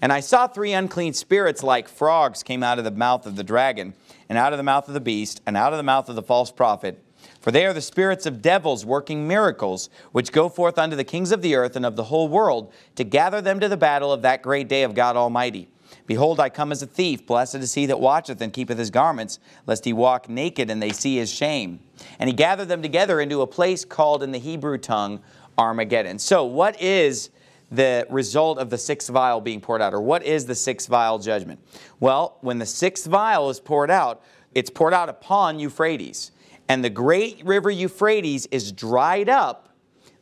And 0.00 0.12
I 0.12 0.20
saw 0.20 0.46
three 0.46 0.72
unclean 0.72 1.12
spirits 1.14 1.62
like 1.62 1.88
frogs 1.88 2.42
came 2.42 2.62
out 2.62 2.78
of 2.78 2.84
the 2.84 2.90
mouth 2.90 3.26
of 3.26 3.36
the 3.36 3.44
dragon, 3.44 3.94
and 4.28 4.38
out 4.38 4.52
of 4.52 4.56
the 4.56 4.62
mouth 4.62 4.88
of 4.88 4.94
the 4.94 5.00
beast, 5.00 5.40
and 5.46 5.56
out 5.56 5.72
of 5.72 5.76
the 5.76 5.82
mouth 5.82 6.08
of 6.08 6.14
the 6.16 6.22
false 6.22 6.50
prophet. 6.50 7.02
For 7.40 7.50
they 7.50 7.66
are 7.66 7.72
the 7.72 7.80
spirits 7.80 8.26
of 8.26 8.42
devils 8.42 8.84
working 8.84 9.26
miracles, 9.26 9.90
which 10.12 10.32
go 10.32 10.48
forth 10.48 10.78
unto 10.78 10.96
the 10.96 11.04
kings 11.04 11.32
of 11.32 11.42
the 11.42 11.54
earth 11.54 11.76
and 11.76 11.86
of 11.86 11.96
the 11.96 12.04
whole 12.04 12.28
world, 12.28 12.72
to 12.96 13.04
gather 13.04 13.40
them 13.40 13.60
to 13.60 13.68
the 13.68 13.76
battle 13.76 14.12
of 14.12 14.22
that 14.22 14.42
great 14.42 14.68
day 14.68 14.82
of 14.82 14.94
God 14.94 15.16
Almighty. 15.16 15.68
Behold, 16.06 16.40
I 16.40 16.48
come 16.48 16.72
as 16.72 16.82
a 16.82 16.86
thief. 16.86 17.26
Blessed 17.26 17.56
is 17.56 17.74
he 17.74 17.86
that 17.86 18.00
watcheth 18.00 18.40
and 18.40 18.52
keepeth 18.52 18.78
his 18.78 18.90
garments, 18.90 19.38
lest 19.66 19.84
he 19.84 19.92
walk 19.92 20.28
naked 20.28 20.70
and 20.70 20.82
they 20.82 20.90
see 20.90 21.16
his 21.16 21.32
shame. 21.32 21.80
And 22.18 22.28
he 22.28 22.34
gathered 22.34 22.68
them 22.68 22.82
together 22.82 23.20
into 23.20 23.42
a 23.42 23.46
place 23.46 23.84
called 23.84 24.22
in 24.22 24.32
the 24.32 24.38
Hebrew 24.38 24.78
tongue 24.78 25.20
Armageddon. 25.56 26.18
So, 26.18 26.44
what 26.44 26.80
is 26.80 27.30
the 27.70 28.06
result 28.10 28.58
of 28.58 28.68
the 28.68 28.78
sixth 28.78 29.08
vial 29.08 29.40
being 29.40 29.60
poured 29.60 29.80
out, 29.80 29.94
or 29.94 30.00
what 30.00 30.22
is 30.24 30.44
the 30.44 30.54
sixth 30.54 30.88
vial 30.88 31.18
judgment? 31.18 31.60
Well, 32.00 32.36
when 32.42 32.58
the 32.58 32.66
sixth 32.66 33.06
vial 33.06 33.48
is 33.48 33.60
poured 33.60 33.90
out, 33.90 34.22
it's 34.54 34.70
poured 34.70 34.92
out 34.92 35.08
upon 35.08 35.58
Euphrates. 35.58 36.32
And 36.68 36.84
the 36.84 36.90
great 36.90 37.44
river 37.44 37.70
Euphrates 37.70 38.46
is 38.46 38.72
dried 38.72 39.28
up 39.28 39.70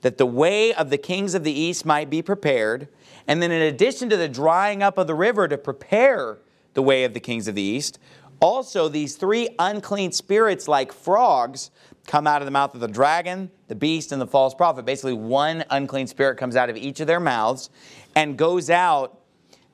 that 0.03 0.19
the 0.19 0.27
way 0.27 0.73
of 0.73 0.91
the 0.91 0.99
kings 0.99 1.35
of 1.35 1.45
the 1.45 1.53
east 1.53 1.85
might 1.85 2.09
be 2.09 2.23
prepared. 2.23 2.89
And 3.31 3.41
then, 3.41 3.53
in 3.53 3.63
addition 3.63 4.09
to 4.09 4.17
the 4.17 4.29
drying 4.29 4.83
up 4.83 4.99
of 4.99 5.07
the 5.07 5.15
river 5.15 5.47
to 5.47 5.57
prepare 5.57 6.39
the 6.75 6.83
way 6.83 7.05
of 7.05 7.15
the 7.15 7.21
kings 7.21 7.47
of 7.47 7.55
the 7.55 7.63
east, 7.63 8.01
also 8.41 8.89
these 8.89 9.15
three 9.15 9.51
unclean 9.61 10.11
spirits, 10.11 10.67
like 10.67 10.93
frogs, 10.93 11.71
come 12.09 12.27
out 12.27 12.43
of 12.43 12.47
the 12.47 12.51
mouth 12.51 12.75
of 12.75 12.81
the 12.81 12.89
dragon, 12.89 13.49
the 13.69 13.77
beast, 13.77 14.11
and 14.11 14.21
the 14.21 14.27
false 14.27 14.53
prophet. 14.53 14.85
Basically, 14.85 15.13
one 15.13 15.63
unclean 15.71 16.09
spirit 16.09 16.39
comes 16.39 16.57
out 16.57 16.71
of 16.71 16.77
each 16.77 16.99
of 16.99 17.07
their 17.07 17.21
mouths 17.21 17.71
and 18.17 18.37
goes 18.37 18.69
out 18.69 19.21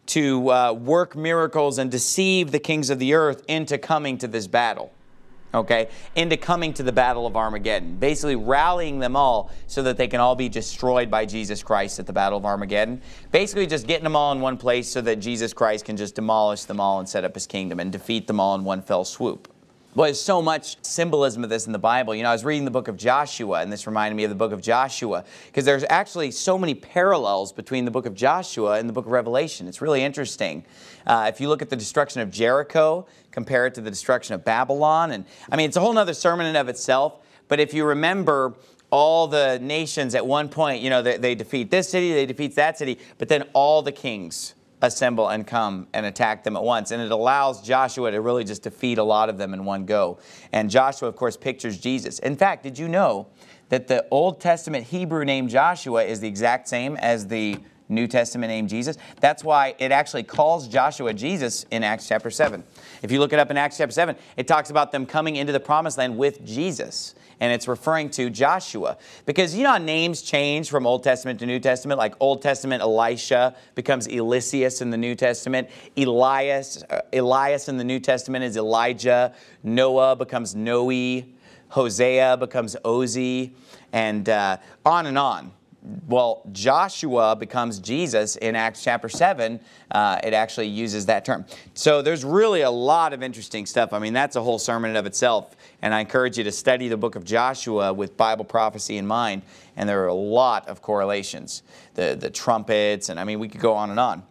to 0.08 0.52
uh, 0.52 0.74
work 0.74 1.16
miracles 1.16 1.78
and 1.78 1.90
deceive 1.90 2.52
the 2.52 2.58
kings 2.58 2.90
of 2.90 2.98
the 2.98 3.14
earth 3.14 3.42
into 3.48 3.78
coming 3.78 4.18
to 4.18 4.28
this 4.28 4.46
battle 4.46 4.92
okay, 5.54 5.88
into 6.14 6.36
coming 6.36 6.72
to 6.74 6.82
the 6.82 6.92
Battle 6.92 7.26
of 7.26 7.36
Armageddon, 7.36 7.96
basically 7.96 8.36
rallying 8.36 8.98
them 8.98 9.16
all 9.16 9.50
so 9.66 9.82
that 9.82 9.96
they 9.96 10.08
can 10.08 10.20
all 10.20 10.34
be 10.34 10.48
destroyed 10.48 11.10
by 11.10 11.26
Jesus 11.26 11.62
Christ 11.62 11.98
at 11.98 12.06
the 12.06 12.12
Battle 12.12 12.38
of 12.38 12.44
Armageddon. 12.44 13.00
Basically, 13.32 13.66
just 13.66 13.86
getting 13.86 14.04
them 14.04 14.16
all 14.16 14.32
in 14.32 14.40
one 14.40 14.56
place 14.56 14.88
so 14.88 15.00
that 15.00 15.16
Jesus 15.16 15.52
Christ 15.52 15.84
can 15.84 15.96
just 15.96 16.14
demolish 16.14 16.64
them 16.64 16.80
all 16.80 16.98
and 16.98 17.08
set 17.08 17.24
up 17.24 17.34
his 17.34 17.46
kingdom 17.46 17.80
and 17.80 17.90
defeat 17.90 18.26
them 18.26 18.40
all 18.40 18.54
in 18.54 18.64
one 18.64 18.82
fell 18.82 19.04
swoop. 19.04 19.48
Well, 19.96 20.04
there's 20.04 20.20
so 20.20 20.42
much 20.42 20.76
symbolism 20.84 21.42
of 21.42 21.48
this 21.48 21.66
in 21.66 21.72
the 21.72 21.78
Bible. 21.78 22.14
You 22.14 22.22
know, 22.22 22.28
I 22.28 22.34
was 22.34 22.44
reading 22.44 22.66
the 22.66 22.70
book 22.70 22.88
of 22.88 22.98
Joshua, 22.98 23.62
and 23.62 23.72
this 23.72 23.86
reminded 23.86 24.14
me 24.14 24.24
of 24.24 24.28
the 24.28 24.36
book 24.36 24.52
of 24.52 24.60
Joshua, 24.60 25.24
because 25.46 25.64
there's 25.64 25.86
actually 25.88 26.32
so 26.32 26.58
many 26.58 26.74
parallels 26.74 27.50
between 27.50 27.86
the 27.86 27.90
book 27.90 28.04
of 28.04 28.12
Joshua 28.12 28.78
and 28.78 28.90
the 28.90 28.92
book 28.92 29.06
of 29.06 29.12
Revelation. 29.12 29.66
It's 29.66 29.80
really 29.80 30.02
interesting. 30.02 30.66
Uh, 31.06 31.30
if 31.32 31.40
you 31.40 31.48
look 31.48 31.62
at 31.62 31.70
the 31.70 31.76
destruction 31.76 32.20
of 32.20 32.30
Jericho, 32.30 33.06
compare 33.36 33.66
it 33.66 33.74
to 33.74 33.82
the 33.82 33.90
destruction 33.90 34.34
of 34.34 34.42
Babylon, 34.46 35.10
and 35.10 35.26
I 35.52 35.56
mean, 35.56 35.68
it's 35.68 35.76
a 35.76 35.80
whole 35.80 35.96
other 35.98 36.14
sermon 36.14 36.46
in 36.46 36.56
of 36.56 36.70
itself, 36.70 37.18
but 37.48 37.60
if 37.60 37.74
you 37.74 37.84
remember, 37.84 38.54
all 38.90 39.26
the 39.26 39.58
nations 39.60 40.14
at 40.14 40.24
one 40.24 40.48
point, 40.48 40.80
you 40.80 40.88
know, 40.88 41.02
they, 41.02 41.18
they 41.18 41.34
defeat 41.34 41.70
this 41.70 41.90
city, 41.90 42.14
they 42.14 42.24
defeat 42.24 42.54
that 42.54 42.78
city, 42.78 42.98
but 43.18 43.28
then 43.28 43.42
all 43.52 43.82
the 43.82 43.92
kings 43.92 44.54
assemble 44.80 45.28
and 45.28 45.46
come 45.46 45.86
and 45.92 46.06
attack 46.06 46.44
them 46.44 46.56
at 46.56 46.62
once. 46.62 46.92
And 46.92 47.02
it 47.02 47.10
allows 47.10 47.60
Joshua 47.60 48.10
to 48.10 48.20
really 48.22 48.44
just 48.44 48.62
defeat 48.62 48.96
a 48.96 49.02
lot 49.02 49.28
of 49.28 49.36
them 49.36 49.52
in 49.52 49.66
one 49.66 49.84
go. 49.84 50.18
And 50.52 50.70
Joshua, 50.70 51.08
of 51.08 51.16
course, 51.16 51.36
pictures 51.36 51.78
Jesus. 51.78 52.20
In 52.20 52.36
fact, 52.36 52.62
did 52.62 52.78
you 52.78 52.88
know 52.88 53.26
that 53.68 53.88
the 53.88 54.06
Old 54.10 54.40
Testament 54.40 54.84
Hebrew 54.84 55.24
name 55.24 55.48
Joshua 55.48 56.04
is 56.04 56.20
the 56.20 56.28
exact 56.28 56.68
same 56.68 56.96
as 56.96 57.26
the 57.26 57.58
New 57.88 58.06
Testament 58.06 58.50
name 58.50 58.68
Jesus? 58.68 58.96
That's 59.20 59.44
why 59.44 59.74
it 59.78 59.92
actually 59.92 60.22
calls 60.22 60.68
Joshua 60.68 61.14
Jesus 61.14 61.66
in 61.70 61.82
Acts 61.82 62.08
chapter 62.08 62.30
7. 62.30 62.62
If 63.02 63.10
you 63.10 63.18
look 63.18 63.32
it 63.32 63.38
up 63.38 63.50
in 63.50 63.56
Acts 63.56 63.78
chapter 63.78 63.92
7, 63.92 64.16
it 64.36 64.46
talks 64.46 64.70
about 64.70 64.92
them 64.92 65.06
coming 65.06 65.36
into 65.36 65.52
the 65.52 65.60
promised 65.60 65.98
land 65.98 66.16
with 66.16 66.44
Jesus 66.44 67.14
and 67.40 67.52
it's 67.52 67.68
referring 67.68 68.10
to 68.10 68.30
Joshua. 68.30 68.96
Because 69.24 69.54
you 69.54 69.64
know 69.64 69.76
names 69.78 70.22
change 70.22 70.70
from 70.70 70.86
Old 70.86 71.02
Testament 71.02 71.38
to 71.40 71.46
New 71.46 71.60
Testament? 71.60 71.98
Like 71.98 72.14
Old 72.20 72.42
Testament 72.42 72.82
Elisha 72.82 73.54
becomes 73.74 74.08
Eliseus 74.08 74.80
in 74.82 74.90
the 74.90 74.96
New 74.96 75.14
Testament. 75.14 75.68
Elias, 75.96 76.82
uh, 76.88 77.02
Elias 77.12 77.68
in 77.68 77.76
the 77.76 77.84
New 77.84 78.00
Testament 78.00 78.44
is 78.44 78.56
Elijah. 78.56 79.34
Noah 79.62 80.16
becomes 80.16 80.54
Noe. 80.54 81.22
Hosea 81.68 82.36
becomes 82.38 82.76
Osee. 82.84 83.52
And 83.92 84.28
uh, 84.28 84.58
on 84.84 85.06
and 85.06 85.18
on 85.18 85.52
well, 86.08 86.42
Joshua 86.50 87.36
becomes 87.36 87.78
Jesus 87.78 88.36
in 88.36 88.56
Acts 88.56 88.82
chapter 88.82 89.08
7. 89.08 89.60
Uh, 89.90 90.18
it 90.24 90.34
actually 90.34 90.66
uses 90.66 91.06
that 91.06 91.24
term. 91.24 91.44
So 91.74 92.02
there's 92.02 92.24
really 92.24 92.62
a 92.62 92.70
lot 92.70 93.12
of 93.12 93.22
interesting 93.22 93.66
stuff. 93.66 93.92
I 93.92 94.00
mean, 94.00 94.12
that's 94.12 94.34
a 94.34 94.42
whole 94.42 94.58
sermon 94.58 94.96
of 94.96 95.06
itself. 95.06 95.54
And 95.82 95.94
I 95.94 96.00
encourage 96.00 96.38
you 96.38 96.44
to 96.44 96.50
study 96.50 96.88
the 96.88 96.96
book 96.96 97.14
of 97.14 97.24
Joshua 97.24 97.92
with 97.92 98.16
Bible 98.16 98.44
prophecy 98.44 98.96
in 98.96 99.06
mind. 99.06 99.42
And 99.76 99.88
there 99.88 100.02
are 100.02 100.08
a 100.08 100.14
lot 100.14 100.66
of 100.68 100.82
correlations. 100.82 101.62
The, 101.94 102.16
the 102.18 102.30
trumpets, 102.30 103.08
and 103.08 103.20
I 103.20 103.24
mean, 103.24 103.38
we 103.38 103.48
could 103.48 103.60
go 103.60 103.74
on 103.74 103.90
and 103.90 104.00
on. 104.00 104.24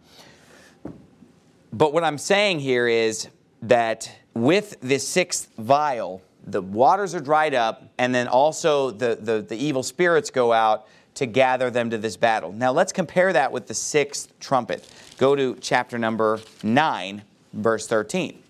But 1.72 1.94
what 1.94 2.04
I'm 2.04 2.18
saying 2.18 2.60
here 2.60 2.86
is 2.86 3.28
that 3.62 4.10
with 4.34 4.78
this 4.80 5.08
sixth 5.08 5.48
vial, 5.56 6.22
the 6.46 6.62
waters 6.62 7.14
are 7.14 7.20
dried 7.20 7.54
up, 7.54 7.82
and 7.98 8.14
then 8.14 8.28
also 8.28 8.90
the, 8.90 9.18
the, 9.20 9.42
the 9.42 9.56
evil 9.56 9.82
spirits 9.82 10.30
go 10.30 10.52
out 10.52 10.86
to 11.16 11.26
gather 11.26 11.70
them 11.70 11.90
to 11.90 11.98
this 11.98 12.16
battle. 12.16 12.52
Now 12.52 12.72
let's 12.72 12.92
compare 12.92 13.32
that 13.32 13.50
with 13.50 13.66
the 13.66 13.74
sixth 13.74 14.38
trumpet. 14.38 14.88
Go 15.18 15.34
to 15.34 15.56
chapter 15.60 15.98
number 15.98 16.40
9, 16.62 17.22
verse 17.54 17.86
13. 17.86 18.42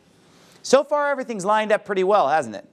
So 0.63 0.83
far, 0.83 1.09
everything's 1.09 1.45
lined 1.45 1.71
up 1.71 1.85
pretty 1.85 2.05
well, 2.05 2.29
hasn't 2.29 2.57
it? 2.57 2.69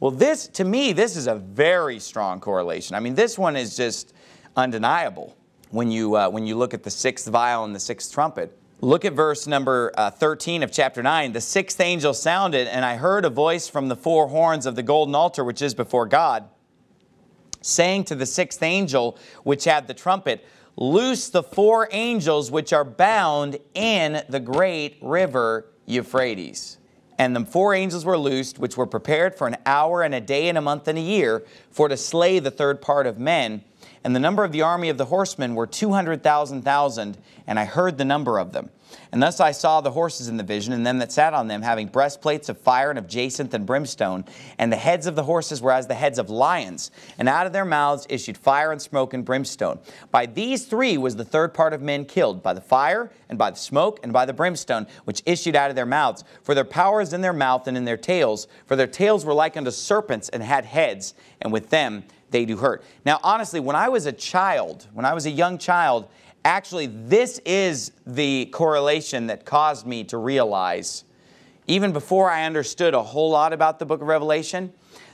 Well, 0.00 0.10
this, 0.10 0.48
to 0.48 0.64
me, 0.64 0.92
this 0.92 1.16
is 1.16 1.26
a 1.26 1.34
very 1.34 1.98
strong 1.98 2.40
correlation. 2.40 2.96
I 2.96 3.00
mean, 3.00 3.14
this 3.14 3.38
one 3.38 3.56
is 3.56 3.76
just 3.76 4.14
undeniable 4.56 5.36
when 5.70 5.90
you, 5.90 6.16
uh, 6.16 6.30
when 6.30 6.46
you 6.46 6.56
look 6.56 6.72
at 6.72 6.82
the 6.82 6.90
sixth 6.90 7.28
vial 7.28 7.64
and 7.64 7.74
the 7.74 7.80
sixth 7.80 8.12
trumpet. 8.12 8.56
Look 8.80 9.04
at 9.04 9.12
verse 9.12 9.46
number 9.46 9.92
uh, 9.96 10.10
13 10.10 10.62
of 10.62 10.72
chapter 10.72 11.02
9. 11.02 11.32
The 11.32 11.40
sixth 11.42 11.80
angel 11.80 12.14
sounded, 12.14 12.68
and 12.68 12.84
I 12.86 12.96
heard 12.96 13.26
a 13.26 13.30
voice 13.30 13.68
from 13.68 13.88
the 13.88 13.96
four 13.96 14.28
horns 14.28 14.64
of 14.64 14.76
the 14.76 14.82
golden 14.82 15.14
altar 15.14 15.44
which 15.44 15.60
is 15.60 15.74
before 15.74 16.06
God 16.06 16.48
saying 17.66 18.04
to 18.04 18.14
the 18.14 18.26
sixth 18.26 18.62
angel 18.62 19.18
which 19.42 19.64
had 19.64 19.86
the 19.86 19.94
trumpet, 19.94 20.44
Loose 20.78 21.30
the 21.30 21.42
four 21.42 21.88
angels 21.90 22.50
which 22.50 22.72
are 22.74 22.84
bound 22.84 23.58
in 23.74 24.22
the 24.28 24.40
great 24.40 24.98
river 25.00 25.66
Euphrates. 25.86 26.76
And 27.18 27.34
the 27.34 27.46
four 27.46 27.72
angels 27.72 28.04
were 28.04 28.18
loosed, 28.18 28.58
which 28.58 28.76
were 28.76 28.86
prepared 28.86 29.34
for 29.34 29.46
an 29.46 29.56
hour 29.64 30.02
and 30.02 30.14
a 30.14 30.20
day 30.20 30.50
and 30.50 30.58
a 30.58 30.60
month 30.60 30.86
and 30.86 30.98
a 30.98 31.02
year, 31.02 31.46
for 31.70 31.88
to 31.88 31.96
slay 31.96 32.40
the 32.40 32.50
third 32.50 32.82
part 32.82 33.06
of 33.06 33.18
men. 33.18 33.64
And 34.04 34.14
the 34.14 34.20
number 34.20 34.44
of 34.44 34.52
the 34.52 34.60
army 34.60 34.90
of 34.90 34.98
the 34.98 35.06
horsemen 35.06 35.54
were 35.54 35.66
two 35.66 35.92
hundred 35.92 36.22
thousand 36.22 36.60
thousand, 36.60 37.16
and 37.46 37.58
I 37.58 37.64
heard 37.64 37.96
the 37.96 38.04
number 38.04 38.38
of 38.38 38.52
them. 38.52 38.68
And 39.12 39.22
thus 39.22 39.40
I 39.40 39.52
saw 39.52 39.80
the 39.80 39.90
horses 39.90 40.28
in 40.28 40.36
the 40.36 40.42
vision, 40.42 40.72
and 40.72 40.86
them 40.86 40.98
that 40.98 41.12
sat 41.12 41.34
on 41.34 41.48
them, 41.48 41.62
having 41.62 41.88
breastplates 41.88 42.48
of 42.48 42.58
fire 42.58 42.90
and 42.90 42.98
of 42.98 43.06
jacinth 43.06 43.54
and 43.54 43.66
brimstone. 43.66 44.24
And 44.58 44.72
the 44.72 44.76
heads 44.76 45.06
of 45.06 45.16
the 45.16 45.22
horses 45.22 45.62
were 45.62 45.72
as 45.72 45.86
the 45.86 45.94
heads 45.94 46.18
of 46.18 46.30
lions, 46.30 46.90
and 47.18 47.28
out 47.28 47.46
of 47.46 47.52
their 47.52 47.64
mouths 47.64 48.06
issued 48.08 48.36
fire 48.36 48.72
and 48.72 48.80
smoke 48.80 49.14
and 49.14 49.24
brimstone. 49.24 49.78
By 50.10 50.26
these 50.26 50.66
three 50.66 50.98
was 50.98 51.16
the 51.16 51.24
third 51.24 51.54
part 51.54 51.72
of 51.72 51.82
men 51.82 52.04
killed, 52.04 52.42
by 52.42 52.52
the 52.52 52.60
fire, 52.60 53.10
and 53.28 53.38
by 53.38 53.50
the 53.50 53.56
smoke, 53.56 54.00
and 54.02 54.12
by 54.12 54.24
the 54.24 54.32
brimstone, 54.32 54.86
which 55.04 55.22
issued 55.26 55.56
out 55.56 55.70
of 55.70 55.76
their 55.76 55.86
mouths. 55.86 56.24
For 56.42 56.54
their 56.54 56.64
power 56.64 57.00
is 57.00 57.12
in 57.12 57.20
their 57.20 57.32
mouth 57.32 57.66
and 57.66 57.76
in 57.76 57.84
their 57.84 57.96
tails. 57.96 58.48
For 58.66 58.76
their 58.76 58.86
tails 58.86 59.24
were 59.24 59.34
like 59.34 59.56
unto 59.56 59.70
serpents, 59.70 60.28
and 60.28 60.42
had 60.42 60.64
heads, 60.64 61.14
and 61.40 61.52
with 61.52 61.70
them 61.70 62.04
they 62.30 62.44
do 62.44 62.56
hurt. 62.56 62.84
Now, 63.04 63.20
honestly, 63.22 63.60
when 63.60 63.76
I 63.76 63.88
was 63.88 64.06
a 64.06 64.12
child, 64.12 64.86
when 64.92 65.04
I 65.04 65.14
was 65.14 65.26
a 65.26 65.30
young 65.30 65.58
child, 65.58 66.08
Actually, 66.46 66.86
this 66.86 67.40
is 67.44 67.90
the 68.06 68.46
correlation 68.52 69.26
that 69.26 69.44
caused 69.44 69.84
me 69.84 70.04
to 70.04 70.16
realize, 70.16 71.02
even 71.66 71.92
before 71.92 72.30
I 72.30 72.44
understood 72.44 72.94
a 72.94 73.02
whole 73.02 73.30
lot 73.30 73.52
about 73.52 73.80
the 73.80 73.84
book 73.84 74.00
of 74.00 74.06
Revelation, 74.06 74.72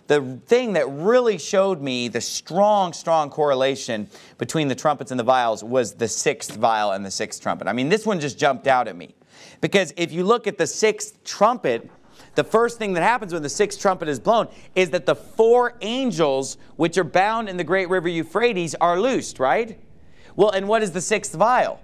the 0.09 0.39
thing 0.45 0.75
that 0.75 0.87
really 0.91 1.39
showed 1.39 1.81
me 1.81 2.09
the 2.09 2.21
strong, 2.21 2.93
strong 2.93 3.31
correlation 3.31 4.11
between 4.37 4.69
the 4.69 4.75
trumpets 4.75 5.11
and 5.11 5.19
the 5.19 5.25
vials 5.25 5.65
was 5.65 5.95
the 5.95 6.07
sixth 6.07 6.55
vial 6.57 6.93
and 6.93 7.03
the 7.03 7.11
sixth 7.11 7.41
trumpet. 7.41 7.67
I 7.67 7.73
mean, 7.73 7.89
this 7.89 8.05
one 8.05 8.21
just 8.21 8.39
jumped 8.39 8.67
out 8.67 8.87
at 8.87 8.95
me. 8.95 9.15
Because 9.63 9.95
if 9.97 10.13
you 10.13 10.25
look 10.25 10.47
at 10.47 10.59
the 10.59 10.67
sixth 10.67 11.25
trumpet, 11.25 11.91
the 12.35 12.45
first 12.45 12.77
thing 12.77 12.93
that 12.93 13.03
happens 13.03 13.33
when 13.33 13.43
the 13.43 13.49
sixth 13.49 13.81
trumpet 13.81 14.07
is 14.07 14.21
blown 14.21 14.49
is 14.75 14.91
that 14.91 15.07
the 15.07 15.15
four 15.15 15.79
angels 15.81 16.59
which 16.77 16.99
are 16.99 17.05
bound 17.05 17.49
in 17.49 17.57
the 17.57 17.65
great 17.65 17.89
river 17.89 18.09
Euphrates 18.09 18.75
are 18.75 19.01
loosed, 19.01 19.39
right? 19.39 19.79
Well, 20.37 20.51
and 20.51 20.69
what 20.69 20.83
is 20.83 20.93
the 20.93 21.01
sixth 21.01 21.35
vial? 21.35 21.81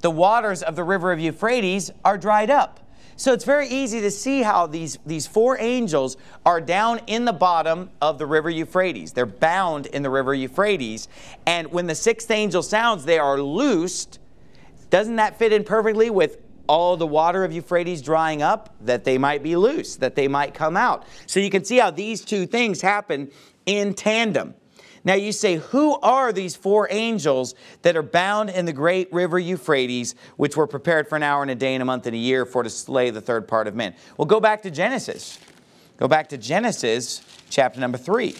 The 0.00 0.10
waters 0.10 0.62
of 0.62 0.76
the 0.76 0.84
river 0.84 1.12
of 1.12 1.20
Euphrates 1.20 1.90
are 2.04 2.18
dried 2.18 2.50
up. 2.50 2.80
So 3.18 3.32
it's 3.32 3.44
very 3.46 3.66
easy 3.68 4.02
to 4.02 4.10
see 4.10 4.42
how 4.42 4.66
these, 4.66 4.98
these 5.06 5.26
four 5.26 5.58
angels 5.58 6.18
are 6.44 6.60
down 6.60 7.00
in 7.06 7.24
the 7.24 7.32
bottom 7.32 7.90
of 8.02 8.18
the 8.18 8.26
river 8.26 8.50
Euphrates. 8.50 9.12
They're 9.12 9.24
bound 9.24 9.86
in 9.86 10.02
the 10.02 10.10
river 10.10 10.34
Euphrates. 10.34 11.08
And 11.46 11.72
when 11.72 11.86
the 11.86 11.94
sixth 11.94 12.30
angel 12.30 12.62
sounds, 12.62 13.06
they 13.06 13.18
are 13.18 13.40
loosed. 13.40 14.18
Doesn't 14.90 15.16
that 15.16 15.38
fit 15.38 15.54
in 15.54 15.64
perfectly 15.64 16.10
with 16.10 16.36
all 16.66 16.98
the 16.98 17.06
water 17.06 17.42
of 17.42 17.54
Euphrates 17.54 18.02
drying 18.02 18.42
up? 18.42 18.76
That 18.82 19.04
they 19.04 19.16
might 19.16 19.42
be 19.42 19.56
loose, 19.56 19.96
that 19.96 20.14
they 20.14 20.28
might 20.28 20.52
come 20.52 20.76
out. 20.76 21.06
So 21.24 21.40
you 21.40 21.48
can 21.48 21.64
see 21.64 21.78
how 21.78 21.90
these 21.90 22.22
two 22.22 22.44
things 22.44 22.82
happen 22.82 23.30
in 23.64 23.94
tandem. 23.94 24.54
Now 25.06 25.14
you 25.14 25.30
say, 25.30 25.56
Who 25.56 25.94
are 26.00 26.32
these 26.32 26.56
four 26.56 26.88
angels 26.90 27.54
that 27.82 27.96
are 27.96 28.02
bound 28.02 28.50
in 28.50 28.66
the 28.66 28.72
great 28.72 29.10
river 29.12 29.38
Euphrates, 29.38 30.16
which 30.36 30.56
were 30.56 30.66
prepared 30.66 31.08
for 31.08 31.14
an 31.14 31.22
hour 31.22 31.42
and 31.42 31.50
a 31.50 31.54
day 31.54 31.74
and 31.74 31.80
a 31.80 31.84
month 31.84 32.06
and 32.06 32.14
a 32.14 32.18
year 32.18 32.44
for 32.44 32.64
to 32.64 32.68
slay 32.68 33.10
the 33.10 33.20
third 33.20 33.46
part 33.46 33.68
of 33.68 33.76
men? 33.76 33.94
Well, 34.18 34.26
go 34.26 34.40
back 34.40 34.62
to 34.62 34.70
Genesis. 34.70 35.38
Go 35.96 36.08
back 36.08 36.28
to 36.30 36.36
Genesis 36.36 37.22
chapter 37.48 37.78
number 37.78 37.96
3. 37.96 38.34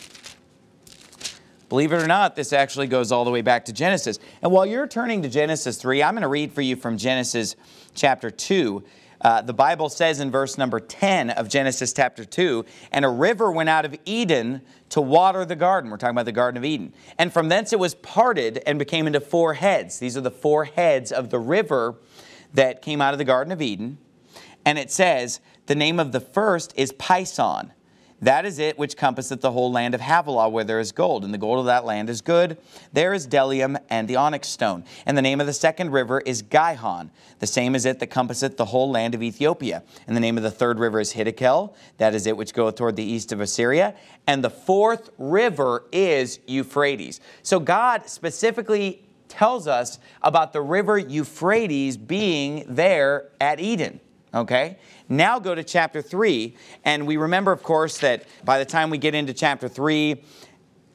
Believe 1.69 1.93
it 1.93 2.03
or 2.03 2.07
not, 2.09 2.35
this 2.35 2.53
actually 2.53 2.89
goes 2.89 3.13
all 3.13 3.25
the 3.25 3.31
way 3.31 3.43
back 3.43 3.65
to 3.67 3.73
Genesis. 3.73 4.19
And 4.43 4.51
while 4.51 4.67
you're 4.67 4.89
turning 4.89 5.23
to 5.23 5.29
Genesis 5.29 5.77
3, 5.79 6.03
I'm 6.03 6.15
going 6.15 6.23
to 6.23 6.29
read 6.29 6.53
for 6.53 6.63
you 6.63 6.75
from 6.75 6.99
Genesis 6.99 7.55
chapter 7.95 8.29
2. 8.29 8.83
Uh, 9.21 9.43
the 9.43 9.55
Bible 9.55 9.89
says 9.89 10.21
in 10.21 10.31
verse 10.31 10.59
number 10.59 10.81
10 10.81 11.31
of 11.31 11.49
Genesis 11.49 11.93
chapter 11.93 12.25
2, 12.25 12.65
and 12.93 13.05
a 13.05 13.09
river 13.09 13.51
went 13.51 13.69
out 13.69 13.85
of 13.85 13.97
Eden 14.05 14.63
to 14.91 15.01
water 15.01 15.45
the 15.45 15.57
garden. 15.57 15.91
We're 15.91 15.97
talking 15.97 16.15
about 16.15 16.27
the 16.27 16.33
Garden 16.33 16.59
of 16.59 16.65
Eden. 16.65 16.93
And 17.19 17.33
from 17.33 17.49
thence 17.49 17.73
it 17.73 17.79
was 17.79 17.95
parted 17.95 18.63
and 18.67 18.79
became 18.79 19.07
into 19.07 19.21
four 19.21 19.55
heads. 19.55 19.99
These 19.99 20.17
are 20.17 20.21
the 20.21 20.31
four 20.31 20.65
heads 20.65 21.13
of 21.13 21.31
the 21.31 21.39
river 21.39 21.97
that 22.55 22.83
came 22.83 23.01
out 23.01 23.15
of 23.15 23.19
the 23.19 23.25
Garden 23.25 23.53
of 23.53 23.61
Eden. 23.61 23.99
And 24.65 24.79
it 24.79 24.91
says, 24.91 25.41
the 25.67 25.75
name 25.75 25.99
of 25.99 26.13
the 26.13 26.21
first 26.21 26.73
is 26.77 26.93
Pison. 26.93 27.71
That 28.23 28.47
is 28.47 28.59
it 28.59 28.79
which 28.79 28.97
compasseth 28.97 29.43
the 29.43 29.53
whole 29.53 29.71
land 29.71 29.95
of 29.95 30.01
Havilah, 30.01 30.49
where 30.49 30.65
there 30.65 30.81
is 30.81 30.91
gold, 30.91 31.23
and 31.23 31.35
the 31.35 31.39
gold 31.39 31.59
of 31.59 31.67
that 31.67 31.85
land 31.85 32.09
is 32.09 32.23
good. 32.23 32.57
There 32.93 33.13
is 33.13 33.27
bdellium 33.27 33.77
and 33.91 34.09
the 34.09 34.17
onyx 34.17 34.49
stone. 34.49 34.85
And 35.05 35.19
the 35.19 35.23
name 35.23 35.41
of 35.41 35.47
the 35.47 35.53
second 35.53 35.93
river 35.93 36.23
is 36.25 36.41
Gihon. 36.43 37.11
The 37.41 37.47
same 37.47 37.75
is 37.75 37.85
it 37.85 37.99
that 37.99 38.11
compasseth 38.11 38.57
the 38.57 38.65
whole 38.65 38.91
land 38.91 39.15
of 39.15 39.23
Ethiopia. 39.23 39.83
And 40.07 40.17
the 40.17 40.21
name 40.21 40.39
of 40.39 40.43
the 40.43 40.51
third 40.51 40.79
river 40.79 40.99
is 40.99 41.13
Hiddekel. 41.13 41.75
That 41.99 42.15
is 42.15 42.27
it 42.27 42.37
which 42.37 42.55
goeth 42.55 42.77
toward 42.77 42.97
the 42.97 43.05
east 43.05 43.33
of 43.33 43.41
Assyria. 43.41 43.95
And 44.27 44.43
the 44.43 44.51
fourth 44.51 45.11
river 45.19 45.85
is 45.93 46.41
Euphrates. 46.47 47.21
So 47.43 47.61
God 47.61 48.09
specifically 48.09 49.03
tells 49.29 49.67
us 49.67 49.99
about 50.23 50.55
the 50.55 50.63
river 50.63 50.97
Euphrates 50.97 51.99
being 51.99 52.65
there 52.67 53.29
at 53.41 53.61
Eden. 53.61 54.01
Okay? 54.37 54.77
Now 55.09 55.39
go 55.39 55.55
to 55.55 55.65
chapter 55.65 56.03
3, 56.03 56.55
and 56.85 57.07
we 57.07 57.17
remember, 57.17 57.53
of 57.53 57.63
course, 57.63 57.99
that 57.99 58.25
by 58.45 58.59
the 58.59 58.65
time 58.65 58.91
we 58.91 58.99
get 58.99 59.15
into 59.15 59.33
chapter 59.33 59.69
3, 59.69 60.23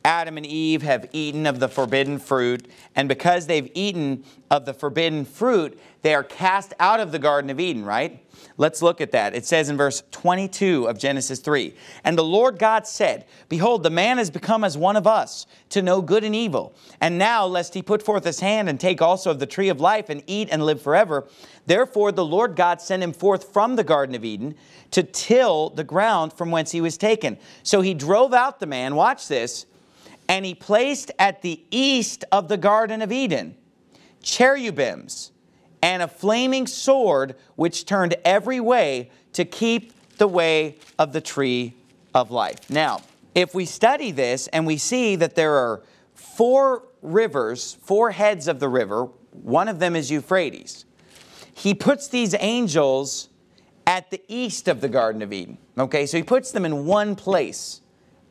Adam 0.05 0.37
and 0.37 0.45
Eve 0.45 0.81
have 0.81 1.07
eaten 1.11 1.45
of 1.45 1.59
the 1.59 1.67
forbidden 1.67 2.19
fruit, 2.19 2.67
and 2.95 3.09
because 3.09 3.47
they've 3.47 3.69
eaten 3.73 4.23
of 4.49 4.65
the 4.65 4.73
forbidden 4.73 5.25
fruit, 5.25 5.79
they 6.01 6.13
are 6.13 6.23
cast 6.23 6.73
out 6.79 6.99
of 6.99 7.11
the 7.11 7.19
Garden 7.19 7.49
of 7.49 7.59
Eden, 7.59 7.83
right? 7.83 8.23
Let's 8.62 8.84
look 8.84 9.01
at 9.01 9.12
that. 9.14 9.34
It 9.34 9.43
says 9.47 9.70
in 9.72 9.76
verse 9.76 10.03
22 10.12 10.88
of 10.88 10.99
Genesis 10.99 11.39
3 11.39 11.74
And 12.03 12.16
the 12.16 12.24
Lord 12.24 12.59
God 12.59 12.86
said, 12.86 13.26
Behold, 13.49 13.82
the 13.82 13.89
man 13.89 14.20
has 14.20 14.30
become 14.30 14.64
as 14.64 14.78
one 14.78 14.95
of 14.95 15.07
us, 15.07 15.47
to 15.70 15.82
know 15.82 15.99
good 15.99 16.24
and 16.24 16.36
evil. 16.36 16.76
And 17.01 17.18
now, 17.18 17.47
lest 17.47 17.74
he 17.74 17.82
put 17.82 18.03
forth 18.03 18.24
his 18.24 18.39
hand 18.39 18.70
and 18.70 18.80
take 18.80 19.01
also 19.01 19.32
of 19.32 19.39
the 19.39 19.47
tree 19.47 19.70
of 19.70 19.82
life 19.82 20.09
and 20.09 20.22
eat 20.28 20.47
and 20.51 20.64
live 20.64 20.80
forever, 20.80 21.28
therefore 21.66 22.12
the 22.12 22.24
Lord 22.24 22.55
God 22.55 22.80
sent 22.80 23.01
him 23.01 23.14
forth 23.14 23.51
from 23.51 23.78
the 23.78 23.84
Garden 23.84 24.14
of 24.14 24.24
Eden 24.24 24.53
to 24.91 25.01
till 25.01 25.72
the 25.72 25.84
ground 25.84 26.32
from 26.32 26.51
whence 26.51 26.70
he 26.70 26.82
was 26.82 26.99
taken. 26.99 27.39
So 27.64 27.82
he 27.82 27.95
drove 27.95 28.32
out 28.32 28.59
the 28.59 28.68
man, 28.68 28.93
watch 28.93 29.28
this, 29.28 29.66
and 30.30 30.45
he 30.45 30.53
placed 30.53 31.09
at 31.18 31.41
the 31.41 31.64
east 31.72 32.26
of 32.32 32.47
the 32.47 32.57
Garden 32.57 33.01
of 33.01 33.12
Eden 33.12 33.55
cherubims 34.22 35.32
and 35.82 36.03
a 36.03 36.07
flaming 36.07 36.67
sword 36.67 37.36
which 37.55 37.86
turned 37.86 38.15
every 38.23 38.59
way 38.59 39.09
to 39.34 39.45
keep 39.45 39.93
the 40.17 40.27
way 40.27 40.77
of 40.99 41.13
the 41.13 41.21
tree 41.21 41.73
of 42.13 42.32
life. 42.32 42.69
Now, 42.69 43.01
if 43.34 43.55
we 43.55 43.65
study 43.65 44.11
this 44.11 44.47
and 44.47 44.67
we 44.67 44.77
see 44.77 45.15
that 45.15 45.36
there 45.36 45.55
are 45.55 45.82
four 46.13 46.84
rivers, 47.01 47.77
four 47.82 48.11
heads 48.11 48.47
of 48.47 48.59
the 48.59 48.67
river, 48.67 49.05
one 49.32 49.67
of 49.67 49.79
them 49.79 49.95
is 49.95 50.11
Euphrates. 50.11 50.86
He 51.53 51.73
puts 51.73 52.07
these 52.07 52.36
angels 52.39 53.29
at 53.88 54.09
the 54.11 54.21
east 54.27 54.67
of 54.67 54.82
the 54.82 54.89
Garden 54.89 55.21
of 55.21 55.34
Eden. 55.34 55.57
Okay, 55.77 56.05
so 56.05 56.17
he 56.17 56.23
puts 56.23 56.51
them 56.51 56.65
in 56.65 56.86
one 56.86 57.15
place 57.15 57.82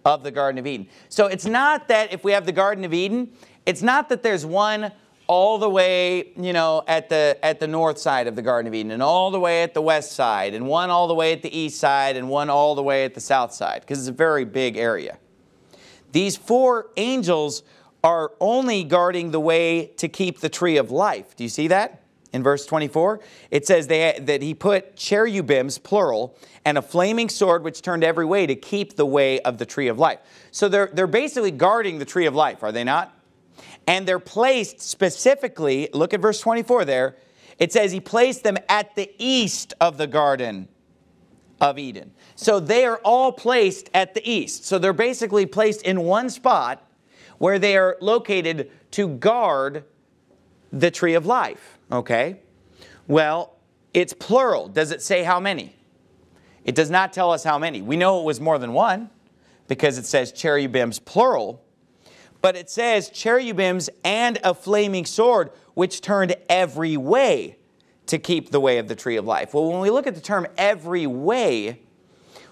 of 0.05 0.23
the 0.23 0.31
Garden 0.31 0.59
of 0.59 0.67
Eden. 0.67 0.89
So 1.09 1.27
it's 1.27 1.47
not 1.47 1.89
that 1.89 2.13
if 2.13 2.25
we 2.25 2.33
have 2.33 2.47
the 2.47 2.53
Garden 2.53 2.85
of 2.85 2.95
Eden, 2.95 3.33
it's 3.67 3.83
not 3.83 4.09
that 4.09 4.23
there's 4.23 4.47
one 4.47 4.93
all 5.31 5.59
the 5.59 5.71
way, 5.71 6.33
you 6.37 6.53
know, 6.53 6.83
at 6.89 7.09
the 7.09 7.39
at 7.41 7.61
the 7.61 7.69
north 7.69 7.99
side 7.99 8.27
of 8.27 8.35
the 8.35 8.43
Garden 8.43 8.67
of 8.67 8.75
Eden, 8.75 8.91
and 8.91 9.01
all 9.01 9.31
the 9.31 9.39
way 9.39 9.63
at 9.63 9.75
the 9.75 9.81
west 9.81 10.11
side, 10.11 10.55
and 10.55 10.67
one 10.67 10.91
all 10.91 11.07
the 11.07 11.15
way 11.15 11.33
at 11.33 11.41
the 11.41 11.57
east 11.57 11.79
side, 11.79 12.17
and 12.17 12.29
one 12.29 12.51
all 12.51 12.75
the 12.75 12.83
way 12.83 13.05
at 13.05 13.15
the 13.15 13.21
south 13.21 13.53
side, 13.53 13.83
because 13.83 14.01
it's 14.01 14.09
a 14.09 14.13
very 14.13 14.45
big 14.45 14.77
area. 14.77 15.19
These 16.11 16.37
four 16.37 16.89
angels 16.97 17.63
are 18.03 18.33
only 18.41 18.83
guarding 18.83 19.31
the 19.31 19.39
way 19.39 19.87
to 19.99 20.09
keep 20.09 20.41
the 20.41 20.49
tree 20.49 20.77
of 20.77 20.91
life. 20.91 21.37
Do 21.37 21.45
you 21.45 21.49
see 21.49 21.69
that? 21.69 22.03
In 22.33 22.43
verse 22.43 22.67
24, 22.67 23.21
it 23.53 23.65
says 23.69 23.87
they, 23.87 24.19
that 24.21 24.43
he 24.43 24.53
put 24.53 24.97
cherubims, 24.97 25.79
plural, 25.79 26.37
and 26.65 26.77
a 26.77 26.83
flaming 26.83 27.29
sword 27.29 27.63
which 27.63 27.83
turned 27.83 28.03
every 28.03 28.25
way 28.25 28.49
to 28.49 28.57
keep 28.57 28.97
the 28.97 29.07
way 29.07 29.39
of 29.43 29.59
the 29.59 29.67
tree 29.67 29.87
of 29.87 30.01
life. 30.01 30.19
So 30.51 30.69
they're, 30.69 30.91
they're 30.93 31.07
basically 31.07 31.53
guarding 31.53 32.01
the 32.01 32.05
tree 32.05 32.27
of 32.27 32.35
life, 32.35 32.65
are 32.65 32.73
they 32.73 32.83
not? 32.83 33.17
And 33.87 34.07
they're 34.07 34.19
placed 34.19 34.81
specifically, 34.81 35.89
look 35.93 36.15
at 36.15 36.21
verse 36.21 36.41
24 36.41 36.85
there. 36.85 37.17
It 37.59 37.73
says 37.73 37.93
he 37.93 38.01
placed 38.01 38.43
them 38.43 38.57
at 38.69 38.95
the 38.95 39.11
east 39.19 39.75
of 39.81 39.99
the 39.99 40.07
Garden 40.07 40.69
of 41.61 41.79
Eden. 41.79 42.13
So 42.37 42.59
they 42.59 42.85
are 42.87 42.99
all 43.05 43.33
placed 43.33 43.91
at 43.93 44.15
the 44.15 44.31
east. 44.31 44.65
So 44.65 44.79
they're 44.79 44.93
basically 44.93 45.45
placed 45.47 45.83
in 45.83 46.01
one 46.01 46.31
spot 46.31 46.87
where 47.39 47.59
they 47.59 47.77
are 47.77 47.97
located 48.01 48.71
to 48.93 49.09
guard 49.09 49.85
the 50.73 50.91
tree 50.91 51.15
of 51.15 51.27
life. 51.27 51.79
Okay? 51.93 52.41
Well, 53.07 53.57
it's 53.93 54.13
plural. 54.13 54.69
Does 54.69 54.91
it 54.91 55.03
say 55.03 55.23
how 55.23 55.41
many? 55.41 55.75
It 56.65 56.75
does 56.75 56.91
not 56.91 57.13
tell 57.13 57.33
us 57.33 57.43
how 57.43 57.59
many. 57.59 57.83
We 57.83 57.97
know 57.97 58.21
it 58.21 58.25
was 58.25 58.41
more 58.41 58.59
than 58.59 58.73
one 58.73 59.11
because 59.69 59.99
it 59.99 60.07
says 60.07 60.33
cherubims 60.33 60.99
plural 60.99 61.63
but 62.43 62.57
it 62.57 62.71
says 62.71 63.11
cherubims 63.11 63.91
and 64.05 64.39
a 64.43 64.55
flaming 64.55 65.05
sword, 65.05 65.51
which 65.75 66.01
turned 66.01 66.35
every 66.49 66.97
way 66.97 67.57
to 68.07 68.19
keep 68.19 68.51
the 68.51 68.61
way 68.61 68.79
of 68.79 68.89
the 68.89 68.95
tree 68.95 69.17
of 69.17 69.25
life. 69.25 69.55
Well, 69.55 69.71
when 69.71 69.81
we 69.81 69.91
look 69.91 70.07
at 70.07 70.15
the 70.15 70.21
term 70.21 70.47
every 70.57 71.07
way, 71.07 71.81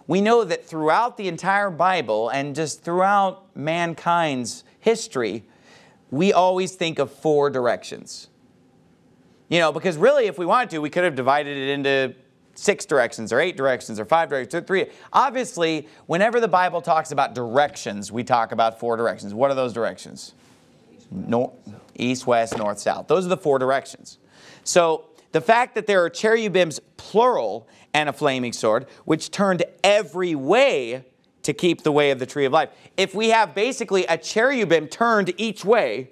we 0.06 0.20
know 0.20 0.44
that 0.44 0.64
throughout 0.64 1.16
the 1.16 1.28
entire 1.28 1.70
Bible 1.70 2.28
and 2.28 2.54
just 2.54 2.82
throughout 2.82 3.56
mankind's 3.56 4.64
history, 4.80 5.44
we 6.10 6.32
always 6.32 6.74
think 6.74 6.98
of 6.98 7.10
four 7.12 7.50
directions. 7.50 8.28
You 9.48 9.58
know, 9.58 9.72
because 9.72 9.96
really, 9.96 10.26
if 10.26 10.38
we 10.38 10.46
wanted 10.46 10.70
to, 10.70 10.78
we 10.78 10.90
could 10.90 11.04
have 11.04 11.14
divided 11.14 11.56
it 11.56 11.70
into 11.70 12.14
six 12.58 12.84
directions 12.84 13.32
or 13.32 13.40
eight 13.40 13.56
directions 13.56 14.00
or 14.00 14.04
five 14.04 14.28
directions 14.28 14.54
or 14.54 14.66
three. 14.66 14.86
Obviously, 15.12 15.86
whenever 16.06 16.40
the 16.40 16.48
Bible 16.48 16.82
talks 16.82 17.12
about 17.12 17.34
directions, 17.34 18.10
we 18.10 18.24
talk 18.24 18.50
about 18.50 18.80
four 18.80 18.96
directions. 18.96 19.32
What 19.32 19.50
are 19.50 19.54
those 19.54 19.72
directions? 19.72 20.34
North, 21.10 21.52
east, 21.94 22.26
west, 22.26 22.58
north, 22.58 22.80
south. 22.80 23.06
Those 23.06 23.26
are 23.26 23.28
the 23.28 23.36
four 23.36 23.60
directions. 23.60 24.18
So 24.64 25.04
the 25.30 25.40
fact 25.40 25.76
that 25.76 25.86
there 25.86 26.04
are 26.04 26.10
cherubims, 26.10 26.80
plural, 26.96 27.68
and 27.94 28.08
a 28.08 28.12
flaming 28.12 28.52
sword, 28.52 28.86
which 29.04 29.30
turned 29.30 29.62
every 29.84 30.34
way 30.34 31.04
to 31.42 31.52
keep 31.52 31.82
the 31.82 31.92
way 31.92 32.10
of 32.10 32.18
the 32.18 32.26
tree 32.26 32.44
of 32.44 32.52
life. 32.52 32.70
If 32.96 33.14
we 33.14 33.28
have 33.28 33.54
basically 33.54 34.04
a 34.06 34.18
cherubim 34.18 34.88
turned 34.88 35.32
each 35.36 35.64
way, 35.64 36.10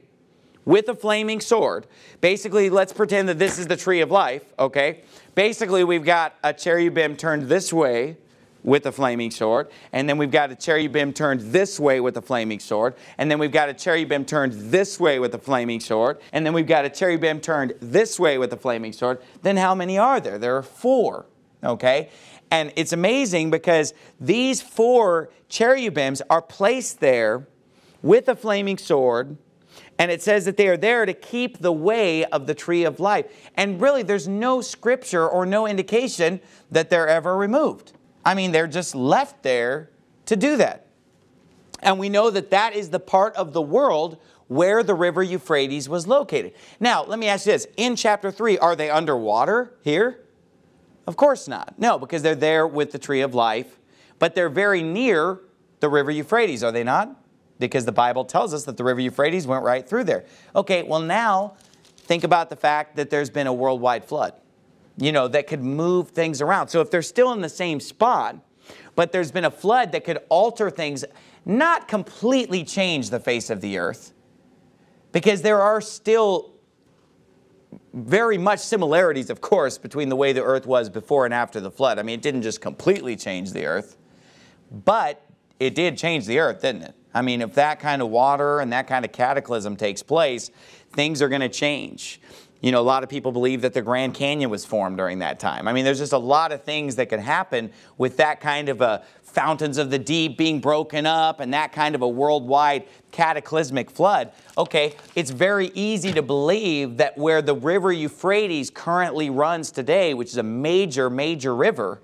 with 0.66 0.88
a 0.90 0.94
flaming 0.94 1.40
sword. 1.40 1.86
Basically, 2.20 2.68
let's 2.68 2.92
pretend 2.92 3.30
that 3.30 3.38
this 3.38 3.58
is 3.58 3.68
the 3.68 3.76
tree 3.76 4.02
of 4.02 4.10
life, 4.10 4.42
okay? 4.58 5.00
Basically, 5.34 5.82
we've 5.84 6.04
got 6.04 6.34
a 6.44 6.52
cherubim 6.52 7.16
turned 7.16 7.44
this 7.44 7.72
way 7.72 8.18
with 8.62 8.84
a 8.84 8.90
flaming 8.90 9.30
sword, 9.30 9.68
and 9.92 10.08
then 10.08 10.18
we've 10.18 10.32
got 10.32 10.50
a 10.50 10.56
cherubim 10.56 11.12
turned 11.12 11.40
this 11.40 11.78
way 11.78 12.00
with 12.00 12.16
a 12.16 12.22
flaming 12.22 12.58
sword, 12.58 12.94
and 13.16 13.30
then 13.30 13.38
we've 13.38 13.52
got 13.52 13.68
a 13.68 13.74
cherubim 13.74 14.24
turned 14.24 14.52
this 14.54 14.98
way 14.98 15.20
with 15.20 15.32
a 15.34 15.38
flaming 15.38 15.78
sword, 15.78 16.18
and 16.32 16.44
then 16.44 16.52
we've 16.52 16.66
got 16.66 16.84
a 16.84 16.90
cherubim 16.90 17.40
turned 17.40 17.74
this 17.80 18.18
way 18.18 18.36
with 18.38 18.52
a 18.52 18.56
flaming 18.56 18.92
sword. 18.92 19.22
Then 19.42 19.56
how 19.56 19.74
many 19.76 19.96
are 19.98 20.18
there? 20.18 20.36
There 20.36 20.56
are 20.56 20.64
four, 20.64 21.26
okay? 21.62 22.10
And 22.50 22.72
it's 22.74 22.92
amazing 22.92 23.52
because 23.52 23.94
these 24.20 24.60
four 24.60 25.30
cherubims 25.48 26.20
are 26.28 26.42
placed 26.42 26.98
there 26.98 27.46
with 28.02 28.28
a 28.28 28.34
flaming 28.34 28.78
sword 28.78 29.36
and 29.98 30.10
it 30.10 30.22
says 30.22 30.44
that 30.44 30.56
they 30.56 30.68
are 30.68 30.76
there 30.76 31.06
to 31.06 31.14
keep 31.14 31.58
the 31.58 31.72
way 31.72 32.24
of 32.26 32.46
the 32.46 32.54
tree 32.54 32.84
of 32.84 33.00
life. 33.00 33.26
And 33.56 33.80
really, 33.80 34.02
there's 34.02 34.28
no 34.28 34.60
scripture 34.60 35.26
or 35.26 35.46
no 35.46 35.66
indication 35.66 36.40
that 36.70 36.90
they're 36.90 37.08
ever 37.08 37.36
removed. 37.36 37.92
I 38.24 38.34
mean, 38.34 38.52
they're 38.52 38.66
just 38.66 38.94
left 38.94 39.42
there 39.42 39.90
to 40.26 40.36
do 40.36 40.56
that. 40.58 40.86
And 41.82 41.98
we 41.98 42.08
know 42.08 42.30
that 42.30 42.50
that 42.50 42.74
is 42.74 42.90
the 42.90 43.00
part 43.00 43.34
of 43.36 43.52
the 43.52 43.62
world 43.62 44.18
where 44.48 44.82
the 44.82 44.94
river 44.94 45.22
Euphrates 45.22 45.88
was 45.88 46.06
located. 46.06 46.52
Now, 46.78 47.04
let 47.04 47.18
me 47.18 47.28
ask 47.28 47.46
you 47.46 47.52
this. 47.52 47.66
In 47.76 47.96
chapter 47.96 48.30
3, 48.30 48.58
are 48.58 48.76
they 48.76 48.90
underwater 48.90 49.74
here? 49.82 50.20
Of 51.06 51.16
course 51.16 51.48
not. 51.48 51.78
No, 51.78 51.98
because 51.98 52.22
they're 52.22 52.34
there 52.34 52.66
with 52.66 52.92
the 52.92 52.98
tree 52.98 53.20
of 53.20 53.34
life, 53.34 53.78
but 54.18 54.34
they're 54.34 54.48
very 54.48 54.82
near 54.82 55.40
the 55.80 55.88
river 55.88 56.10
Euphrates, 56.10 56.62
are 56.62 56.72
they 56.72 56.84
not? 56.84 57.16
Because 57.58 57.84
the 57.84 57.92
Bible 57.92 58.24
tells 58.24 58.52
us 58.52 58.64
that 58.64 58.76
the 58.76 58.84
river 58.84 59.00
Euphrates 59.00 59.46
went 59.46 59.64
right 59.64 59.88
through 59.88 60.04
there. 60.04 60.24
Okay, 60.54 60.82
well, 60.82 61.00
now 61.00 61.54
think 61.96 62.24
about 62.24 62.50
the 62.50 62.56
fact 62.56 62.96
that 62.96 63.10
there's 63.10 63.30
been 63.30 63.46
a 63.46 63.52
worldwide 63.52 64.04
flood, 64.04 64.34
you 64.96 65.12
know, 65.12 65.28
that 65.28 65.46
could 65.46 65.62
move 65.62 66.10
things 66.10 66.40
around. 66.40 66.68
So 66.68 66.80
if 66.80 66.90
they're 66.90 67.02
still 67.02 67.32
in 67.32 67.40
the 67.40 67.48
same 67.48 67.80
spot, 67.80 68.36
but 68.94 69.12
there's 69.12 69.30
been 69.30 69.44
a 69.44 69.50
flood 69.50 69.92
that 69.92 70.04
could 70.04 70.18
alter 70.28 70.70
things, 70.70 71.04
not 71.44 71.88
completely 71.88 72.64
change 72.64 73.10
the 73.10 73.20
face 73.20 73.50
of 73.50 73.60
the 73.60 73.78
earth, 73.78 74.12
because 75.12 75.42
there 75.42 75.60
are 75.60 75.80
still 75.80 76.52
very 77.92 78.36
much 78.36 78.60
similarities, 78.60 79.30
of 79.30 79.40
course, 79.40 79.78
between 79.78 80.08
the 80.08 80.16
way 80.16 80.32
the 80.32 80.42
earth 80.42 80.66
was 80.66 80.90
before 80.90 81.24
and 81.24 81.32
after 81.32 81.60
the 81.60 81.70
flood. 81.70 81.98
I 81.98 82.02
mean, 82.02 82.18
it 82.18 82.22
didn't 82.22 82.42
just 82.42 82.60
completely 82.60 83.16
change 83.16 83.52
the 83.52 83.64
earth, 83.66 83.96
but 84.84 85.22
it 85.58 85.74
did 85.74 85.96
change 85.96 86.26
the 86.26 86.38
earth, 86.38 86.60
didn't 86.60 86.82
it? 86.82 86.94
I 87.16 87.22
mean, 87.22 87.40
if 87.40 87.54
that 87.54 87.80
kind 87.80 88.02
of 88.02 88.10
water 88.10 88.60
and 88.60 88.70
that 88.74 88.86
kind 88.86 89.02
of 89.02 89.10
cataclysm 89.10 89.74
takes 89.76 90.02
place, 90.02 90.50
things 90.92 91.22
are 91.22 91.30
going 91.30 91.40
to 91.40 91.48
change. 91.48 92.20
You 92.60 92.72
know, 92.72 92.80
a 92.80 92.82
lot 92.82 93.02
of 93.02 93.08
people 93.08 93.32
believe 93.32 93.62
that 93.62 93.72
the 93.72 93.80
Grand 93.80 94.12
Canyon 94.12 94.50
was 94.50 94.66
formed 94.66 94.98
during 94.98 95.20
that 95.20 95.40
time. 95.40 95.66
I 95.66 95.72
mean, 95.72 95.86
there's 95.86 95.98
just 95.98 96.12
a 96.12 96.18
lot 96.18 96.52
of 96.52 96.62
things 96.62 96.96
that 96.96 97.08
could 97.08 97.20
happen 97.20 97.70
with 97.96 98.18
that 98.18 98.40
kind 98.40 98.68
of 98.68 98.82
a 98.82 99.02
fountains 99.22 99.78
of 99.78 99.90
the 99.90 99.98
deep 99.98 100.36
being 100.36 100.60
broken 100.60 101.06
up 101.06 101.40
and 101.40 101.54
that 101.54 101.72
kind 101.72 101.94
of 101.94 102.02
a 102.02 102.08
worldwide 102.08 102.84
cataclysmic 103.12 103.90
flood. 103.90 104.30
Okay, 104.58 104.94
it's 105.14 105.30
very 105.30 105.70
easy 105.74 106.12
to 106.12 106.22
believe 106.22 106.98
that 106.98 107.16
where 107.16 107.40
the 107.40 107.54
river 107.54 107.92
Euphrates 107.92 108.68
currently 108.68 109.30
runs 109.30 109.70
today, 109.70 110.12
which 110.12 110.28
is 110.28 110.36
a 110.36 110.42
major, 110.42 111.08
major 111.08 111.54
river, 111.54 112.00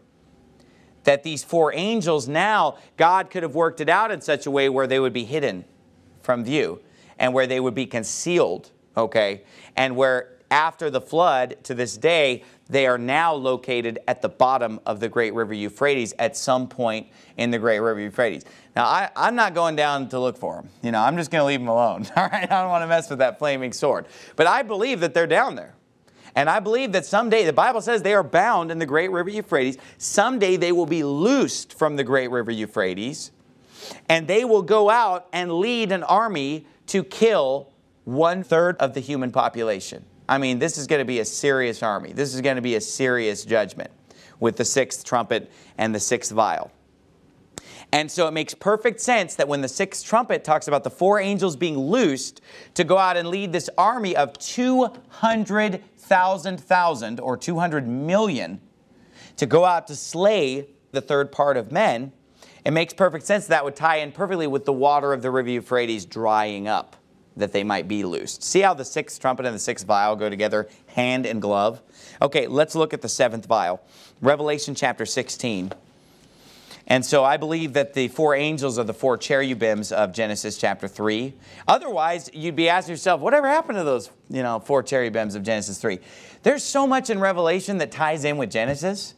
that 1.04 1.22
these 1.22 1.42
four 1.44 1.74
angels 1.74 2.28
now, 2.28 2.78
God 2.96 3.30
could 3.30 3.42
have 3.42 3.54
worked 3.54 3.80
it 3.80 3.88
out 3.88 4.10
in 4.10 4.20
such 4.20 4.46
a 4.46 4.50
way 4.50 4.68
where 4.68 4.86
they 4.86 5.00
would 5.00 5.12
be 5.12 5.24
hidden 5.24 5.64
from 6.22 6.44
view 6.44 6.80
and 7.18 7.34
where 7.34 7.46
they 7.46 7.60
would 7.60 7.74
be 7.74 7.86
concealed, 7.86 8.70
okay? 8.96 9.42
And 9.76 9.96
where 9.96 10.32
after 10.50 10.90
the 10.90 11.00
flood 11.00 11.56
to 11.64 11.74
this 11.74 11.96
day, 11.96 12.44
they 12.68 12.86
are 12.86 12.98
now 12.98 13.34
located 13.34 13.98
at 14.06 14.22
the 14.22 14.28
bottom 14.28 14.80
of 14.86 15.00
the 15.00 15.08
great 15.08 15.34
river 15.34 15.54
Euphrates 15.54 16.14
at 16.18 16.36
some 16.36 16.68
point 16.68 17.06
in 17.36 17.50
the 17.50 17.58
great 17.58 17.80
river 17.80 18.00
Euphrates. 18.00 18.44
Now, 18.76 18.84
I, 18.84 19.10
am 19.16 19.34
not 19.34 19.54
going 19.54 19.76
down 19.76 20.08
to 20.10 20.20
look 20.20 20.36
for 20.36 20.56
them. 20.56 20.68
You 20.82 20.92
know, 20.92 21.00
I'm 21.00 21.16
just 21.16 21.30
going 21.30 21.40
to 21.40 21.46
leave 21.46 21.60
them 21.60 21.68
alone. 21.68 22.06
All 22.16 22.28
right, 22.28 22.50
I 22.50 22.62
don't 22.62 22.70
want 22.70 22.82
to 22.82 22.86
mess 22.86 23.08
with 23.08 23.18
that 23.20 23.38
flaming 23.38 23.72
sword. 23.72 24.06
But 24.36 24.46
I 24.46 24.62
believe 24.62 25.00
that 25.00 25.14
they're 25.14 25.26
down 25.26 25.54
there. 25.54 25.74
And 26.34 26.48
I 26.48 26.60
believe 26.60 26.92
that 26.92 27.04
someday, 27.04 27.44
the 27.44 27.52
Bible 27.52 27.80
says 27.80 28.02
they 28.02 28.14
are 28.14 28.22
bound 28.22 28.70
in 28.70 28.78
the 28.78 28.86
great 28.86 29.10
river 29.10 29.30
Euphrates. 29.30 29.76
Someday 29.98 30.56
they 30.56 30.72
will 30.72 30.86
be 30.86 31.04
loosed 31.04 31.78
from 31.78 31.96
the 31.96 32.04
great 32.04 32.30
river 32.30 32.50
Euphrates. 32.50 33.32
And 34.08 34.26
they 34.26 34.44
will 34.44 34.62
go 34.62 34.88
out 34.88 35.26
and 35.32 35.52
lead 35.52 35.92
an 35.92 36.02
army 36.04 36.66
to 36.86 37.04
kill 37.04 37.68
one 38.04 38.42
third 38.42 38.76
of 38.78 38.94
the 38.94 39.00
human 39.00 39.30
population. 39.30 40.04
I 40.28 40.38
mean, 40.38 40.58
this 40.58 40.78
is 40.78 40.86
going 40.86 41.00
to 41.00 41.04
be 41.04 41.20
a 41.20 41.24
serious 41.24 41.82
army. 41.82 42.12
This 42.12 42.34
is 42.34 42.40
going 42.40 42.56
to 42.56 42.62
be 42.62 42.76
a 42.76 42.80
serious 42.80 43.44
judgment 43.44 43.90
with 44.40 44.56
the 44.56 44.64
sixth 44.64 45.04
trumpet 45.04 45.50
and 45.76 45.94
the 45.94 46.00
sixth 46.00 46.32
vial. 46.32 46.70
And 47.92 48.10
so 48.10 48.26
it 48.26 48.30
makes 48.30 48.54
perfect 48.54 49.00
sense 49.00 49.34
that 49.34 49.46
when 49.46 49.60
the 49.60 49.68
sixth 49.68 50.06
trumpet 50.06 50.44
talks 50.44 50.66
about 50.66 50.82
the 50.82 50.90
four 50.90 51.20
angels 51.20 51.56
being 51.56 51.78
loosed 51.78 52.40
to 52.74 52.84
go 52.84 52.96
out 52.96 53.18
and 53.18 53.28
lead 53.28 53.52
this 53.52 53.68
army 53.76 54.16
of 54.16 54.38
200,000 56.12 56.60
thousand 56.60 57.20
or 57.20 57.38
200 57.38 57.88
million 57.88 58.60
to 59.36 59.46
go 59.46 59.64
out 59.64 59.86
to 59.86 59.96
slay 59.96 60.68
the 60.90 61.00
third 61.00 61.32
part 61.32 61.56
of 61.56 61.72
men, 61.72 62.12
it 62.66 62.72
makes 62.72 62.92
perfect 62.92 63.24
sense 63.24 63.46
that 63.46 63.64
would 63.64 63.74
tie 63.74 63.96
in 63.96 64.12
perfectly 64.12 64.46
with 64.46 64.66
the 64.66 64.74
water 64.74 65.14
of 65.14 65.22
the 65.22 65.30
river 65.30 65.48
Euphrates 65.48 66.04
drying 66.04 66.68
up 66.68 66.96
that 67.34 67.52
they 67.52 67.64
might 67.64 67.88
be 67.88 68.04
loosed. 68.04 68.42
See 68.42 68.60
how 68.60 68.74
the 68.74 68.84
sixth 68.84 69.22
trumpet 69.22 69.46
and 69.46 69.54
the 69.54 69.58
sixth 69.58 69.86
vial 69.86 70.14
go 70.14 70.28
together, 70.28 70.68
hand 70.88 71.24
and 71.24 71.40
glove? 71.40 71.80
Okay, 72.20 72.46
let's 72.46 72.74
look 72.74 72.92
at 72.92 73.00
the 73.00 73.08
seventh 73.08 73.46
vial. 73.46 73.82
Revelation 74.20 74.74
chapter 74.74 75.06
16. 75.06 75.72
And 76.86 77.04
so 77.04 77.24
I 77.24 77.36
believe 77.36 77.72
that 77.74 77.94
the 77.94 78.08
four 78.08 78.34
angels 78.34 78.78
are 78.78 78.84
the 78.84 78.94
four 78.94 79.16
cherubims 79.16 79.92
of 79.92 80.12
Genesis 80.12 80.58
chapter 80.58 80.88
3. 80.88 81.32
Otherwise, 81.68 82.28
you'd 82.32 82.56
be 82.56 82.68
asking 82.68 82.92
yourself, 82.92 83.20
whatever 83.20 83.48
happened 83.48 83.78
to 83.78 83.84
those, 83.84 84.10
you 84.28 84.42
know, 84.42 84.58
four 84.58 84.82
cherubims 84.82 85.34
of 85.34 85.42
Genesis 85.42 85.78
3? 85.78 85.98
There's 86.42 86.64
so 86.64 86.86
much 86.86 87.10
in 87.10 87.20
Revelation 87.20 87.78
that 87.78 87.90
ties 87.92 88.24
in 88.24 88.36
with 88.36 88.50
Genesis. 88.50 89.14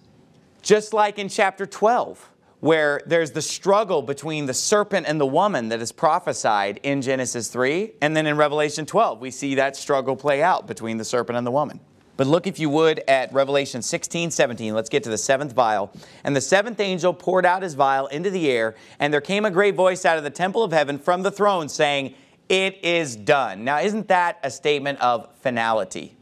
Just 0.62 0.92
like 0.92 1.18
in 1.18 1.28
chapter 1.28 1.66
12 1.66 2.30
where 2.64 3.02
there's 3.04 3.32
the 3.32 3.42
struggle 3.42 4.00
between 4.00 4.46
the 4.46 4.54
serpent 4.54 5.06
and 5.06 5.20
the 5.20 5.26
woman 5.26 5.68
that 5.68 5.82
is 5.82 5.92
prophesied 5.92 6.80
in 6.82 7.02
Genesis 7.02 7.48
3. 7.48 7.92
And 8.00 8.16
then 8.16 8.26
in 8.26 8.38
Revelation 8.38 8.86
12, 8.86 9.20
we 9.20 9.30
see 9.30 9.56
that 9.56 9.76
struggle 9.76 10.16
play 10.16 10.42
out 10.42 10.66
between 10.66 10.96
the 10.96 11.04
serpent 11.04 11.36
and 11.36 11.46
the 11.46 11.50
woman. 11.50 11.78
But 12.16 12.26
look, 12.26 12.46
if 12.46 12.58
you 12.58 12.70
would, 12.70 13.00
at 13.08 13.32
Revelation 13.32 13.82
16, 13.82 14.30
17. 14.30 14.74
Let's 14.74 14.88
get 14.88 15.02
to 15.04 15.10
the 15.10 15.18
seventh 15.18 15.52
vial. 15.52 15.92
And 16.22 16.34
the 16.34 16.40
seventh 16.40 16.78
angel 16.80 17.12
poured 17.12 17.44
out 17.44 17.62
his 17.62 17.74
vial 17.74 18.06
into 18.08 18.30
the 18.30 18.50
air, 18.50 18.74
and 18.98 19.12
there 19.12 19.20
came 19.20 19.44
a 19.44 19.50
great 19.50 19.74
voice 19.74 20.04
out 20.04 20.16
of 20.16 20.24
the 20.24 20.30
temple 20.30 20.62
of 20.62 20.72
heaven 20.72 20.98
from 20.98 21.22
the 21.22 21.30
throne 21.30 21.68
saying, 21.68 22.14
It 22.48 22.84
is 22.84 23.16
done. 23.16 23.64
Now, 23.64 23.80
isn't 23.80 24.08
that 24.08 24.38
a 24.42 24.50
statement 24.50 25.00
of 25.00 25.28
finality? 25.40 26.16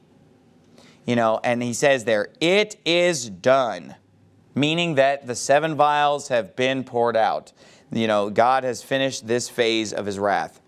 You 1.07 1.17
know, 1.17 1.41
and 1.43 1.63
he 1.63 1.75
says 1.75 2.05
there, 2.05 2.29
It 2.41 2.77
is 2.85 3.29
done 3.29 3.97
meaning 4.55 4.97
that 4.97 5.27
the 5.27 5.35
seven 5.35 5.75
vials 5.75 6.29
have 6.29 6.57
been 6.57 6.85
poured 6.85 7.17
out. 7.17 7.53
You 7.91 8.07
know, 8.07 8.31
God 8.31 8.65
has 8.65 8.83
finished 8.83 9.27
this 9.27 9.49
phase 9.49 9.93
of 9.93 10.07
his 10.07 10.19
wrath. 10.19 10.61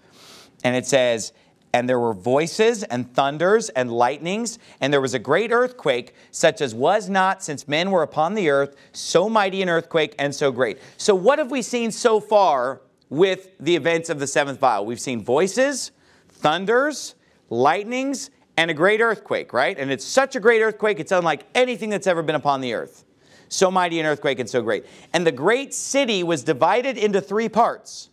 And 0.63 0.75
it 0.77 0.87
says, 0.87 1.33
and 1.75 1.89
there 1.89 1.99
were 1.99 2.15
voices 2.15 2.85
and 2.85 3.13
thunders 3.15 3.69
and 3.71 3.91
lightnings, 3.91 4.61
and 4.81 4.93
there 4.93 5.01
was 5.01 5.13
a 5.13 5.19
great 5.19 5.51
earthquake, 5.51 6.15
such 6.31 6.61
as 6.61 6.73
was 6.73 7.09
not 7.09 7.43
since 7.43 7.67
men 7.67 7.91
were 7.91 8.05
upon 8.05 8.35
the 8.35 8.49
earth, 8.49 8.77
so 8.93 9.29
mighty 9.29 9.61
an 9.61 9.69
earthquake 9.69 10.15
and 10.21 10.33
so 10.33 10.53
great. 10.53 10.79
So, 10.99 11.17
what 11.17 11.41
have 11.41 11.51
we 11.51 11.63
seen 11.63 11.91
so 11.91 12.21
far 12.21 12.81
with 13.11 13.49
the 13.59 13.75
events 13.75 14.09
of 14.09 14.21
the 14.21 14.27
seventh 14.29 14.61
vial? 14.61 14.87
We've 14.87 15.01
seen 15.01 15.25
voices, 15.25 15.91
thunders, 16.29 17.17
lightnings, 17.51 18.31
and 18.57 18.71
a 18.71 18.75
great 18.75 19.01
earthquake, 19.01 19.53
right? 19.53 19.77
And 19.77 19.91
it's 19.91 20.05
such 20.05 20.37
a 20.37 20.41
great 20.41 20.63
earthquake, 20.63 21.01
it's 21.01 21.11
unlike 21.11 21.45
anything 21.57 21.91
that's 21.91 22.07
ever 22.07 22.23
been 22.23 22.37
upon 22.37 22.61
the 22.61 22.73
earth. 22.75 23.05
So 23.49 23.69
mighty 23.69 23.99
an 23.99 24.07
earthquake 24.07 24.39
and 24.39 24.49
so 24.49 24.63
great. 24.63 24.87
And 25.13 25.27
the 25.27 25.33
great 25.33 25.75
city 25.75 26.23
was 26.23 26.45
divided 26.45 26.97
into 26.97 27.21
three 27.21 27.49
parts. 27.49 28.11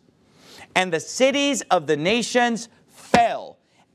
And 0.75 0.91
the 0.91 0.99
cities 0.99 1.61
of 1.69 1.85
the 1.85 1.97
nations 1.97 2.69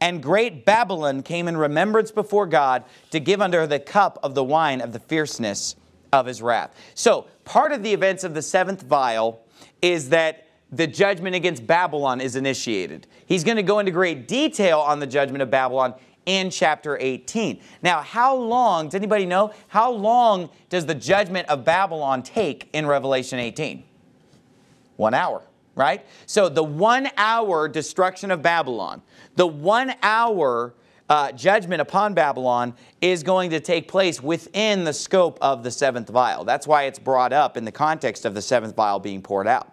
And 0.01 0.23
great 0.23 0.65
Babylon 0.65 1.23
came 1.23 1.49
in 1.49 1.57
remembrance 1.57 2.11
before 2.11 2.47
God 2.47 2.85
to 3.11 3.21
give 3.21 3.41
unto 3.41 3.57
her 3.59 3.67
the 3.67 3.79
cup 3.79 4.19
of 4.23 4.35
the 4.35 4.45
wine 4.45 4.81
of 4.81 4.93
the 4.93 4.99
fierceness 4.99 5.75
of 6.13 6.27
his 6.27 6.43
wrath. 6.43 6.75
So, 6.95 7.27
part 7.45 7.73
of 7.73 7.83
the 7.83 7.93
events 7.93 8.25
of 8.25 8.35
the 8.35 8.43
seventh 8.43 8.83
vial 8.83 9.41
is 9.81 10.11
that 10.11 10.47
the 10.71 10.87
judgment 10.87 11.35
against 11.35 11.67
Babylon 11.67 12.21
is 12.21 12.37
initiated. 12.37 13.07
He's 13.27 13.45
going 13.45 13.57
to 13.57 13.63
go 13.63 13.79
into 13.79 13.93
great 13.93 14.29
detail 14.29 14.81
on 14.81 15.01
the 15.01 15.07
judgment 15.07 15.43
of 15.43 15.51
Babylon 15.51 15.95
in 16.27 16.51
chapter 16.51 16.99
18. 17.01 17.61
Now, 17.83 18.03
how 18.03 18.35
long, 18.35 18.87
does 18.87 18.97
anybody 18.97 19.27
know, 19.27 19.53
how 19.69 19.93
long 19.93 20.51
does 20.69 20.85
the 20.85 20.95
judgment 20.95 21.49
of 21.49 21.65
Babylon 21.65 22.23
take 22.23 22.69
in 22.73 22.87
Revelation 22.87 23.39
18? 23.39 23.85
One 24.97 25.15
hour, 25.15 25.43
right? 25.77 26.05
So 26.27 26.49
the 26.49 26.65
one 26.65 27.09
hour 27.17 27.69
destruction 27.69 28.33
of 28.33 28.43
Babylon, 28.43 29.03
the 29.37 29.47
one 29.47 29.95
hour 30.03 30.75
uh, 31.09 31.31
judgment 31.33 31.81
upon 31.81 32.15
Babylon 32.15 32.75
is 33.01 33.23
going 33.23 33.51
to 33.51 33.61
take 33.61 33.87
place 33.87 34.23
within 34.23 34.85
the 34.85 34.93
scope 34.93 35.39
of 35.41 35.63
the 35.63 35.71
seventh 35.71 36.09
vial. 36.09 36.45
That's 36.45 36.67
why 36.67 36.85
it's 36.85 36.99
brought 36.99 37.33
up 37.33 37.57
in 37.57 37.65
the 37.65 37.73
context 37.73 38.25
of 38.25 38.35
the 38.35 38.43
seventh 38.43 38.75
vial 38.75 38.99
being 38.99 39.23
poured 39.23 39.47
out. 39.47 39.73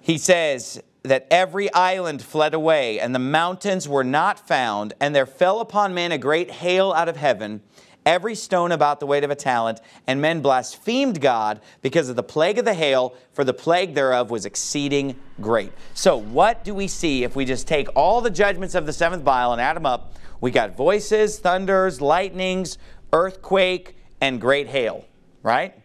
He 0.00 0.18
says, 0.18 0.82
that 1.02 1.26
every 1.30 1.72
island 1.72 2.22
fled 2.22 2.54
away, 2.54 3.00
and 3.00 3.14
the 3.14 3.20
mountains 3.20 3.88
were 3.88 4.04
not 4.04 4.46
found, 4.46 4.92
and 5.00 5.14
there 5.14 5.26
fell 5.26 5.60
upon 5.60 5.94
men 5.94 6.12
a 6.12 6.18
great 6.18 6.50
hail 6.50 6.92
out 6.92 7.08
of 7.08 7.16
heaven, 7.16 7.62
every 8.10 8.34
stone 8.34 8.72
about 8.72 8.98
the 8.98 9.06
weight 9.06 9.22
of 9.22 9.30
a 9.30 9.36
talent, 9.36 9.80
and 10.08 10.20
men 10.20 10.40
blasphemed 10.40 11.20
God 11.20 11.60
because 11.80 12.08
of 12.08 12.16
the 12.16 12.24
plague 12.24 12.58
of 12.58 12.64
the 12.64 12.74
hail, 12.74 13.14
for 13.32 13.44
the 13.44 13.54
plague 13.54 13.94
thereof 13.94 14.32
was 14.32 14.44
exceeding 14.44 15.14
great. 15.40 15.72
So, 15.94 16.16
what 16.16 16.64
do 16.64 16.74
we 16.74 16.88
see 16.88 17.22
if 17.22 17.36
we 17.36 17.44
just 17.44 17.68
take 17.68 17.86
all 17.94 18.20
the 18.20 18.30
judgments 18.30 18.74
of 18.74 18.84
the 18.84 18.92
seventh 18.92 19.22
vial 19.22 19.52
and 19.52 19.60
add 19.60 19.76
them 19.76 19.86
up? 19.86 20.14
We 20.40 20.50
got 20.50 20.76
voices, 20.76 21.38
thunders, 21.38 22.00
lightnings, 22.00 22.78
earthquake, 23.12 23.96
and 24.20 24.40
great 24.40 24.66
hail, 24.66 25.04
right? 25.44 25.80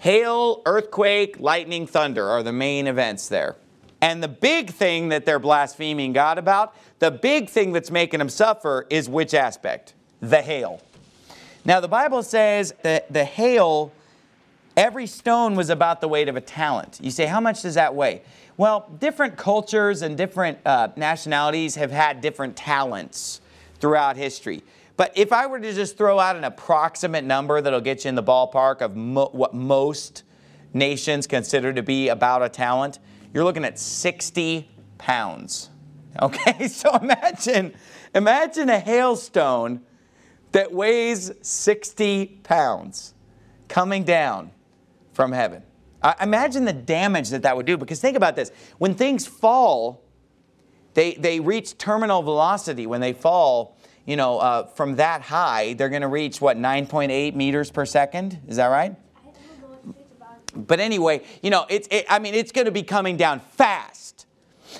Hail, 0.00 0.62
earthquake, 0.66 1.38
lightning, 1.38 1.86
thunder 1.86 2.28
are 2.28 2.42
the 2.42 2.52
main 2.52 2.88
events 2.88 3.28
there. 3.28 3.54
And 4.00 4.20
the 4.20 4.28
big 4.28 4.70
thing 4.70 5.10
that 5.10 5.24
they're 5.24 5.38
blaspheming 5.38 6.14
God 6.14 6.36
about, 6.36 6.74
the 6.98 7.12
big 7.12 7.48
thing 7.48 7.70
that's 7.70 7.92
making 7.92 8.18
them 8.18 8.28
suffer 8.28 8.86
is 8.90 9.08
which 9.08 9.34
aspect? 9.34 9.94
The 10.20 10.42
hail. 10.42 10.80
Now, 11.64 11.80
the 11.80 11.88
Bible 11.88 12.22
says 12.22 12.74
that 12.82 13.12
the 13.12 13.24
hail 13.24 13.92
Every 14.76 15.06
stone 15.06 15.56
was 15.56 15.68
about 15.68 16.00
the 16.00 16.08
weight 16.08 16.28
of 16.28 16.36
a 16.36 16.40
talent. 16.40 17.00
You 17.02 17.10
say, 17.10 17.26
how 17.26 17.40
much 17.40 17.62
does 17.62 17.74
that 17.74 17.94
weigh? 17.94 18.22
Well, 18.56 18.88
different 18.98 19.36
cultures 19.36 20.02
and 20.02 20.16
different 20.16 20.58
uh, 20.64 20.88
nationalities 20.96 21.74
have 21.74 21.90
had 21.90 22.20
different 22.20 22.56
talents 22.56 23.40
throughout 23.80 24.16
history. 24.16 24.62
But 24.96 25.12
if 25.16 25.32
I 25.32 25.46
were 25.46 25.58
to 25.58 25.72
just 25.72 25.98
throw 25.98 26.18
out 26.18 26.36
an 26.36 26.44
approximate 26.44 27.24
number 27.24 27.60
that'll 27.60 27.80
get 27.80 28.04
you 28.04 28.10
in 28.10 28.14
the 28.14 28.22
ballpark 28.22 28.80
of 28.80 28.96
mo 28.96 29.28
what 29.32 29.54
most 29.54 30.22
nations 30.72 31.26
consider 31.26 31.72
to 31.72 31.82
be 31.82 32.08
about 32.08 32.42
a 32.42 32.48
talent, 32.48 33.00
you're 33.34 33.44
looking 33.44 33.64
at 33.64 33.78
60 33.78 34.68
pounds. 34.98 35.68
Okay, 36.20 36.66
so 36.66 36.96
imagine, 36.96 37.72
imagine 38.16 38.68
a 38.68 38.80
hailstone 38.80 39.80
that 40.52 40.72
weighs 40.72 41.30
60 41.42 42.26
pounds 42.42 43.14
coming 43.68 44.04
down 44.04 44.50
from 45.12 45.32
heaven. 45.32 45.62
Uh, 46.02 46.14
imagine 46.20 46.64
the 46.64 46.72
damage 46.72 47.28
that 47.30 47.42
that 47.42 47.56
would 47.56 47.66
do 47.66 47.76
because 47.76 48.00
think 48.00 48.16
about 48.16 48.36
this. 48.36 48.50
When 48.78 48.94
things 48.94 49.26
fall, 49.26 50.02
they, 50.94 51.14
they 51.14 51.40
reach 51.40 51.76
terminal 51.78 52.22
velocity. 52.22 52.86
When 52.86 53.00
they 53.00 53.12
fall, 53.12 53.76
you 54.06 54.16
know, 54.16 54.38
uh, 54.38 54.66
from 54.66 54.96
that 54.96 55.22
high, 55.22 55.74
they're 55.74 55.90
going 55.90 56.02
to 56.02 56.08
reach, 56.08 56.40
what, 56.40 56.56
9.8 56.56 57.34
meters 57.34 57.70
per 57.70 57.84
second? 57.84 58.40
Is 58.48 58.56
that 58.56 58.66
right? 58.66 58.96
But 60.54 60.80
anyway, 60.80 61.22
you 61.42 61.50
know, 61.50 61.66
it's, 61.68 61.86
it, 61.90 62.06
I 62.08 62.18
mean, 62.18 62.34
it's 62.34 62.50
going 62.50 62.64
to 62.64 62.72
be 62.72 62.82
coming 62.82 63.16
down 63.16 63.40
fast. 63.40 64.26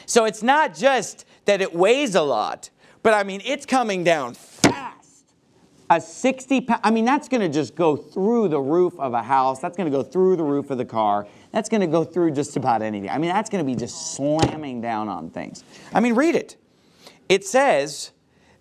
So 0.06 0.24
it's 0.24 0.42
not 0.42 0.74
just 0.74 1.24
that 1.44 1.60
it 1.60 1.74
weighs 1.74 2.14
a 2.14 2.22
lot, 2.22 2.70
but 3.02 3.14
I 3.14 3.22
mean, 3.22 3.40
it's 3.44 3.66
coming 3.66 4.02
down 4.04 4.34
a 5.90 6.00
60 6.00 6.60
pound, 6.60 6.80
I 6.84 6.92
mean, 6.92 7.04
that's 7.04 7.28
going 7.28 7.40
to 7.40 7.48
just 7.48 7.74
go 7.74 7.96
through 7.96 8.48
the 8.48 8.60
roof 8.60 8.98
of 9.00 9.12
a 9.12 9.22
house. 9.22 9.58
That's 9.58 9.76
going 9.76 9.90
to 9.90 9.96
go 9.96 10.04
through 10.04 10.36
the 10.36 10.44
roof 10.44 10.70
of 10.70 10.78
the 10.78 10.84
car. 10.84 11.26
That's 11.50 11.68
going 11.68 11.80
to 11.80 11.88
go 11.88 12.04
through 12.04 12.30
just 12.30 12.56
about 12.56 12.80
anything. 12.80 13.10
I 13.10 13.18
mean, 13.18 13.30
that's 13.30 13.50
going 13.50 13.64
to 13.64 13.66
be 13.66 13.76
just 13.76 14.14
slamming 14.14 14.80
down 14.80 15.08
on 15.08 15.30
things. 15.30 15.64
I 15.92 15.98
mean, 15.98 16.14
read 16.14 16.36
it. 16.36 16.56
It 17.28 17.44
says 17.44 18.12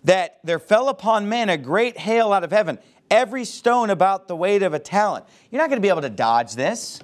that 0.02 0.40
there 0.42 0.58
fell 0.58 0.88
upon 0.88 1.28
men 1.28 1.48
a 1.48 1.56
great 1.56 1.98
hail 1.98 2.32
out 2.32 2.42
of 2.42 2.50
heaven, 2.50 2.80
every 3.10 3.44
stone 3.44 3.90
about 3.90 4.26
the 4.26 4.34
weight 4.34 4.64
of 4.64 4.74
a 4.74 4.80
talent. 4.80 5.24
You're 5.50 5.62
not 5.62 5.68
going 5.68 5.80
to 5.80 5.86
be 5.86 5.88
able 5.88 6.02
to 6.02 6.10
dodge 6.10 6.54
this. 6.54 7.00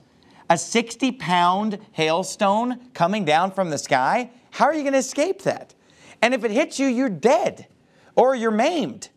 A 0.50 0.58
60 0.58 1.12
pound 1.12 1.78
hailstone 1.96 2.92
coming 2.94 3.24
down 3.24 3.52
from 3.52 3.70
the 3.70 3.78
sky, 3.78 4.30
how 4.50 4.64
are 4.64 4.74
you 4.74 4.82
going 4.82 4.92
to 4.92 4.98
escape 4.98 5.42
that? 5.42 5.74
And 6.22 6.34
if 6.34 6.44
it 6.44 6.50
hits 6.50 6.80
you, 6.80 6.86
you're 6.86 7.08
dead 7.08 7.66
or 8.14 8.34
you're 8.34 8.50
maimed 8.50 9.10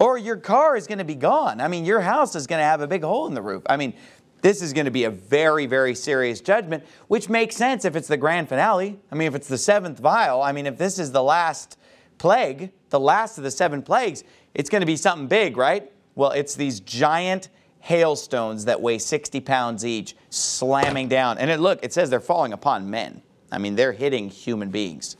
or 0.00 0.16
your 0.18 0.36
car 0.36 0.76
is 0.76 0.86
going 0.86 0.98
to 0.98 1.04
be 1.04 1.14
gone. 1.14 1.60
I 1.60 1.68
mean, 1.68 1.84
your 1.84 2.00
house 2.00 2.34
is 2.34 2.46
going 2.46 2.58
to 2.58 2.64
have 2.64 2.80
a 2.80 2.88
big 2.88 3.04
hole 3.04 3.26
in 3.26 3.34
the 3.34 3.42
roof. 3.42 3.62
I 3.68 3.76
mean, 3.76 3.94
this 4.40 4.62
is 4.62 4.72
going 4.72 4.86
to 4.86 4.90
be 4.90 5.04
a 5.04 5.10
very, 5.10 5.66
very 5.66 5.94
serious 5.94 6.40
judgment, 6.40 6.84
which 7.08 7.28
makes 7.28 7.54
sense 7.54 7.84
if 7.84 7.94
it's 7.94 8.08
the 8.08 8.16
grand 8.16 8.48
finale. 8.48 8.98
I 9.12 9.14
mean, 9.14 9.28
if 9.28 9.34
it's 9.34 9.48
the 9.48 9.58
seventh 9.58 9.98
vial, 9.98 10.42
I 10.42 10.52
mean, 10.52 10.66
if 10.66 10.78
this 10.78 10.98
is 10.98 11.12
the 11.12 11.22
last 11.22 11.76
plague, 12.16 12.72
the 12.88 12.98
last 12.98 13.36
of 13.36 13.44
the 13.44 13.50
seven 13.50 13.82
plagues, 13.82 14.24
it's 14.54 14.70
going 14.70 14.80
to 14.80 14.86
be 14.86 14.96
something 14.96 15.28
big, 15.28 15.58
right? 15.58 15.92
Well, 16.14 16.30
it's 16.30 16.54
these 16.54 16.80
giant 16.80 17.50
hailstones 17.80 18.64
that 18.64 18.80
weigh 18.80 18.98
60 18.98 19.40
pounds 19.40 19.84
each 19.84 20.16
slamming 20.30 21.08
down. 21.08 21.36
And 21.38 21.50
it, 21.50 21.60
look, 21.60 21.78
it 21.82 21.92
says 21.92 22.08
they're 22.08 22.20
falling 22.20 22.52
upon 22.54 22.88
men. 22.88 23.22
I 23.52 23.58
mean, 23.58 23.74
they're 23.74 23.92
hitting 23.92 24.30
human 24.30 24.70
beings. 24.70 25.16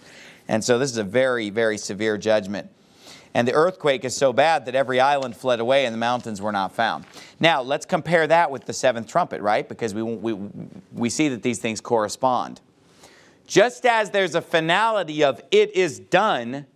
And 0.49 0.65
so 0.65 0.79
this 0.79 0.91
is 0.91 0.99
a 0.99 1.05
very, 1.05 1.51
very 1.51 1.79
severe 1.79 2.17
judgment. 2.17 2.71
And 3.35 3.47
the 3.47 3.53
earthquake 3.53 4.05
is 4.05 4.17
so 4.17 4.33
bad 4.33 4.67
that 4.67 4.75
every 4.75 4.99
island 4.99 5.37
fled 5.37 5.61
away 5.61 5.87
and 5.87 5.95
the 5.95 5.99
mountains 5.99 6.43
were 6.43 6.53
not 6.53 6.73
found. 6.73 7.05
Now, 7.39 7.63
let's 7.63 7.87
compare 7.87 8.27
that 8.27 8.51
with 8.51 8.65
the 8.65 8.73
seventh 8.73 9.07
trumpet, 9.07 9.41
right? 9.41 9.69
Because 9.69 9.95
we, 9.95 10.03
we, 10.03 10.37
we 10.93 11.11
see 11.11 11.29
that 11.29 11.43
these 11.43 11.59
things 11.59 11.81
correspond. 11.81 12.61
Just 13.47 13.87
as 13.87 14.11
there's 14.11 14.35
a 14.35 14.41
finality 14.41 15.23
of 15.23 15.41
it 15.51 15.75
is 15.77 15.99
done 15.99 16.67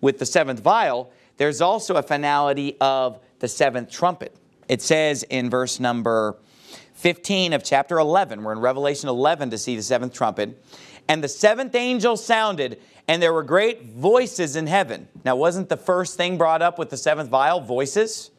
with 0.00 0.18
the 0.18 0.26
seventh 0.26 0.60
vial, 0.60 1.12
there's 1.36 1.60
also 1.60 1.96
a 1.96 2.02
finality 2.02 2.76
of 2.80 3.18
the 3.40 3.48
seventh 3.48 3.90
trumpet. 3.90 4.34
It 4.68 4.82
says 4.82 5.22
in 5.24 5.50
verse 5.50 5.78
number 5.78 6.36
15 6.94 7.52
of 7.52 7.62
chapter 7.62 7.98
11, 7.98 8.42
we're 8.42 8.52
in 8.52 8.58
Revelation 8.58 9.08
11 9.08 9.50
to 9.50 9.58
see 9.58 9.76
the 9.76 9.82
seventh 9.82 10.14
trumpet. 10.14 10.62
And 11.08 11.22
the 11.22 11.28
seventh 11.28 11.74
angel 11.74 12.16
sounded, 12.16 12.80
and 13.06 13.22
there 13.22 13.32
were 13.32 13.42
great 13.42 13.84
voices 13.84 14.56
in 14.56 14.66
heaven. 14.66 15.08
Now, 15.24 15.36
wasn't 15.36 15.68
the 15.68 15.76
first 15.76 16.16
thing 16.16 16.36
brought 16.36 16.62
up 16.62 16.78
with 16.78 16.90
the 16.90 16.96
seventh 16.96 17.30
vial 17.30 17.60
voices? 17.60 18.30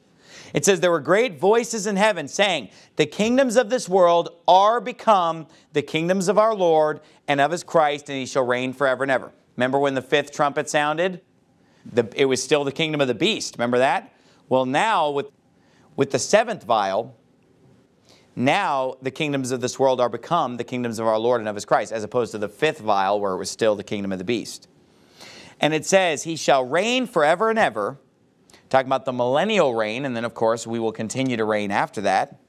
It 0.53 0.65
says, 0.65 0.79
There 0.79 0.91
were 0.91 0.99
great 0.99 1.39
voices 1.39 1.87
in 1.87 1.95
heaven 1.95 2.27
saying, 2.27 2.69
The 2.95 3.05
kingdoms 3.05 3.55
of 3.55 3.69
this 3.69 3.87
world 3.87 4.29
are 4.47 4.81
become 4.81 5.47
the 5.73 5.81
kingdoms 5.81 6.27
of 6.27 6.37
our 6.37 6.55
Lord 6.55 7.01
and 7.27 7.39
of 7.39 7.51
his 7.51 7.63
Christ, 7.63 8.09
and 8.09 8.17
he 8.17 8.25
shall 8.25 8.45
reign 8.45 8.73
forever 8.73 9.03
and 9.03 9.11
ever. 9.11 9.31
Remember 9.55 9.79
when 9.79 9.95
the 9.95 10.01
fifth 10.01 10.31
trumpet 10.31 10.69
sounded? 10.69 11.21
The, 11.91 12.07
it 12.15 12.25
was 12.25 12.43
still 12.43 12.63
the 12.63 12.71
kingdom 12.71 13.01
of 13.01 13.07
the 13.07 13.15
beast. 13.15 13.55
Remember 13.57 13.77
that? 13.77 14.13
Well, 14.49 14.65
now 14.65 15.09
with, 15.09 15.27
with 15.95 16.11
the 16.11 16.19
seventh 16.19 16.63
vial, 16.63 17.17
now 18.37 18.93
the 19.01 19.09
kingdoms 19.09 19.49
of 19.49 19.61
this 19.61 19.79
world 19.79 19.99
are 19.99 20.09
become 20.09 20.57
the 20.57 20.63
kingdoms 20.63 20.99
of 20.99 21.07
our 21.07 21.17
Lord 21.17 21.41
and 21.41 21.49
of 21.49 21.55
his 21.55 21.65
Christ, 21.65 21.91
as 21.91 22.03
opposed 22.03 22.31
to 22.33 22.37
the 22.37 22.47
fifth 22.47 22.77
vial 22.77 23.19
where 23.19 23.33
it 23.33 23.37
was 23.37 23.49
still 23.49 23.75
the 23.75 23.83
kingdom 23.83 24.11
of 24.11 24.19
the 24.19 24.23
beast. 24.23 24.67
And 25.59 25.73
it 25.73 25.87
says, 25.87 26.21
He 26.21 26.35
shall 26.35 26.63
reign 26.63 27.07
forever 27.07 27.49
and 27.49 27.57
ever, 27.57 27.97
talking 28.69 28.87
about 28.87 29.05
the 29.05 29.11
millennial 29.11 29.73
reign, 29.73 30.05
and 30.05 30.15
then 30.15 30.23
of 30.23 30.35
course 30.35 30.67
we 30.67 30.77
will 30.77 30.91
continue 30.91 31.35
to 31.35 31.45
reign 31.45 31.71
after 31.71 31.99
that. 32.01 32.39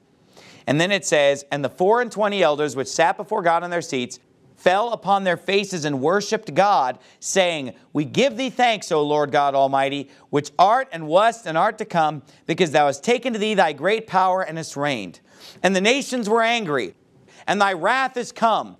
And 0.67 0.79
then 0.79 0.91
it 0.91 1.05
says, 1.07 1.43
And 1.51 1.65
the 1.65 1.69
four 1.69 2.01
and 2.01 2.11
twenty 2.11 2.43
elders 2.43 2.75
which 2.75 2.87
sat 2.87 3.17
before 3.17 3.41
God 3.41 3.63
on 3.63 3.71
their 3.71 3.81
seats 3.81 4.19
fell 4.55 4.93
upon 4.93 5.23
their 5.23 5.37
faces 5.37 5.85
and 5.85 6.01
worshipped 6.01 6.53
God, 6.53 6.99
saying, 7.19 7.73
We 7.93 8.05
give 8.05 8.37
thee 8.37 8.51
thanks, 8.51 8.91
O 8.91 9.01
Lord 9.01 9.31
God 9.31 9.55
Almighty, 9.55 10.11
which 10.29 10.51
art 10.59 10.87
and 10.91 11.07
wast 11.07 11.47
and 11.47 11.57
art 11.57 11.79
to 11.79 11.85
come, 11.85 12.21
because 12.45 12.69
thou 12.69 12.85
hast 12.85 13.03
taken 13.03 13.33
to 13.33 13.39
thee 13.39 13.55
thy 13.55 13.73
great 13.73 14.05
power 14.05 14.43
and 14.43 14.55
hast 14.57 14.77
reigned. 14.77 15.19
And 15.63 15.75
the 15.75 15.81
nations 15.81 16.29
were 16.29 16.41
angry, 16.41 16.95
and 17.47 17.59
thy 17.61 17.73
wrath 17.73 18.17
is 18.17 18.31
come, 18.31 18.77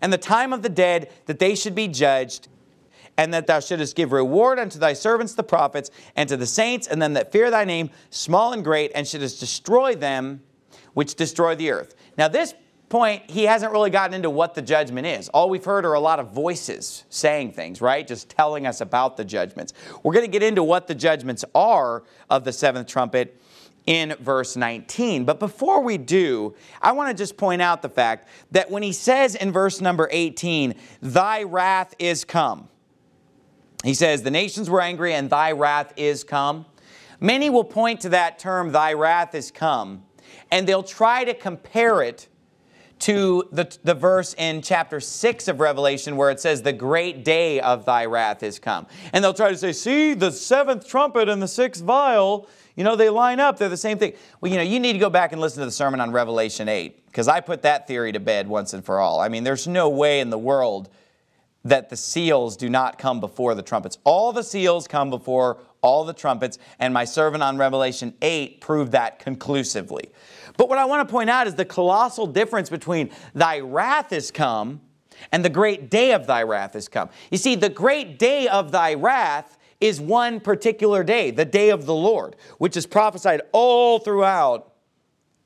and 0.00 0.12
the 0.12 0.18
time 0.18 0.52
of 0.52 0.62
the 0.62 0.68
dead 0.68 1.10
that 1.26 1.38
they 1.38 1.54
should 1.54 1.74
be 1.74 1.88
judged, 1.88 2.48
and 3.16 3.34
that 3.34 3.46
thou 3.46 3.60
shouldest 3.60 3.96
give 3.96 4.12
reward 4.12 4.58
unto 4.58 4.78
thy 4.78 4.92
servants 4.92 5.34
the 5.34 5.42
prophets, 5.42 5.90
and 6.16 6.28
to 6.28 6.36
the 6.36 6.46
saints, 6.46 6.86
and 6.86 7.02
them 7.02 7.14
that 7.14 7.32
fear 7.32 7.50
thy 7.50 7.64
name, 7.64 7.90
small 8.10 8.52
and 8.52 8.64
great, 8.64 8.92
and 8.94 9.06
shouldest 9.06 9.40
destroy 9.40 9.94
them 9.94 10.42
which 10.94 11.14
destroy 11.14 11.54
the 11.54 11.70
earth. 11.70 11.94
Now, 12.16 12.28
this 12.28 12.54
point, 12.88 13.30
he 13.30 13.44
hasn't 13.44 13.72
really 13.72 13.90
gotten 13.90 14.14
into 14.14 14.30
what 14.30 14.54
the 14.54 14.62
judgment 14.62 15.06
is. 15.06 15.28
All 15.28 15.50
we've 15.50 15.64
heard 15.64 15.84
are 15.84 15.92
a 15.92 16.00
lot 16.00 16.18
of 16.18 16.30
voices 16.32 17.04
saying 17.10 17.52
things, 17.52 17.80
right? 17.80 18.06
Just 18.06 18.30
telling 18.30 18.66
us 18.66 18.80
about 18.80 19.16
the 19.16 19.24
judgments. 19.24 19.74
We're 20.02 20.14
going 20.14 20.24
to 20.24 20.30
get 20.30 20.42
into 20.42 20.64
what 20.64 20.86
the 20.86 20.94
judgments 20.94 21.44
are 21.54 22.04
of 22.30 22.44
the 22.44 22.52
seventh 22.52 22.86
trumpet 22.86 23.40
in 23.88 24.14
verse 24.20 24.54
19. 24.54 25.24
But 25.24 25.40
before 25.40 25.82
we 25.82 25.96
do, 25.96 26.54
I 26.82 26.92
want 26.92 27.08
to 27.08 27.14
just 27.14 27.38
point 27.38 27.62
out 27.62 27.80
the 27.80 27.88
fact 27.88 28.28
that 28.50 28.70
when 28.70 28.82
he 28.82 28.92
says 28.92 29.34
in 29.34 29.50
verse 29.50 29.80
number 29.80 30.10
18, 30.12 30.74
Thy 31.00 31.42
wrath 31.42 31.94
is 31.98 32.22
come, 32.22 32.68
he 33.82 33.94
says, 33.94 34.22
The 34.22 34.30
nations 34.30 34.68
were 34.68 34.82
angry 34.82 35.14
and 35.14 35.30
thy 35.30 35.52
wrath 35.52 35.94
is 35.96 36.22
come. 36.22 36.66
Many 37.18 37.48
will 37.48 37.64
point 37.64 38.02
to 38.02 38.10
that 38.10 38.38
term, 38.38 38.72
Thy 38.72 38.92
wrath 38.92 39.34
is 39.34 39.50
come, 39.50 40.04
and 40.50 40.68
they'll 40.68 40.82
try 40.82 41.24
to 41.24 41.32
compare 41.32 42.02
it 42.02 42.28
to 42.98 43.48
the, 43.52 43.74
the 43.84 43.94
verse 43.94 44.34
in 44.34 44.60
chapter 44.60 45.00
6 45.00 45.48
of 45.48 45.60
Revelation 45.60 46.18
where 46.18 46.30
it 46.30 46.40
says, 46.40 46.60
The 46.60 46.74
great 46.74 47.24
day 47.24 47.58
of 47.58 47.86
thy 47.86 48.04
wrath 48.04 48.42
is 48.42 48.58
come. 48.58 48.86
And 49.14 49.24
they'll 49.24 49.32
try 49.32 49.50
to 49.50 49.56
say, 49.56 49.72
See, 49.72 50.12
the 50.12 50.30
seventh 50.30 50.86
trumpet 50.86 51.30
and 51.30 51.40
the 51.40 51.48
sixth 51.48 51.82
vial 51.82 52.48
you 52.78 52.84
know, 52.84 52.94
they 52.94 53.10
line 53.10 53.40
up, 53.40 53.58
they're 53.58 53.68
the 53.68 53.76
same 53.76 53.98
thing. 53.98 54.12
Well, 54.40 54.52
you 54.52 54.56
know, 54.56 54.62
you 54.62 54.78
need 54.78 54.92
to 54.92 55.00
go 55.00 55.10
back 55.10 55.32
and 55.32 55.40
listen 55.40 55.58
to 55.58 55.64
the 55.64 55.72
sermon 55.72 55.98
on 55.98 56.12
Revelation 56.12 56.68
8 56.68 57.06
because 57.06 57.26
I 57.26 57.40
put 57.40 57.62
that 57.62 57.88
theory 57.88 58.12
to 58.12 58.20
bed 58.20 58.46
once 58.46 58.72
and 58.72 58.84
for 58.84 59.00
all. 59.00 59.18
I 59.18 59.28
mean, 59.28 59.42
there's 59.42 59.66
no 59.66 59.88
way 59.88 60.20
in 60.20 60.30
the 60.30 60.38
world 60.38 60.88
that 61.64 61.90
the 61.90 61.96
seals 61.96 62.56
do 62.56 62.70
not 62.70 62.96
come 62.96 63.18
before 63.18 63.56
the 63.56 63.62
trumpets. 63.62 63.98
All 64.04 64.32
the 64.32 64.44
seals 64.44 64.86
come 64.86 65.10
before 65.10 65.58
all 65.80 66.04
the 66.04 66.12
trumpets, 66.12 66.60
and 66.78 66.94
my 66.94 67.04
sermon 67.04 67.42
on 67.42 67.58
Revelation 67.58 68.14
8 68.22 68.60
proved 68.60 68.92
that 68.92 69.18
conclusively. 69.18 70.10
But 70.56 70.68
what 70.68 70.78
I 70.78 70.84
want 70.84 71.06
to 71.06 71.12
point 71.12 71.30
out 71.30 71.48
is 71.48 71.56
the 71.56 71.64
colossal 71.64 72.28
difference 72.28 72.70
between 72.70 73.10
thy 73.34 73.58
wrath 73.58 74.12
is 74.12 74.30
come 74.30 74.82
and 75.32 75.44
the 75.44 75.50
great 75.50 75.90
day 75.90 76.12
of 76.12 76.28
thy 76.28 76.44
wrath 76.44 76.76
is 76.76 76.86
come. 76.88 77.08
You 77.32 77.38
see, 77.38 77.56
the 77.56 77.68
great 77.68 78.20
day 78.20 78.46
of 78.46 78.70
thy 78.70 78.94
wrath 78.94 79.57
is 79.80 80.00
one 80.00 80.40
particular 80.40 81.04
day, 81.04 81.30
the 81.30 81.44
day 81.44 81.70
of 81.70 81.86
the 81.86 81.94
Lord, 81.94 82.36
which 82.58 82.76
is 82.76 82.86
prophesied 82.86 83.42
all 83.52 83.98
throughout 83.98 84.72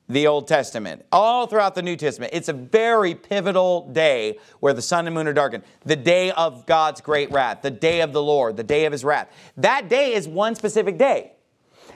the 0.09 0.27
Old 0.27 0.47
Testament, 0.47 1.05
all 1.11 1.47
throughout 1.47 1.75
the 1.75 1.81
New 1.81 1.95
Testament. 1.95 2.33
It's 2.33 2.49
a 2.49 2.53
very 2.53 3.15
pivotal 3.15 3.89
day 3.91 4.37
where 4.59 4.73
the 4.73 4.81
sun 4.81 5.07
and 5.07 5.15
moon 5.15 5.27
are 5.27 5.33
darkened. 5.33 5.63
The 5.85 5.95
day 5.95 6.31
of 6.31 6.65
God's 6.65 6.99
great 6.99 7.31
wrath, 7.31 7.61
the 7.61 7.71
day 7.71 8.01
of 8.01 8.11
the 8.11 8.21
Lord, 8.21 8.57
the 8.57 8.63
day 8.63 8.85
of 8.85 8.91
his 8.91 9.03
wrath. 9.03 9.29
That 9.57 9.87
day 9.87 10.13
is 10.13 10.27
one 10.27 10.55
specific 10.55 10.97
day. 10.97 11.33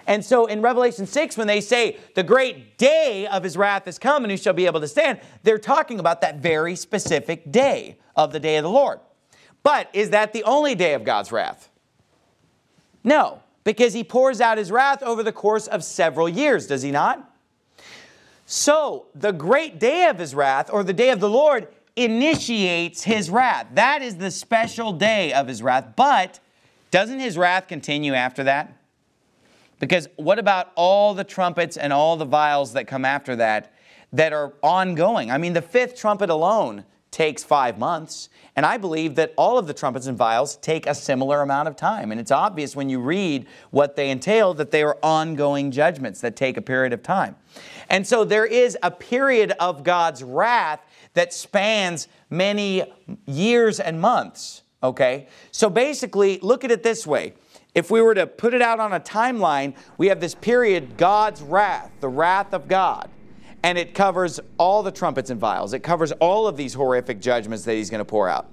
And 0.06 0.24
so 0.24 0.46
in 0.46 0.62
Revelation 0.62 1.06
6, 1.06 1.36
when 1.36 1.48
they 1.48 1.60
say 1.60 1.98
the 2.16 2.24
great 2.24 2.78
day 2.78 3.28
of 3.28 3.44
his 3.44 3.58
wrath 3.58 3.88
is 3.88 4.00
come 4.00 4.24
and 4.24 4.32
who 4.32 4.38
shall 4.38 4.54
be 4.54 4.66
able 4.66 4.80
to 4.80 4.88
stand, 4.88 5.20
they're 5.44 5.58
talking 5.58 6.00
about 6.00 6.22
that 6.22 6.38
very 6.38 6.76
specific 6.78 7.52
day 7.52 7.98
of 8.16 8.32
the 8.32 8.40
day 8.40 8.56
of 8.56 8.64
the 8.64 8.70
Lord. 8.70 9.00
But 9.64 9.90
is 9.92 10.12
that 10.12 10.32
the 10.32 10.44
only 10.44 10.76
day 10.76 10.94
of 10.94 11.04
God's 11.04 11.32
wrath? 11.32 11.70
No, 13.04 13.42
because 13.64 13.94
he 13.94 14.04
pours 14.04 14.42
out 14.42 14.58
his 14.58 14.72
wrath 14.72 15.04
over 15.04 15.24
the 15.24 15.32
course 15.32 15.68
of 15.68 15.84
several 15.84 16.28
years, 16.28 16.68
does 16.68 16.82
he 16.82 16.92
not? 16.92 17.34
So 18.46 19.08
the 19.14 19.34
great 19.34 19.80
day 19.80 20.08
of 20.08 20.20
his 20.20 20.34
wrath, 20.34 20.70
or 20.72 20.84
the 20.84 20.94
day 20.94 21.10
of 21.10 21.20
the 21.20 21.30
Lord, 21.30 21.68
initiates 21.98 23.04
his 23.04 23.30
wrath. 23.30 23.68
That 23.74 24.02
is 24.02 24.18
the 24.18 24.32
special 24.32 24.94
day 24.94 25.34
of 25.34 25.48
his 25.48 25.62
wrath. 25.62 25.94
But 25.96 26.40
doesn't 26.92 27.20
his 27.20 27.38
wrath 27.38 27.68
continue 27.68 28.14
after 28.14 28.44
that? 28.46 28.78
Because 29.80 30.08
what 30.16 30.40
about 30.40 30.72
all 30.76 31.14
the 31.14 31.24
trumpets 31.24 31.76
and 31.78 31.92
all 31.92 32.18
the 32.18 32.26
vials 32.26 32.74
that 32.74 32.88
come 32.88 33.04
after 33.04 33.36
that 33.36 33.74
that 34.14 34.32
are 34.32 34.54
ongoing? 34.64 35.30
I 35.30 35.38
mean, 35.38 35.54
the 35.54 35.62
fifth 35.62 35.98
trumpet 35.98 36.30
alone 36.30 36.86
takes 37.12 37.44
five 37.44 37.78
months. 37.78 38.30
And 38.56 38.66
I 38.66 38.78
believe 38.78 39.16
that 39.16 39.34
all 39.38 39.58
of 39.58 39.68
the 39.68 39.74
trumpets 39.74 40.08
and 40.08 40.18
vials 40.18 40.58
take 40.58 40.88
a 40.88 40.96
similar 40.96 41.42
amount 41.42 41.68
of 41.68 41.76
time. 41.76 42.12
And 42.12 42.20
it's 42.20 42.32
obvious 42.32 42.76
when 42.76 42.90
you 42.90 43.00
read 43.00 43.46
what 43.72 43.96
they 43.96 44.12
entail 44.12 44.54
that 44.56 44.72
they 44.72 44.84
are 44.84 44.98
ongoing 45.02 45.72
judgments 45.72 46.22
that 46.22 46.36
take 46.36 46.58
a 46.58 46.62
period 46.62 46.94
of 46.94 47.04
time. 47.04 47.36
And 47.90 48.06
so 48.06 48.26
there 48.26 48.46
is 48.46 48.78
a 48.84 48.92
period 48.92 49.52
of 49.60 49.84
God's 49.84 50.24
wrath 50.24 50.82
that 51.14 51.34
spans 51.34 52.08
many 52.30 52.84
years 53.26 53.80
and 53.80 54.02
months. 54.02 54.64
Okay? 54.84 55.28
So 55.52 55.70
basically, 55.70 56.40
look 56.42 56.64
at 56.64 56.72
it 56.72 56.84
this 56.84 57.08
way. 57.08 57.34
If 57.74 57.92
we 57.92 58.02
were 58.02 58.16
to 58.16 58.26
put 58.26 58.54
it 58.54 58.62
out 58.62 58.80
on 58.80 58.94
a 58.94 59.00
timeline, 59.00 59.76
we 59.98 60.08
have 60.08 60.20
this 60.20 60.34
period, 60.34 60.98
God's 60.98 61.42
wrath, 61.42 61.92
the 62.00 62.10
wrath 62.10 62.54
of 62.54 62.68
God 62.68 63.10
and 63.64 63.78
it 63.78 63.94
covers 63.94 64.40
all 64.58 64.84
the 64.84 64.92
trumpets 64.92 65.30
and 65.30 65.40
vials. 65.40 65.74
It 65.74 65.80
covers 65.80 66.12
all 66.14 66.48
of 66.48 66.58
these 66.58 66.74
horrific 66.74 67.20
judgments 67.20 67.66
that 67.66 67.74
he's 67.74 67.90
going 67.90 68.00
to 68.00 68.06
pour 68.06 68.30
out. 68.30 68.50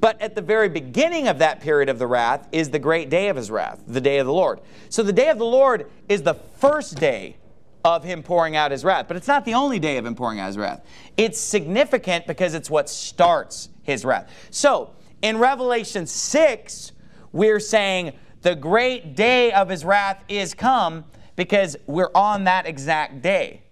But 0.00 0.20
at 0.20 0.34
the 0.34 0.42
very 0.42 0.68
beginning 0.68 1.28
of 1.28 1.38
that 1.38 1.60
period 1.60 1.88
of 1.88 1.98
the 1.98 2.06
wrath 2.06 2.48
is 2.52 2.70
the 2.70 2.78
great 2.78 3.10
day 3.10 3.28
of 3.28 3.36
his 3.36 3.50
wrath, 3.50 3.82
the 3.86 4.00
day 4.00 4.18
of 4.18 4.26
the 4.26 4.32
Lord. 4.32 4.60
So 4.90 5.02
the 5.02 5.12
day 5.12 5.28
of 5.28 5.38
the 5.38 5.46
Lord 5.46 5.90
is 6.08 6.22
the 6.22 6.34
first 6.34 6.98
day 6.98 7.36
of 7.84 8.04
him 8.04 8.22
pouring 8.22 8.56
out 8.56 8.70
his 8.70 8.84
wrath. 8.84 9.06
But 9.08 9.16
it's 9.16 9.28
not 9.28 9.44
the 9.44 9.54
only 9.54 9.78
day 9.78 9.96
of 9.96 10.06
him 10.06 10.14
pouring 10.14 10.40
out 10.40 10.48
his 10.48 10.58
wrath. 10.58 10.84
It's 11.16 11.40
significant 11.40 12.26
because 12.26 12.54
it's 12.54 12.70
what 12.70 12.88
starts 12.88 13.70
his 13.82 14.04
wrath. 14.04 14.30
So 14.50 14.90
in 15.22 15.38
Revelation 15.38 16.06
6, 16.06 16.92
we're 17.32 17.60
saying 17.60 18.12
the 18.42 18.54
great 18.54 19.16
day 19.16 19.52
of 19.52 19.68
his 19.68 19.84
wrath 19.84 20.22
is 20.28 20.54
come 20.54 21.04
because 21.36 21.76
we're 21.86 22.10
on 22.14 22.44
that 22.44 22.66
exact 22.66 23.22
day. 23.22 23.62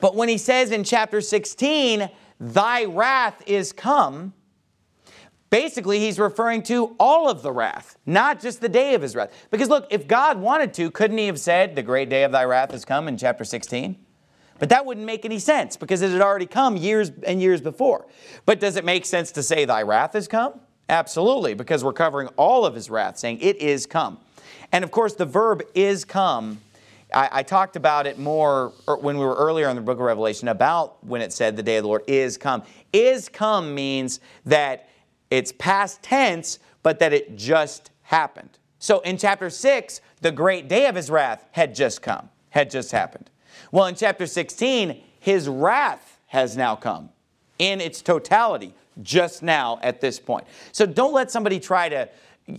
But 0.00 0.14
when 0.14 0.28
he 0.28 0.38
says 0.38 0.70
in 0.70 0.84
chapter 0.84 1.20
16, 1.20 2.08
thy 2.38 2.84
wrath 2.84 3.42
is 3.46 3.72
come, 3.72 4.34
basically 5.50 6.00
he's 6.00 6.18
referring 6.18 6.62
to 6.64 6.94
all 6.98 7.30
of 7.30 7.42
the 7.42 7.52
wrath, 7.52 7.96
not 8.04 8.40
just 8.40 8.60
the 8.60 8.68
day 8.68 8.94
of 8.94 9.02
his 9.02 9.16
wrath. 9.16 9.32
Because 9.50 9.68
look, 9.68 9.86
if 9.90 10.06
God 10.06 10.38
wanted 10.38 10.74
to, 10.74 10.90
couldn't 10.90 11.18
he 11.18 11.26
have 11.26 11.40
said, 11.40 11.76
the 11.76 11.82
great 11.82 12.08
day 12.08 12.24
of 12.24 12.32
thy 12.32 12.44
wrath 12.44 12.72
has 12.72 12.84
come 12.84 13.08
in 13.08 13.16
chapter 13.16 13.44
16? 13.44 13.96
But 14.58 14.70
that 14.70 14.86
wouldn't 14.86 15.06
make 15.06 15.24
any 15.24 15.38
sense 15.38 15.76
because 15.76 16.02
it 16.02 16.10
had 16.10 16.22
already 16.22 16.46
come 16.46 16.76
years 16.76 17.10
and 17.26 17.40
years 17.40 17.60
before. 17.60 18.06
But 18.46 18.60
does 18.60 18.76
it 18.76 18.84
make 18.84 19.04
sense 19.04 19.32
to 19.32 19.42
say 19.42 19.64
thy 19.64 19.82
wrath 19.82 20.14
has 20.14 20.28
come? 20.28 20.60
Absolutely, 20.88 21.54
because 21.54 21.82
we're 21.82 21.92
covering 21.92 22.28
all 22.36 22.64
of 22.64 22.74
his 22.74 22.88
wrath, 22.88 23.18
saying 23.18 23.40
it 23.40 23.56
is 23.56 23.86
come. 23.86 24.18
And 24.72 24.84
of 24.84 24.90
course, 24.90 25.14
the 25.14 25.24
verb 25.24 25.62
is 25.74 26.04
come 26.04 26.60
I, 27.14 27.28
I, 27.32 27.42
talked 27.42 27.76
about 27.76 28.06
it 28.06 28.18
more 28.18 28.72
er, 28.88 28.96
when 28.96 29.16
we 29.16 29.24
were 29.24 29.34
earlier 29.34 29.68
in 29.68 29.76
the 29.76 29.82
book 29.82 29.98
of 29.98 30.04
Revelation 30.04 30.48
about 30.48 31.04
when 31.04 31.20
it 31.20 31.32
said 31.32 31.56
the 31.56 31.62
day 31.62 31.76
of 31.76 31.84
the 31.84 31.88
Lord 31.88 32.02
is 32.06 32.36
come. 32.36 32.62
Is 32.92 33.28
come 33.28 33.74
means 33.74 34.20
that 34.44 34.88
it's 35.30 35.52
past 35.52 36.02
tense, 36.02 36.58
but 36.82 36.98
that 36.98 37.12
it 37.12 37.36
just 37.36 37.90
happened. 38.02 38.58
So 38.78 39.00
in 39.00 39.18
chapter 39.18 39.50
6, 39.50 40.00
the 40.20 40.32
great 40.32 40.68
day 40.68 40.86
of 40.86 40.94
his 40.94 41.10
wrath 41.10 41.44
had 41.52 41.74
just 41.74 42.02
come, 42.02 42.28
had 42.50 42.70
just 42.70 42.92
happened. 42.92 43.30
Well, 43.72 43.86
in 43.86 43.94
chapter 43.94 44.26
16, 44.26 45.02
his 45.18 45.48
wrath 45.48 46.18
has 46.26 46.56
now 46.56 46.76
come 46.76 47.10
in 47.58 47.80
its 47.80 48.02
totality 48.02 48.74
just 49.02 49.42
now 49.42 49.78
at 49.82 50.00
this 50.00 50.18
point. 50.18 50.46
So 50.72 50.86
don't 50.86 51.12
let 51.12 51.30
somebody 51.30 51.60
try 51.60 51.88
to 51.88 52.08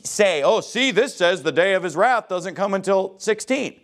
say, 0.03 0.43
oh, 0.43 0.61
see, 0.61 0.91
this 0.91 1.15
says 1.15 1.43
the 1.43 1.51
day 1.51 1.73
of 1.73 1.83
his 1.83 1.95
wrath 1.95 2.27
doesn't 2.27 2.55
come 2.55 2.73
until 2.73 3.15
16. 3.19 3.79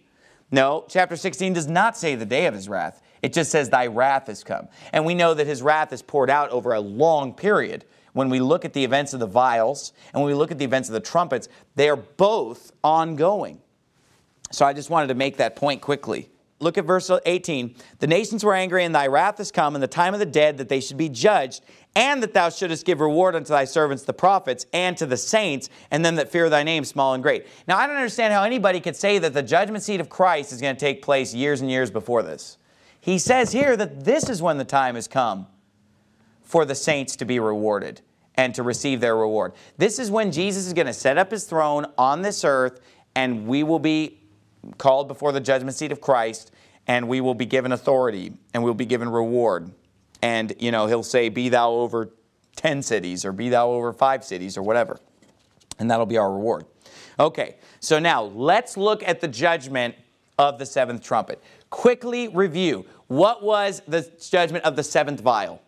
No, 0.53 0.85
chapter 0.87 1.15
16 1.15 1.53
does 1.53 1.65
not 1.65 1.97
say 1.97 2.13
the 2.13 2.27
day 2.27 2.45
of 2.45 2.53
his 2.53 2.69
wrath. 2.69 3.01
It 3.23 3.33
just 3.33 3.49
says, 3.49 3.71
Thy 3.71 3.87
wrath 3.87 4.27
has 4.27 4.43
come. 4.43 4.67
And 4.91 5.03
we 5.03 5.15
know 5.15 5.33
that 5.33 5.47
his 5.47 5.63
wrath 5.63 5.91
is 5.91 6.03
poured 6.03 6.29
out 6.29 6.51
over 6.51 6.73
a 6.73 6.79
long 6.79 7.33
period. 7.33 7.85
When 8.11 8.29
we 8.29 8.39
look 8.39 8.63
at 8.63 8.73
the 8.73 8.83
events 8.83 9.15
of 9.15 9.19
the 9.19 9.25
vials 9.25 9.93
and 10.13 10.21
when 10.21 10.31
we 10.31 10.35
look 10.35 10.51
at 10.51 10.59
the 10.59 10.65
events 10.65 10.89
of 10.89 10.93
the 10.93 10.99
trumpets, 10.99 11.49
they 11.73 11.89
are 11.89 11.95
both 11.95 12.71
ongoing. 12.83 13.61
So 14.51 14.63
I 14.63 14.73
just 14.73 14.91
wanted 14.91 15.07
to 15.07 15.15
make 15.15 15.37
that 15.37 15.55
point 15.55 15.81
quickly. 15.81 16.29
Look 16.63 16.77
at 16.77 16.85
verse 16.85 17.11
18. 17.25 17.75
The 17.99 18.07
nations 18.07 18.43
were 18.43 18.55
angry, 18.55 18.83
and 18.85 18.95
thy 18.95 19.07
wrath 19.07 19.39
is 19.39 19.51
come, 19.51 19.75
and 19.75 19.83
the 19.83 19.87
time 19.87 20.13
of 20.13 20.19
the 20.19 20.25
dead 20.25 20.57
that 20.57 20.69
they 20.69 20.79
should 20.79 20.97
be 20.97 21.09
judged, 21.09 21.61
and 21.95 22.23
that 22.23 22.33
thou 22.33 22.49
shouldest 22.49 22.85
give 22.85 22.99
reward 22.99 23.35
unto 23.35 23.49
thy 23.49 23.65
servants 23.65 24.03
the 24.03 24.13
prophets 24.13 24.65
and 24.73 24.97
to 24.97 25.05
the 25.05 25.17
saints 25.17 25.69
and 25.91 26.03
them 26.03 26.15
that 26.15 26.31
fear 26.31 26.49
thy 26.49 26.63
name 26.63 26.83
small 26.83 27.13
and 27.13 27.21
great. 27.21 27.45
Now 27.67 27.77
i 27.77 27.85
don't 27.85 27.95
understand 27.95 28.33
how 28.33 28.43
anybody 28.43 28.79
could 28.79 28.95
say 28.95 29.19
that 29.19 29.33
the 29.33 29.43
judgment 29.43 29.83
seat 29.83 29.99
of 29.99 30.09
christ 30.09 30.51
is 30.51 30.61
going 30.61 30.75
to 30.75 30.79
take 30.79 31.01
place 31.01 31.33
years 31.33 31.61
and 31.61 31.69
years 31.69 31.91
before 31.91 32.23
this. 32.23 32.57
He 32.99 33.19
says 33.19 33.51
here 33.51 33.75
that 33.77 34.05
this 34.05 34.29
is 34.29 34.41
when 34.41 34.57
the 34.57 34.65
time 34.65 34.95
has 34.95 35.07
come 35.07 35.47
for 36.41 36.65
the 36.65 36.75
saints 36.75 37.15
to 37.17 37.25
be 37.25 37.39
rewarded 37.39 38.01
and 38.35 38.55
to 38.55 38.63
receive 38.63 38.99
their 38.99 39.15
reward. 39.15 39.53
This 39.77 39.99
is 39.99 40.09
when 40.09 40.31
jesus 40.31 40.65
is 40.65 40.73
going 40.73 40.87
to 40.87 40.93
set 40.93 41.17
up 41.17 41.31
his 41.31 41.43
throne 41.45 41.85
on 41.97 42.21
this 42.21 42.43
earth 42.43 42.79
and 43.15 43.45
we 43.45 43.63
will 43.63 43.79
be 43.79 44.19
called 44.77 45.07
before 45.07 45.31
the 45.31 45.41
judgment 45.41 45.75
seat 45.75 45.91
of 45.91 45.99
christ 45.99 46.52
and 46.87 47.07
we 47.07 47.21
will 47.21 47.33
be 47.33 47.45
given 47.45 47.71
authority 47.71 48.33
and 48.53 48.63
we'll 48.63 48.73
be 48.73 48.85
given 48.85 49.09
reward. 49.09 49.71
And 50.21 50.53
you 50.59 50.71
know 50.71 50.87
he'll 50.87 51.03
say 51.03 51.29
be 51.29 51.49
thou 51.49 51.71
over 51.71 52.09
10 52.55 52.81
cities 52.83 53.25
or 53.25 53.31
be 53.31 53.49
thou 53.49 53.71
over 53.71 53.93
5 53.93 54.23
cities 54.23 54.57
or 54.57 54.63
whatever. 54.63 54.99
And 55.79 55.89
that'll 55.89 56.05
be 56.05 56.17
our 56.17 56.31
reward. 56.31 56.65
Okay 57.19 57.55
so 57.83 57.99
now 57.99 58.23
let's 58.23 58.77
look 58.77 59.03
at 59.03 59.19
the 59.19 59.27
judgment 59.27 59.95
of 60.39 60.57
the 60.57 60.65
seventh 60.65 61.03
trumpet. 61.03 61.43
Quickly 61.69 62.29
review. 62.29 62.85
What 63.07 63.43
was 63.43 63.81
the 63.87 64.09
judgment 64.31 64.63
of 64.63 64.77
the 64.77 64.83
seventh 64.83 65.19
vial? 65.19 65.61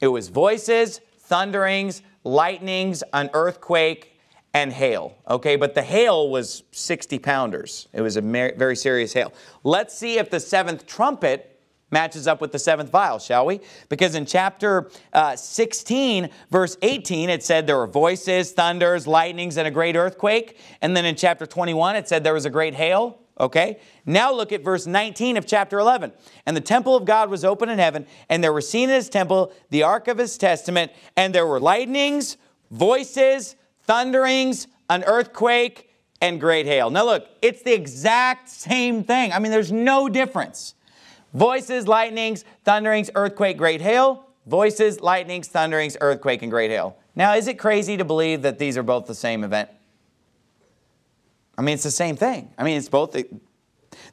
It 0.00 0.08
was 0.08 0.28
voices 0.28 1.00
thunderings 1.20 2.02
lightnings 2.24 3.04
an 3.12 3.30
earthquake 3.34 4.13
and 4.54 4.72
hail 4.72 5.14
okay 5.28 5.56
but 5.56 5.74
the 5.74 5.82
hail 5.82 6.30
was 6.30 6.62
60 6.70 7.18
pounders 7.18 7.88
it 7.92 8.00
was 8.00 8.16
a 8.16 8.22
very 8.22 8.76
serious 8.76 9.12
hail 9.12 9.32
let's 9.62 9.96
see 9.96 10.18
if 10.18 10.30
the 10.30 10.40
seventh 10.40 10.86
trumpet 10.86 11.50
matches 11.94 12.26
up 12.26 12.42
with 12.42 12.52
the 12.52 12.58
seventh 12.58 12.90
vial, 12.90 13.18
shall 13.18 13.46
we? 13.46 13.60
Because 13.88 14.14
in 14.14 14.26
chapter 14.26 14.90
uh, 15.14 15.36
16, 15.36 16.28
verse 16.50 16.76
18, 16.82 17.30
it 17.30 17.42
said 17.42 17.66
there 17.66 17.78
were 17.78 17.86
voices, 17.86 18.52
thunders, 18.52 19.06
lightnings, 19.06 19.56
and 19.56 19.66
a 19.66 19.70
great 19.70 19.96
earthquake. 19.96 20.58
And 20.82 20.94
then 20.94 21.06
in 21.06 21.14
chapter 21.14 21.46
21, 21.46 21.96
it 21.96 22.08
said 22.08 22.22
there 22.22 22.34
was 22.34 22.44
a 22.44 22.50
great 22.50 22.74
hail. 22.74 23.20
Okay? 23.38 23.78
Now 24.04 24.32
look 24.32 24.52
at 24.52 24.62
verse 24.62 24.86
19 24.86 25.36
of 25.36 25.46
chapter 25.46 25.78
11. 25.78 26.12
And 26.46 26.56
the 26.56 26.60
temple 26.60 26.96
of 26.96 27.04
God 27.04 27.30
was 27.30 27.44
open 27.44 27.68
in 27.68 27.78
heaven, 27.78 28.06
and 28.28 28.44
there 28.44 28.52
were 28.52 28.60
seen 28.60 28.90
in 28.90 28.96
his 28.96 29.08
temple 29.08 29.52
the 29.70 29.84
ark 29.84 30.08
of 30.08 30.18
his 30.18 30.36
testament, 30.36 30.92
and 31.16 31.34
there 31.34 31.46
were 31.46 31.60
lightnings, 31.60 32.36
voices, 32.70 33.56
thunderings, 33.86 34.66
an 34.90 35.04
earthquake, 35.04 35.90
and 36.20 36.40
great 36.40 36.66
hail. 36.66 36.90
Now 36.90 37.04
look, 37.04 37.28
it's 37.42 37.62
the 37.62 37.72
exact 37.72 38.48
same 38.48 39.04
thing. 39.04 39.32
I 39.32 39.38
mean, 39.38 39.52
there's 39.52 39.72
no 39.72 40.08
difference. 40.08 40.74
Voices, 41.34 41.88
lightnings, 41.88 42.44
thunderings, 42.64 43.10
earthquake, 43.14 43.58
great 43.58 43.80
hail. 43.80 44.26
Voices, 44.46 45.00
lightnings, 45.00 45.48
thunderings, 45.48 45.96
earthquake, 46.00 46.42
and 46.42 46.50
great 46.50 46.70
hail. 46.70 46.96
Now, 47.16 47.34
is 47.34 47.48
it 47.48 47.58
crazy 47.58 47.96
to 47.96 48.04
believe 48.04 48.42
that 48.42 48.58
these 48.58 48.76
are 48.76 48.82
both 48.82 49.06
the 49.06 49.14
same 49.14 49.42
event? 49.42 49.68
I 51.56 51.62
mean, 51.62 51.74
it's 51.74 51.82
the 51.82 51.90
same 51.90 52.16
thing. 52.16 52.50
I 52.58 52.64
mean, 52.64 52.76
it's 52.76 52.88
both. 52.88 53.12
The, 53.12 53.26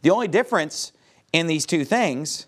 the 0.01 0.11
only 0.11 0.27
difference 0.27 0.93
in 1.33 1.47
these 1.47 1.65
two 1.65 1.85
things 1.85 2.47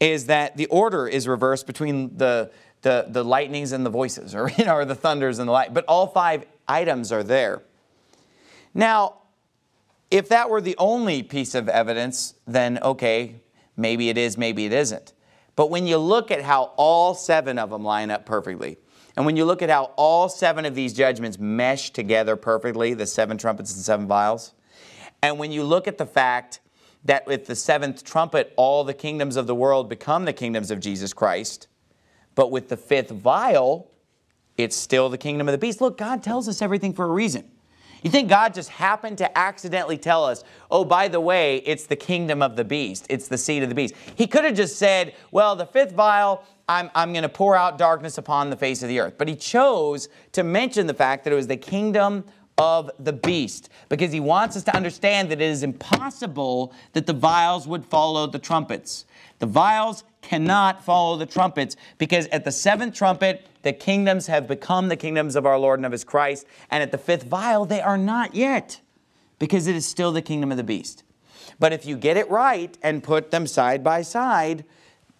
is 0.00 0.26
that 0.26 0.56
the 0.56 0.66
order 0.66 1.08
is 1.08 1.26
reversed 1.26 1.66
between 1.66 2.16
the, 2.16 2.50
the, 2.82 3.06
the 3.08 3.24
lightnings 3.24 3.72
and 3.72 3.84
the 3.84 3.90
voices, 3.90 4.34
or, 4.34 4.50
you 4.58 4.64
know, 4.64 4.74
or 4.74 4.84
the 4.84 4.94
thunders 4.94 5.38
and 5.38 5.48
the 5.48 5.52
light. 5.52 5.72
But 5.72 5.84
all 5.86 6.06
five 6.06 6.44
items 6.68 7.12
are 7.12 7.22
there. 7.22 7.62
Now, 8.74 9.18
if 10.10 10.28
that 10.28 10.50
were 10.50 10.60
the 10.60 10.76
only 10.78 11.22
piece 11.22 11.54
of 11.54 11.68
evidence, 11.68 12.34
then 12.46 12.78
okay, 12.82 13.40
Maybe 13.76 14.08
it 14.08 14.16
is, 14.16 14.38
maybe 14.38 14.64
it 14.64 14.72
isn't. 14.72 15.12
But 15.54 15.70
when 15.70 15.86
you 15.86 15.98
look 15.98 16.30
at 16.30 16.42
how 16.42 16.72
all 16.76 17.14
seven 17.14 17.58
of 17.58 17.70
them 17.70 17.84
line 17.84 18.10
up 18.10 18.26
perfectly, 18.26 18.78
and 19.16 19.24
when 19.24 19.36
you 19.36 19.44
look 19.44 19.62
at 19.62 19.70
how 19.70 19.92
all 19.96 20.28
seven 20.28 20.64
of 20.64 20.74
these 20.74 20.92
judgments 20.92 21.38
mesh 21.38 21.90
together 21.90 22.36
perfectly, 22.36 22.94
the 22.94 23.06
seven 23.06 23.38
trumpets 23.38 23.74
and 23.74 23.82
seven 23.82 24.06
vials, 24.06 24.52
and 25.22 25.38
when 25.38 25.52
you 25.52 25.64
look 25.64 25.88
at 25.88 25.98
the 25.98 26.06
fact 26.06 26.60
that 27.04 27.26
with 27.26 27.46
the 27.46 27.54
seventh 27.54 28.04
trumpet, 28.04 28.52
all 28.56 28.84
the 28.84 28.94
kingdoms 28.94 29.36
of 29.36 29.46
the 29.46 29.54
world 29.54 29.88
become 29.88 30.24
the 30.24 30.32
kingdoms 30.32 30.70
of 30.70 30.80
Jesus 30.80 31.12
Christ. 31.12 31.68
But 32.34 32.50
with 32.50 32.68
the 32.68 32.76
fifth 32.76 33.10
vial, 33.10 33.90
it's 34.56 34.76
still 34.76 35.08
the 35.08 35.18
kingdom 35.18 35.48
of 35.48 35.52
the 35.52 35.58
beast. 35.58 35.80
Look, 35.80 35.98
God 35.98 36.22
tells 36.22 36.48
us 36.48 36.62
everything 36.62 36.92
for 36.92 37.04
a 37.04 37.10
reason. 37.10 37.50
You 38.02 38.10
think 38.10 38.28
God 38.28 38.54
just 38.54 38.68
happened 38.68 39.18
to 39.18 39.38
accidentally 39.38 39.98
tell 39.98 40.24
us, 40.24 40.44
oh, 40.70 40.84
by 40.84 41.08
the 41.08 41.20
way, 41.20 41.56
it's 41.66 41.86
the 41.86 41.96
kingdom 41.96 42.42
of 42.42 42.54
the 42.54 42.64
beast, 42.64 43.06
it's 43.08 43.26
the 43.26 43.38
seed 43.38 43.62
of 43.62 43.68
the 43.68 43.74
beast? 43.74 43.94
He 44.14 44.26
could 44.26 44.44
have 44.44 44.54
just 44.54 44.76
said, 44.76 45.14
well, 45.32 45.56
the 45.56 45.66
fifth 45.66 45.92
vial, 45.92 46.44
I'm, 46.68 46.90
I'm 46.94 47.12
going 47.12 47.22
to 47.22 47.28
pour 47.28 47.56
out 47.56 47.78
darkness 47.78 48.18
upon 48.18 48.50
the 48.50 48.56
face 48.56 48.82
of 48.82 48.88
the 48.88 49.00
earth. 49.00 49.14
But 49.18 49.28
he 49.28 49.34
chose 49.34 50.08
to 50.32 50.44
mention 50.44 50.86
the 50.86 50.94
fact 50.94 51.24
that 51.24 51.32
it 51.32 51.36
was 51.36 51.46
the 51.46 51.56
kingdom 51.56 52.24
of 52.58 52.90
the 52.98 53.12
beast 53.12 53.68
because 53.88 54.12
he 54.12 54.20
wants 54.20 54.56
us 54.56 54.62
to 54.64 54.76
understand 54.76 55.30
that 55.30 55.40
it 55.40 55.50
is 55.50 55.62
impossible 55.62 56.72
that 56.92 57.06
the 57.06 57.12
vials 57.12 57.66
would 57.66 57.84
follow 57.84 58.26
the 58.26 58.38
trumpets. 58.38 59.04
The 59.38 59.46
vials 59.46 60.04
cannot 60.26 60.84
follow 60.84 61.16
the 61.16 61.24
trumpets 61.24 61.76
because 61.98 62.26
at 62.28 62.44
the 62.44 62.50
seventh 62.50 62.94
trumpet, 62.94 63.46
the 63.62 63.72
kingdoms 63.72 64.26
have 64.26 64.48
become 64.48 64.88
the 64.88 64.96
kingdoms 64.96 65.36
of 65.36 65.46
our 65.46 65.56
Lord 65.56 65.78
and 65.78 65.86
of 65.86 65.92
his 65.92 66.02
Christ. 66.02 66.46
And 66.68 66.82
at 66.82 66.90
the 66.90 66.98
fifth 66.98 67.22
vial, 67.22 67.64
they 67.64 67.80
are 67.80 67.96
not 67.96 68.34
yet 68.34 68.80
because 69.38 69.68
it 69.68 69.76
is 69.76 69.86
still 69.86 70.10
the 70.10 70.22
kingdom 70.22 70.50
of 70.50 70.56
the 70.56 70.64
beast. 70.64 71.04
But 71.60 71.72
if 71.72 71.86
you 71.86 71.96
get 71.96 72.16
it 72.16 72.28
right 72.28 72.76
and 72.82 73.04
put 73.04 73.30
them 73.30 73.46
side 73.46 73.84
by 73.84 74.02
side, 74.02 74.64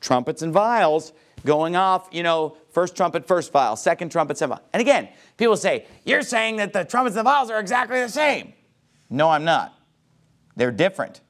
trumpets 0.00 0.42
and 0.42 0.52
vials, 0.52 1.12
going 1.44 1.76
off, 1.76 2.08
you 2.10 2.24
know, 2.24 2.56
first 2.70 2.96
trumpet, 2.96 3.28
first 3.28 3.52
vial, 3.52 3.76
second 3.76 4.10
trumpet, 4.10 4.38
second 4.38 4.56
vial. 4.56 4.68
And 4.72 4.80
again, 4.80 5.08
people 5.36 5.56
say, 5.56 5.86
You're 6.04 6.22
saying 6.22 6.56
that 6.56 6.72
the 6.72 6.84
trumpets 6.84 7.16
and 7.16 7.24
the 7.24 7.30
vials 7.30 7.48
are 7.48 7.60
exactly 7.60 8.00
the 8.00 8.08
same. 8.08 8.54
No, 9.08 9.30
I'm 9.30 9.44
not. 9.44 9.72
They're 10.56 10.72
different, 10.72 11.20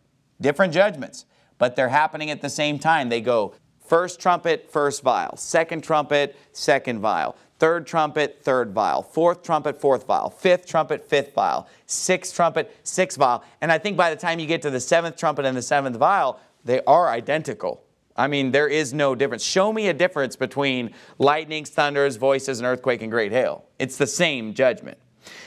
different 0.40 0.72
judgments, 0.72 1.26
but 1.58 1.76
they're 1.76 1.90
happening 1.90 2.30
at 2.30 2.40
the 2.40 2.48
same 2.48 2.78
time. 2.78 3.10
They 3.10 3.20
go 3.20 3.54
first 3.86 4.20
trumpet, 4.20 4.70
first 4.70 5.02
vial, 5.02 5.36
second 5.36 5.82
trumpet, 5.82 6.36
second 6.52 7.00
vial, 7.00 7.36
third 7.58 7.86
trumpet, 7.86 8.40
third 8.42 8.72
vial, 8.72 9.02
fourth 9.02 9.42
trumpet, 9.42 9.80
fourth 9.80 10.06
vial, 10.06 10.30
fifth 10.30 10.66
trumpet, 10.66 11.08
fifth 11.08 11.34
vial, 11.34 11.68
sixth 11.86 12.34
trumpet, 12.34 12.74
sixth 12.84 13.18
vial. 13.18 13.42
And 13.60 13.72
I 13.72 13.78
think 13.78 13.96
by 13.96 14.10
the 14.10 14.16
time 14.16 14.38
you 14.38 14.46
get 14.46 14.62
to 14.62 14.70
the 14.70 14.80
seventh 14.80 15.16
trumpet 15.16 15.44
and 15.44 15.56
the 15.56 15.62
seventh 15.62 15.96
vial, 15.96 16.40
they 16.64 16.80
are 16.86 17.08
identical. 17.08 17.82
I 18.16 18.28
mean, 18.28 18.50
there 18.50 18.68
is 18.68 18.94
no 18.94 19.14
difference. 19.14 19.44
Show 19.44 19.72
me 19.72 19.88
a 19.88 19.92
difference 19.92 20.36
between 20.36 20.92
lightnings, 21.18 21.70
thunders, 21.70 22.16
voices, 22.16 22.58
and 22.58 22.66
earthquake 22.66 23.02
and 23.02 23.10
great 23.10 23.30
hail. 23.30 23.64
It's 23.78 23.98
the 23.98 24.06
same 24.06 24.54
judgment. 24.54 24.98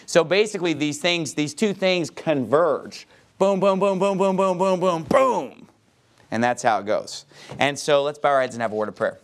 So 0.06 0.24
basically, 0.24 0.74
these 0.74 1.00
things, 1.00 1.34
these 1.34 1.54
two 1.54 1.74
things 1.74 2.10
converge. 2.10 3.08
Boom, 3.40 3.60
boom, 3.60 3.80
boom, 3.80 3.98
boom, 3.98 4.18
boom, 4.18 4.36
boom, 4.36 4.58
boom, 4.58 4.80
boom, 4.80 5.04
boom. 5.04 5.59
And 6.32 6.44
that's 6.44 6.64
how 6.64 6.80
it 6.80 6.86
goes. 6.86 7.26
And 7.58 7.78
so 7.78 8.04
let's 8.04 8.20
bow 8.20 8.30
our 8.30 8.42
heads 8.42 8.56
and 8.56 8.62
have 8.62 8.72
a 8.72 8.76
word 8.76 8.90
of 8.90 8.96
prayer. 8.96 9.18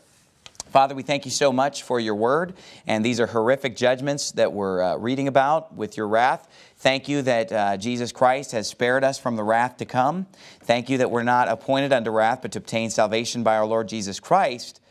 Father, 0.75 0.93
we 0.93 1.03
thank 1.03 1.23
you 1.23 1.31
so 1.31 1.53
much 1.53 1.83
for 1.83 2.01
your 2.01 2.15
word. 2.15 2.53
And 2.85 3.05
these 3.05 3.21
are 3.21 3.27
horrific 3.27 3.77
judgments 3.77 4.31
that 4.31 4.51
we're 4.51 4.81
uh, 4.81 4.97
reading 4.97 5.29
about 5.29 5.73
with 5.73 5.95
your 5.95 6.07
wrath. 6.07 6.49
Thank 6.79 7.07
you 7.07 7.21
that 7.21 7.51
uh, 7.51 7.77
Jesus 7.77 8.11
Christ 8.11 8.51
has 8.51 8.67
spared 8.67 9.03
us 9.03 9.17
from 9.17 9.37
the 9.37 9.43
wrath 9.43 9.77
to 9.77 9.85
come. 9.85 10.25
Thank 10.59 10.89
you 10.89 10.97
that 10.97 11.09
we're 11.09 11.23
not 11.23 11.47
appointed 11.47 11.93
unto 11.93 12.11
wrath, 12.11 12.41
but 12.41 12.51
to 12.51 12.59
obtain 12.59 12.89
salvation 12.89 13.41
by 13.41 13.55
our 13.55 13.65
Lord 13.65 13.87
Jesus 13.87 14.19
Christ. 14.19 14.81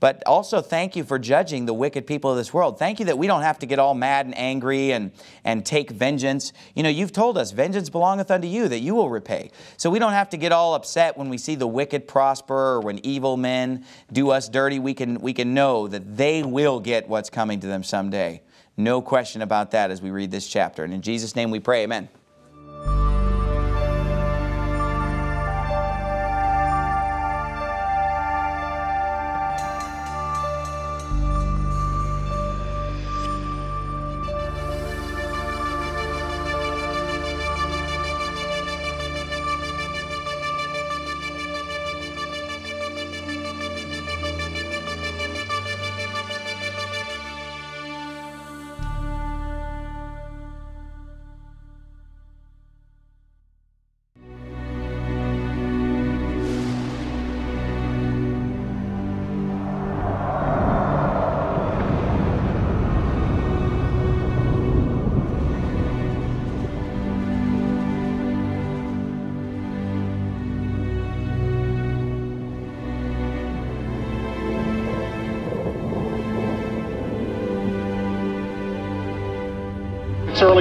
But 0.00 0.22
also 0.24 0.62
thank 0.62 0.96
you 0.96 1.04
for 1.04 1.18
judging 1.18 1.66
the 1.66 1.74
wicked 1.74 2.06
people 2.06 2.30
of 2.30 2.38
this 2.38 2.54
world. 2.54 2.78
Thank 2.78 2.98
you 2.98 3.04
that 3.06 3.18
we 3.18 3.26
don't 3.26 3.42
have 3.42 3.58
to 3.58 3.66
get 3.66 3.78
all 3.78 3.92
mad 3.92 4.24
and 4.24 4.36
angry 4.36 4.92
and, 4.92 5.12
and 5.44 5.64
take 5.64 5.90
vengeance. 5.90 6.54
You 6.74 6.82
know, 6.82 6.88
you've 6.88 7.12
told 7.12 7.36
us, 7.36 7.50
vengeance 7.50 7.90
belongeth 7.90 8.30
unto 8.30 8.48
you, 8.48 8.66
that 8.68 8.78
you 8.80 8.94
will 8.94 9.10
repay. 9.10 9.50
So 9.76 9.90
we 9.90 9.98
don't 9.98 10.12
have 10.12 10.30
to 10.30 10.38
get 10.38 10.52
all 10.52 10.74
upset 10.74 11.18
when 11.18 11.28
we 11.28 11.36
see 11.36 11.54
the 11.54 11.66
wicked 11.66 12.08
prosper 12.08 12.54
or 12.54 12.80
when 12.80 13.04
evil 13.04 13.36
men 13.36 13.84
do 14.10 14.30
us 14.30 14.48
dirty. 14.48 14.78
We 14.78 14.94
can, 14.94 15.20
we 15.20 15.34
can 15.34 15.52
know 15.52 15.86
that 15.86 16.16
they 16.16 16.42
will 16.42 16.80
get 16.80 17.06
what's 17.06 17.28
coming 17.28 17.60
to 17.60 17.66
them 17.66 17.84
someday. 17.84 18.40
No 18.78 19.02
question 19.02 19.42
about 19.42 19.72
that 19.72 19.90
as 19.90 20.00
we 20.00 20.10
read 20.10 20.30
this 20.30 20.48
chapter. 20.48 20.82
And 20.82 20.94
in 20.94 21.02
Jesus' 21.02 21.36
name 21.36 21.50
we 21.50 21.60
pray, 21.60 21.82
amen. 21.82 22.08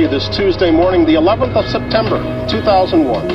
Early 0.10 0.20
this 0.20 0.36
Tuesday 0.36 0.72
morning, 0.72 1.06
the 1.06 1.16
11th 1.16 1.56
of 1.56 1.70
September, 1.70 2.20
2001. 2.50 3.32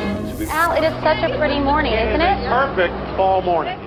Al, 0.49 0.71
it 0.73 0.83
is 0.83 0.93
such 1.03 1.29
a 1.29 1.37
pretty 1.37 1.59
morning, 1.59 1.93
isn't 1.93 2.21
it? 2.21 2.47
Perfect 2.47 2.93
fall 3.15 3.41
morning. 3.41 3.79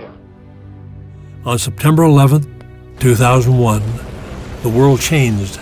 On 1.44 1.58
September 1.58 2.02
11th, 2.02 2.46
2001, 3.00 3.82
the 4.62 4.68
world 4.68 5.00
changed. 5.00 5.60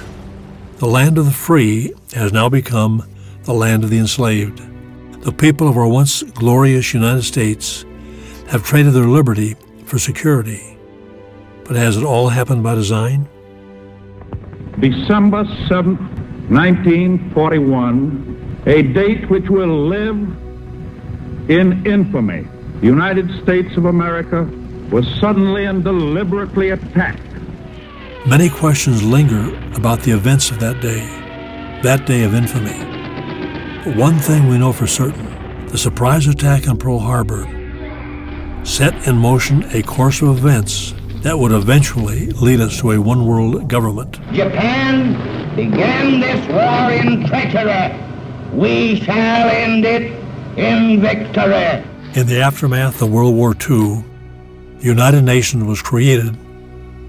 The 0.79 0.87
land 0.87 1.19
of 1.19 1.25
the 1.27 1.31
free 1.31 1.93
has 2.15 2.33
now 2.33 2.49
become 2.49 3.03
the 3.45 3.55
land 3.55 3.85
of 3.85 3.91
the 3.91 3.99
enslaved. 3.99 4.61
The 5.23 5.33
people 5.33 5.69
of 5.69 5.77
our 5.77 5.89
once 5.89 6.23
glorious 6.23 6.95
United 6.95 7.23
States 7.23 7.85
have 8.49 8.65
traded 8.65 8.93
their 8.93 9.09
liberty 9.09 9.57
for 9.85 9.99
security. 9.99 10.79
But 11.65 11.77
has 11.77 11.97
it 11.97 12.05
all 12.05 12.29
happened 12.29 12.63
by 12.63 12.75
design? 12.75 13.29
December 14.79 15.45
7th, 15.69 16.16
1941, 16.49 18.63
a 18.67 18.83
date 18.83 19.29
which 19.29 19.49
will 19.49 19.89
live 19.89 20.17
in 21.51 21.85
infamy. 21.87 22.47
The 22.81 22.87
United 22.87 23.43
States 23.43 23.77
of 23.77 23.87
America 23.87 24.49
was 24.91 25.07
suddenly 25.21 25.65
and 25.65 25.83
deliberately 25.83 26.71
attacked. 26.71 27.21
Many 28.27 28.49
questions 28.49 29.03
linger 29.03 29.49
about 29.75 30.03
the 30.03 30.13
events 30.13 30.51
of 30.51 30.61
that 30.61 30.81
day, 30.81 31.01
that 31.83 32.07
day 32.07 32.23
of 32.23 32.35
infamy. 32.35 32.79
But 33.85 33.97
one 33.97 34.19
thing 34.19 34.49
we 34.49 34.59
know 34.59 34.73
for 34.73 34.87
certain 34.87 35.27
the 35.69 35.79
surprise 35.79 36.29
attack 36.29 36.69
on 36.69 36.79
Pearl 36.79 37.01
Harbor 37.01 37.45
set 38.65 39.09
in 39.09 39.17
motion 39.17 39.65
a 39.73 39.83
course 39.83 40.23
of 40.23 40.39
events 40.39 40.95
that 41.23 41.39
would 41.39 41.53
eventually 41.53 42.31
lead 42.33 42.61
us 42.61 42.79
to 42.81 42.93
a 42.93 43.01
one 43.01 43.27
world 43.27 43.69
government. 43.69 44.13
Japan 44.33 45.36
began 45.57 46.21
this 46.21 46.47
war 46.49 46.93
in 46.93 47.27
treachery. 47.27 47.99
We 48.53 49.01
shall 49.01 49.49
end 49.49 49.87
it 49.87 50.13
in 50.59 51.01
victory. 51.01 51.83
In 52.15 52.27
the 52.27 52.43
aftermath 52.43 53.01
of 53.01 53.11
World 53.11 53.35
War 53.35 53.53
II, 53.53 54.05
the 54.79 54.85
United 54.85 55.23
Nations 55.23 55.65
was 55.65 55.81
created 55.81 56.37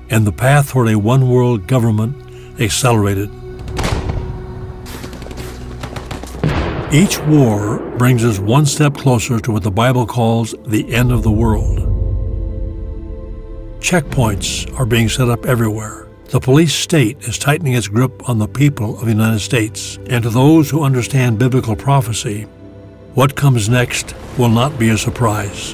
and 0.10 0.26
the 0.26 0.32
path 0.32 0.72
toward 0.72 0.88
a 0.88 0.98
one 0.98 1.30
world 1.30 1.68
government 1.68 2.16
accelerated. 2.62 3.30
Each 6.94 7.20
war 7.24 7.80
brings 7.98 8.24
us 8.24 8.40
one 8.40 8.66
step 8.66 8.94
closer 8.96 9.40
to 9.42 9.52
what 9.52 9.64
the 9.64 9.72
Bible 9.72 10.06
calls 10.06 10.56
the 10.66 10.94
end 10.94 11.12
of 11.12 11.24
the 11.24 11.32
world. 11.32 11.80
Checkpoints 13.82 14.74
are 14.80 14.86
being 14.86 15.10
set 15.10 15.30
up 15.30 15.46
everywhere. 15.46 16.07
The 16.30 16.42
police 16.42 16.74
state 16.74 17.22
is 17.22 17.38
tightening 17.38 17.76
its 17.76 17.88
grip 17.88 18.28
on 18.28 18.38
the 18.38 18.50
people 18.50 19.00
of 19.00 19.06
the 19.06 19.14
United 19.14 19.40
States. 19.40 19.98
And 20.10 20.24
to 20.24 20.30
those 20.30 20.70
who 20.70 20.84
understand 20.84 21.40
biblical 21.40 21.74
prophecy, 21.74 22.42
what 23.14 23.38
comes 23.38 23.70
next 23.70 24.14
will 24.38 24.50
not 24.50 24.78
be 24.78 24.90
a 24.90 24.98
surprise. 24.98 25.74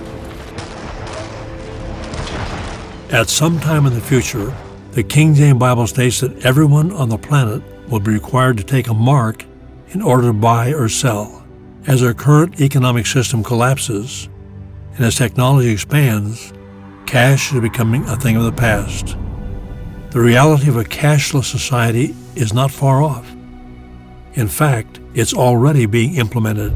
At 3.11 3.29
some 3.29 3.59
time 3.59 3.87
in 3.87 3.95
the 3.95 4.01
future, 4.01 4.55
the 4.91 5.01
King 5.01 5.33
James 5.33 5.57
Bible 5.57 5.87
states 5.87 6.19
that 6.19 6.45
everyone 6.45 6.91
on 6.91 7.09
the 7.09 7.17
planet 7.17 7.63
will 7.89 7.99
be 7.99 8.11
required 8.11 8.57
to 8.57 8.63
take 8.63 8.89
a 8.89 8.93
mark 8.93 9.45
in 9.89 10.03
order 10.03 10.27
to 10.27 10.33
buy 10.33 10.71
or 10.71 10.87
sell. 10.87 11.43
As 11.87 12.03
our 12.03 12.13
current 12.13 12.61
economic 12.61 13.07
system 13.07 13.43
collapses 13.43 14.29
and 14.97 15.03
as 15.03 15.15
technology 15.15 15.71
expands, 15.71 16.53
cash 17.07 17.51
is 17.51 17.59
becoming 17.59 18.03
a 18.05 18.15
thing 18.15 18.35
of 18.35 18.43
the 18.43 18.51
past. 18.51 19.17
The 20.13 20.21
reality 20.21 20.69
of 20.69 20.77
a 20.77 20.83
cashless 20.83 21.45
society 21.45 22.13
is 22.35 22.53
not 22.53 22.69
far 22.69 23.01
off. 23.01 23.27
In 24.35 24.47
fact, 24.47 24.99
it's 25.15 25.33
already 25.33 25.87
being 25.87 26.17
implemented. 26.17 26.75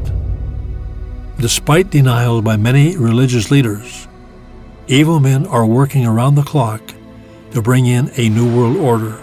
Despite 1.38 1.90
denial 1.90 2.42
by 2.42 2.56
many 2.56 2.96
religious 2.96 3.52
leaders, 3.52 4.08
evil 4.88 5.20
men 5.20 5.46
are 5.46 5.64
working 5.64 6.04
around 6.04 6.34
the 6.34 6.42
clock 6.42 6.82
to 7.52 7.62
bring 7.62 7.86
in 7.86 8.10
a 8.16 8.28
new 8.28 8.56
world 8.56 8.76
order. 8.76 9.22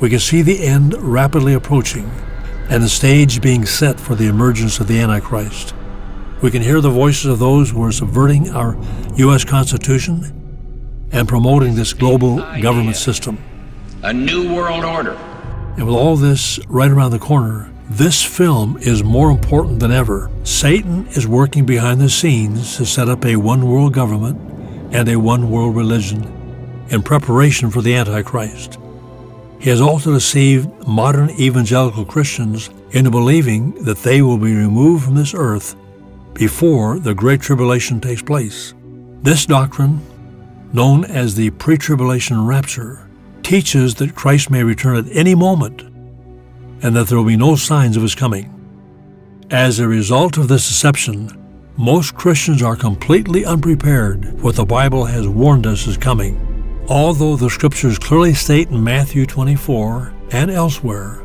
We 0.00 0.08
can 0.08 0.18
see 0.18 0.40
the 0.40 0.64
end 0.64 0.94
rapidly 0.94 1.52
approaching 1.52 2.10
and 2.70 2.82
the 2.82 2.88
stage 2.88 3.42
being 3.42 3.66
set 3.66 4.00
for 4.00 4.14
the 4.14 4.28
emergence 4.28 4.80
of 4.80 4.88
the 4.88 4.98
Antichrist. 4.98 5.74
We 6.40 6.50
can 6.50 6.62
hear 6.62 6.80
the 6.80 6.88
voices 6.88 7.26
of 7.26 7.38
those 7.38 7.68
who 7.68 7.84
are 7.84 7.92
subverting 7.92 8.48
our 8.48 8.78
U.S. 9.16 9.44
Constitution 9.44 10.35
and 11.16 11.26
promoting 11.26 11.74
this 11.74 11.94
global 11.94 12.36
government 12.60 12.94
system. 12.94 13.38
A 14.02 14.12
new 14.12 14.54
world 14.54 14.84
order. 14.84 15.14
And 15.76 15.86
with 15.86 15.94
all 15.94 16.14
this 16.14 16.60
right 16.68 16.90
around 16.90 17.12
the 17.12 17.18
corner, 17.18 17.72
this 17.88 18.22
film 18.22 18.76
is 18.82 19.02
more 19.02 19.30
important 19.30 19.80
than 19.80 19.92
ever. 19.92 20.30
Satan 20.44 21.06
is 21.08 21.26
working 21.26 21.64
behind 21.64 22.02
the 22.02 22.10
scenes 22.10 22.76
to 22.76 22.84
set 22.84 23.08
up 23.08 23.24
a 23.24 23.36
one 23.36 23.66
world 23.66 23.94
government 23.94 24.38
and 24.92 25.08
a 25.08 25.16
one 25.16 25.50
world 25.50 25.74
religion 25.74 26.22
in 26.90 27.02
preparation 27.02 27.70
for 27.70 27.80
the 27.80 27.94
Antichrist. 27.94 28.78
He 29.58 29.70
has 29.70 29.80
also 29.80 30.12
deceived 30.12 30.68
modern 30.86 31.30
evangelical 31.30 32.04
Christians 32.04 32.68
into 32.90 33.10
believing 33.10 33.72
that 33.84 34.02
they 34.02 34.20
will 34.20 34.36
be 34.36 34.54
removed 34.54 35.04
from 35.04 35.14
this 35.14 35.32
earth 35.32 35.76
before 36.34 36.98
the 36.98 37.14
Great 37.14 37.40
Tribulation 37.40 38.02
takes 38.02 38.20
place. 38.20 38.74
This 39.22 39.46
doctrine, 39.46 40.00
known 40.76 41.06
as 41.06 41.34
the 41.34 41.50
pre 41.50 41.78
tribulation 41.78 42.46
rapture, 42.46 43.08
teaches 43.42 43.94
that 43.94 44.14
Christ 44.14 44.50
may 44.50 44.62
return 44.62 44.96
at 44.96 45.16
any 45.16 45.34
moment 45.34 45.80
and 46.82 46.94
that 46.94 47.08
there 47.08 47.16
will 47.16 47.24
be 47.24 47.36
no 47.36 47.56
signs 47.56 47.96
of 47.96 48.02
his 48.02 48.14
coming. 48.14 48.52
As 49.50 49.78
a 49.78 49.88
result 49.88 50.36
of 50.36 50.48
this 50.48 50.68
deception, 50.68 51.30
most 51.78 52.14
Christians 52.14 52.62
are 52.62 52.76
completely 52.76 53.44
unprepared 53.44 54.26
for 54.26 54.44
what 54.44 54.56
the 54.56 54.66
Bible 54.66 55.06
has 55.06 55.26
warned 55.26 55.66
us 55.66 55.86
is 55.86 55.96
coming. 55.96 56.36
Although 56.88 57.36
the 57.36 57.50
scriptures 57.50 57.98
clearly 57.98 58.34
state 58.34 58.68
in 58.68 58.84
Matthew 58.84 59.24
24 59.24 60.12
and 60.32 60.50
elsewhere 60.50 61.24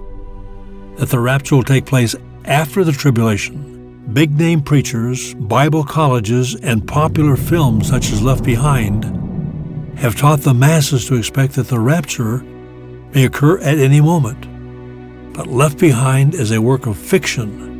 that 0.96 1.10
the 1.10 1.20
rapture 1.20 1.58
will 1.58 1.64
take 1.64 1.86
place 1.86 2.16
after 2.46 2.86
the 2.86 2.92
tribulation, 2.94 4.14
big 4.14 4.32
name 4.38 4.62
preachers, 4.62 5.34
Bible 5.34 5.84
colleges, 5.84 6.56
and 6.56 6.88
popular 6.88 7.36
films 7.36 7.90
such 7.90 8.12
as 8.12 8.22
Left 8.22 8.44
Behind 8.46 9.21
have 9.98 10.16
taught 10.16 10.42
the 10.42 10.54
masses 10.54 11.06
to 11.08 11.16
expect 11.16 11.54
that 11.54 11.68
the 11.68 11.80
rapture 11.80 12.40
may 13.14 13.26
occur 13.26 13.60
at 13.60 13.78
any 13.78 14.02
moment. 14.02 14.48
But 15.34 15.48
Left 15.48 15.78
Behind 15.78 16.34
is 16.34 16.52
a 16.52 16.62
work 16.62 16.86
of 16.88 16.98
fiction 16.98 17.72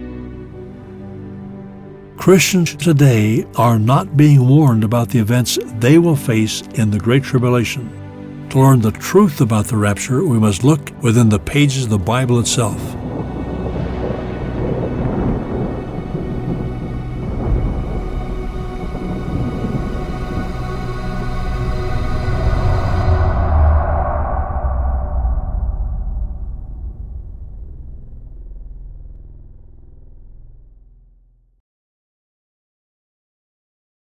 Christians 2.22 2.76
today 2.76 3.48
are 3.56 3.80
not 3.80 4.16
being 4.16 4.48
warned 4.48 4.84
about 4.84 5.10
the 5.10 5.18
events 5.18 5.58
they 5.80 5.98
will 5.98 6.16
face 6.16 6.62
in 6.76 6.92
the 6.92 7.00
Great 7.00 7.24
Tribulation. 7.24 8.48
To 8.52 8.60
learn 8.60 8.82
the 8.82 8.92
truth 8.92 9.42
about 9.42 9.66
the 9.66 9.78
rapture, 9.78 10.24
we 10.24 10.38
must 10.38 10.64
look 10.64 10.92
within 11.02 11.30
the 11.30 11.40
pages 11.40 11.86
of 11.86 11.90
the 11.90 11.98
Bible 11.98 12.40
itself. 12.40 12.78